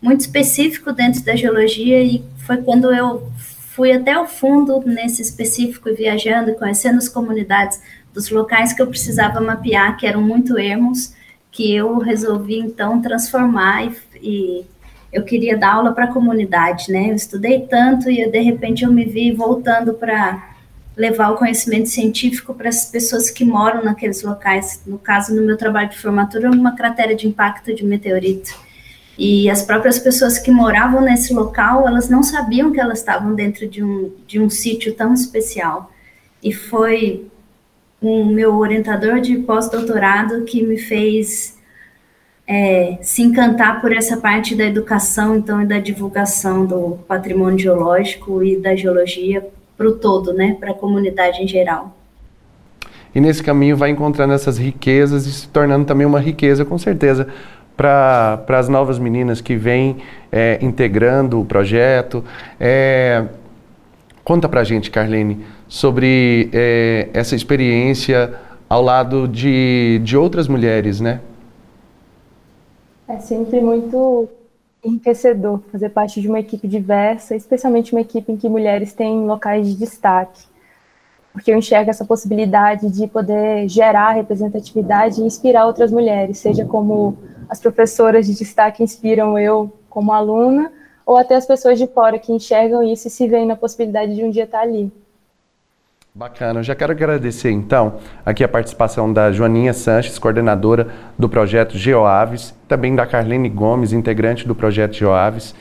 muito 0.01 0.21
específico 0.21 0.91
dentro 0.93 1.23
da 1.23 1.35
geologia 1.35 2.01
e 2.01 2.23
foi 2.37 2.57
quando 2.57 2.93
eu 2.93 3.29
fui 3.75 3.91
até 3.91 4.17
o 4.17 4.25
fundo 4.27 4.81
nesse 4.85 5.21
específico, 5.21 5.93
viajando, 5.93 6.53
conhecendo 6.55 6.97
as 6.97 7.09
comunidades, 7.09 7.81
dos 8.13 8.29
locais 8.29 8.73
que 8.73 8.81
eu 8.81 8.87
precisava 8.87 9.41
mapear, 9.41 9.97
que 9.97 10.05
eram 10.05 10.21
muito 10.21 10.57
ermos, 10.57 11.15
que 11.51 11.73
eu 11.75 11.97
resolvi 11.97 12.59
então 12.59 13.01
transformar 13.01 13.85
e, 13.85 13.95
e 14.21 14.65
eu 15.13 15.23
queria 15.23 15.55
dar 15.55 15.75
aula 15.75 15.93
para 15.93 16.05
a 16.05 16.11
comunidade, 16.11 16.91
né? 16.91 17.11
Eu 17.11 17.15
estudei 17.15 17.67
tanto 17.69 18.09
e 18.09 18.19
eu, 18.19 18.31
de 18.31 18.39
repente 18.39 18.83
eu 18.83 18.91
me 18.91 19.05
vi 19.05 19.31
voltando 19.31 19.93
para 19.93 20.55
levar 20.97 21.29
o 21.29 21.37
conhecimento 21.37 21.87
científico 21.87 22.53
para 22.53 22.69
as 22.69 22.85
pessoas 22.85 23.29
que 23.29 23.45
moram 23.45 23.83
naqueles 23.83 24.23
locais. 24.23 24.81
No 24.87 24.97
caso, 24.97 25.35
no 25.35 25.43
meu 25.43 25.55
trabalho 25.55 25.89
de 25.89 25.99
formatura, 25.99 26.49
uma 26.49 26.75
cratera 26.75 27.15
de 27.15 27.27
impacto 27.27 27.73
de 27.75 27.85
meteorito. 27.85 28.51
E 29.15 29.47
as 29.49 29.61
próprias 29.61 29.99
pessoas 29.99 30.39
que 30.39 30.49
moravam 30.49 30.99
nesse 30.99 31.31
local, 31.31 31.87
elas 31.87 32.09
não 32.09 32.23
sabiam 32.23 32.71
que 32.71 32.79
elas 32.79 32.97
estavam 32.97 33.35
dentro 33.35 33.67
de 33.67 33.83
um, 33.83 34.11
de 34.25 34.39
um 34.39 34.49
sítio 34.49 34.95
tão 34.95 35.13
especial. 35.13 35.91
E 36.41 36.51
foi 36.51 37.27
o 38.01 38.25
meu 38.25 38.55
orientador 38.55 39.21
de 39.21 39.37
pós-doutorado 39.37 40.43
que 40.43 40.63
me 40.63 40.77
fez 40.77 41.57
é, 42.47 42.97
se 43.01 43.21
encantar 43.21 43.81
por 43.81 43.93
essa 43.93 44.17
parte 44.17 44.55
da 44.55 44.65
educação, 44.65 45.35
então, 45.35 45.61
e 45.61 45.65
da 45.65 45.79
divulgação 45.79 46.65
do 46.65 46.99
patrimônio 47.07 47.59
geológico 47.59 48.43
e 48.43 48.57
da 48.57 48.75
geologia 48.75 49.45
para 49.77 49.87
o 49.87 49.93
todo, 49.93 50.33
né, 50.33 50.55
para 50.59 50.71
a 50.71 50.73
comunidade 50.73 51.41
em 51.41 51.47
geral. 51.47 51.95
E 53.15 53.21
nesse 53.21 53.43
caminho 53.43 53.77
vai 53.77 53.91
encontrando 53.91 54.33
essas 54.33 54.57
riquezas 54.57 55.25
e 55.25 55.31
se 55.31 55.47
tornando 55.47 55.85
também 55.85 56.05
uma 56.05 56.19
riqueza, 56.19 56.65
com 56.65 56.77
certeza, 56.77 57.27
para 57.77 58.43
as 58.49 58.67
novas 58.67 58.99
meninas 58.99 59.39
que 59.39 59.55
vêm 59.55 59.97
é, 60.31 60.57
integrando 60.61 61.39
o 61.39 61.45
projeto. 61.45 62.23
É, 62.59 63.23
conta 64.23 64.49
para 64.49 64.61
a 64.61 64.63
gente, 64.63 64.91
Carlene, 64.91 65.45
sobre 65.67 66.49
é, 66.51 67.09
essa 67.13 67.35
experiência 67.35 68.33
ao 68.67 68.81
lado 68.81 69.27
de, 69.27 70.01
de 70.03 70.17
outras 70.17 70.47
mulheres, 70.47 70.99
né? 70.99 71.19
É 73.07 73.19
sempre 73.19 73.59
muito 73.59 74.29
enriquecedor 74.83 75.61
fazer 75.71 75.89
parte 75.89 76.21
de 76.21 76.27
uma 76.27 76.39
equipe 76.39 76.67
diversa, 76.67 77.35
especialmente 77.35 77.93
uma 77.93 78.01
equipe 78.01 78.31
em 78.31 78.37
que 78.37 78.49
mulheres 78.49 78.93
têm 78.93 79.25
locais 79.25 79.67
de 79.67 79.75
destaque, 79.75 80.43
porque 81.31 81.51
eu 81.51 81.57
enxergo 81.57 81.89
essa 81.89 82.05
possibilidade 82.05 82.89
de 82.89 83.07
poder 83.07 83.67
gerar 83.67 84.11
representatividade 84.11 85.21
e 85.21 85.25
inspirar 85.25 85.65
outras 85.65 85.91
mulheres, 85.91 86.37
seja 86.37 86.65
como 86.65 87.17
as 87.49 87.59
professoras 87.59 88.27
de 88.27 88.35
destaque 88.35 88.83
inspiram 88.83 89.37
eu 89.37 89.71
como 89.89 90.11
aluna, 90.11 90.71
ou 91.05 91.17
até 91.17 91.35
as 91.35 91.45
pessoas 91.45 91.77
de 91.77 91.87
fora 91.87 92.17
que 92.17 92.31
enxergam 92.31 92.81
isso 92.83 93.07
e 93.07 93.11
se 93.11 93.27
veem 93.27 93.45
na 93.45 93.55
possibilidade 93.55 94.15
de 94.15 94.23
um 94.23 94.29
dia 94.29 94.45
estar 94.45 94.61
ali. 94.61 94.91
Bacana, 96.15 96.59
eu 96.59 96.63
já 96.63 96.75
quero 96.75 96.91
agradecer 96.91 97.49
então 97.49 97.95
aqui 98.23 98.43
a 98.43 98.47
participação 98.47 99.11
da 99.11 99.31
Joaninha 99.31 99.73
Sanches, 99.73 100.19
coordenadora 100.19 100.89
do 101.17 101.27
projeto 101.27 101.75
GeoAves, 101.75 102.53
também 102.67 102.93
da 102.93 103.03
Carlene 103.03 103.49
Gomes, 103.49 103.93
integrante 103.93 104.47
do 104.47 104.53
projeto 104.53 104.93
GeoAves, 104.93 105.55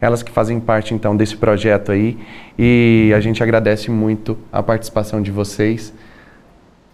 elas 0.00 0.22
que 0.22 0.32
fazem 0.32 0.58
parte 0.60 0.94
então 0.94 1.14
desse 1.14 1.36
projeto 1.36 1.92
aí 1.92 2.16
e 2.58 3.12
a 3.14 3.20
gente 3.20 3.42
agradece 3.42 3.90
muito 3.90 4.38
a 4.50 4.62
participação 4.62 5.20
de 5.20 5.30
vocês. 5.30 5.92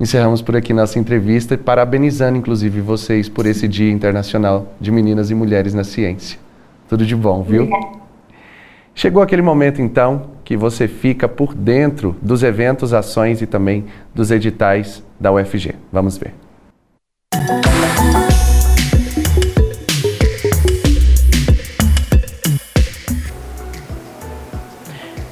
Encerramos 0.00 0.42
por 0.42 0.56
aqui 0.56 0.72
nossa 0.72 0.98
entrevista, 0.98 1.56
parabenizando 1.56 2.36
inclusive 2.36 2.80
vocês 2.80 3.28
por 3.28 3.46
esse 3.46 3.68
Dia 3.68 3.92
Internacional 3.92 4.74
de 4.80 4.90
Meninas 4.90 5.30
e 5.30 5.36
Mulheres 5.36 5.72
na 5.72 5.84
Ciência. 5.84 6.36
Tudo 6.88 7.06
de 7.06 7.14
bom, 7.14 7.44
viu? 7.44 7.70
Chegou 8.92 9.22
aquele 9.22 9.40
momento 9.40 9.80
então 9.80 10.33
que 10.44 10.56
você 10.56 10.86
fica 10.86 11.26
por 11.26 11.54
dentro 11.54 12.14
dos 12.20 12.42
eventos, 12.42 12.92
ações 12.92 13.40
e 13.40 13.46
também 13.46 13.86
dos 14.14 14.30
editais 14.30 15.02
da 15.18 15.32
UFG. 15.32 15.74
Vamos 15.90 16.18
ver. 16.18 16.34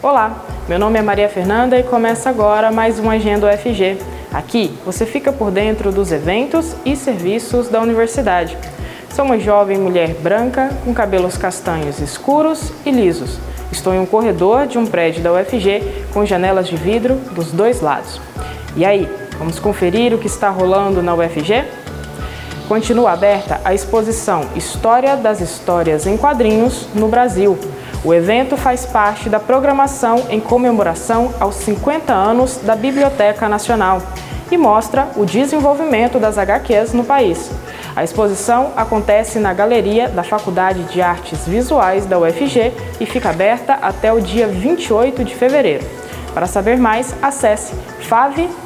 Olá, 0.03 0.45
meu 0.69 0.79
nome 0.79 0.99
é 0.99 1.03
Maria 1.03 1.29
Fernanda 1.29 1.79
e 1.79 1.83
começa 1.83 2.29
agora 2.29 2.73
mais 2.73 2.99
um 2.99 3.09
Agenda 3.09 3.47
UFG. 3.47 3.99
Aqui 4.33 4.75
você 4.85 5.05
fica 5.05 5.31
por 5.31 5.51
dentro 5.51 5.93
dos 5.93 6.11
eventos 6.11 6.75
e 6.85 6.97
serviços 6.97 7.69
da 7.69 7.81
universidade. 7.81 8.57
Sou 9.11 9.27
uma 9.27 9.39
jovem 9.39 9.79
mulher 9.79 10.15
branca 10.15 10.71
com 10.85 10.95
cabelos 10.95 11.37
castanhos 11.37 12.01
escuros 12.01 12.73
e 12.87 12.91
lisos 12.91 13.39
Estou 13.73 13.95
em 13.95 13.99
um 13.99 14.07
corredor 14.07 14.67
de 14.67 14.79
um 14.79 14.87
prédio 14.87 15.23
da 15.23 15.33
UFG 15.33 16.05
com 16.13 16.27
janelas 16.27 16.69
de 16.69 16.77
vidro 16.77 17.15
dos 17.33 17.51
dois 17.51 17.81
lados. 17.81 18.21
E 18.77 18.85
aí, 18.85 19.11
vamos 19.39 19.59
conferir 19.59 20.15
o 20.15 20.19
que 20.19 20.27
está 20.27 20.51
rolando 20.51 21.03
na 21.03 21.15
UFG? 21.15 21.65
Continua 22.69 23.13
aberta 23.13 23.61
a 23.65 23.73
exposição 23.73 24.43
História 24.55 25.17
das 25.17 25.41
Histórias 25.41 26.07
em 26.07 26.19
Quadrinhos 26.19 26.87
no 26.95 27.09
Brasil. 27.09 27.59
O 28.05 28.13
evento 28.13 28.57
faz 28.59 28.85
parte 28.85 29.31
da 29.31 29.41
programação 29.41 30.27
em 30.29 30.39
comemoração 30.39 31.33
aos 31.41 31.55
50 31.57 32.13
anos 32.13 32.59
da 32.63 32.77
Biblioteca 32.77 33.49
Nacional 33.49 34.03
e 34.51 34.57
mostra 34.57 35.09
o 35.17 35.25
desenvolvimento 35.25 36.19
das 36.19 36.37
HQs 36.37 36.93
no 36.93 37.05
país. 37.05 37.51
A 37.95 38.03
exposição 38.03 38.73
acontece 38.75 39.39
na 39.39 39.53
galeria 39.53 40.09
da 40.09 40.23
Faculdade 40.23 40.83
de 40.85 41.03
Artes 41.03 41.47
Visuais 41.47 42.07
da 42.07 42.19
UFG 42.19 42.73
e 42.99 43.05
fica 43.07 43.29
aberta 43.31 43.75
até 43.75 44.11
o 44.13 44.21
dia 44.21 44.49
28 44.49 45.23
de 45.23 45.35
fevereiro. 45.35 45.85
Para 46.33 46.47
saber 46.47 46.79
mais, 46.79 47.15
acesse 47.21 47.75
fave.ufg.br. 48.01 48.63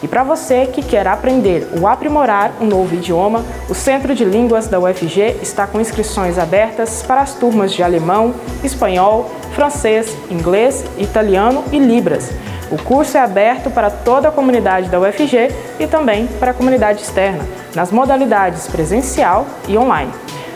E 0.00 0.06
para 0.06 0.22
você 0.22 0.66
que 0.66 0.80
quer 0.80 1.08
aprender 1.08 1.68
ou 1.76 1.88
aprimorar 1.88 2.52
um 2.60 2.66
novo 2.66 2.94
idioma, 2.94 3.44
o 3.68 3.74
Centro 3.74 4.14
de 4.14 4.24
Línguas 4.24 4.68
da 4.68 4.78
UFG 4.78 5.38
está 5.42 5.66
com 5.66 5.80
inscrições 5.80 6.38
abertas 6.38 7.02
para 7.02 7.20
as 7.20 7.34
turmas 7.34 7.72
de 7.72 7.82
alemão, 7.82 8.32
espanhol, 8.62 9.28
francês, 9.56 10.16
inglês, 10.30 10.84
italiano 10.98 11.64
e 11.72 11.80
libras. 11.80 12.30
O 12.70 12.76
curso 12.76 13.16
é 13.16 13.20
aberto 13.20 13.70
para 13.70 13.90
toda 13.90 14.28
a 14.28 14.32
comunidade 14.32 14.90
da 14.90 15.00
UFG 15.00 15.50
e 15.80 15.86
também 15.86 16.26
para 16.26 16.50
a 16.50 16.54
comunidade 16.54 17.02
externa, 17.02 17.46
nas 17.74 17.90
modalidades 17.90 18.66
presencial 18.66 19.46
e 19.66 19.78
online. 19.78 20.12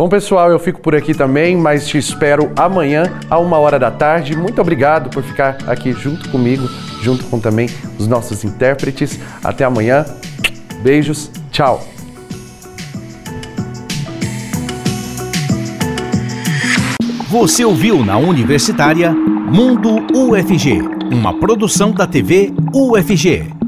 Bom, 0.00 0.08
pessoal, 0.08 0.50
eu 0.50 0.58
fico 0.58 0.80
por 0.80 0.94
aqui 0.94 1.12
também, 1.12 1.54
mas 1.54 1.86
te 1.86 1.98
espero 1.98 2.50
amanhã, 2.56 3.02
a 3.28 3.38
uma 3.38 3.58
hora 3.58 3.78
da 3.78 3.90
tarde. 3.90 4.34
Muito 4.34 4.58
obrigado 4.58 5.10
por 5.10 5.22
ficar 5.22 5.58
aqui 5.66 5.92
junto 5.92 6.30
comigo, 6.30 6.66
junto 7.02 7.22
com 7.26 7.38
também 7.38 7.68
os 7.98 8.08
nossos 8.08 8.42
intérpretes. 8.42 9.20
Até 9.44 9.62
amanhã. 9.62 10.06
Beijos. 10.82 11.30
Tchau. 11.52 11.86
Você 17.28 17.62
ouviu 17.62 18.02
na 18.02 18.16
Universitária 18.16 19.12
Mundo 19.12 19.96
UFG, 20.16 20.80
uma 21.12 21.38
produção 21.38 21.92
da 21.92 22.06
TV 22.06 22.50
UFG. 22.72 23.59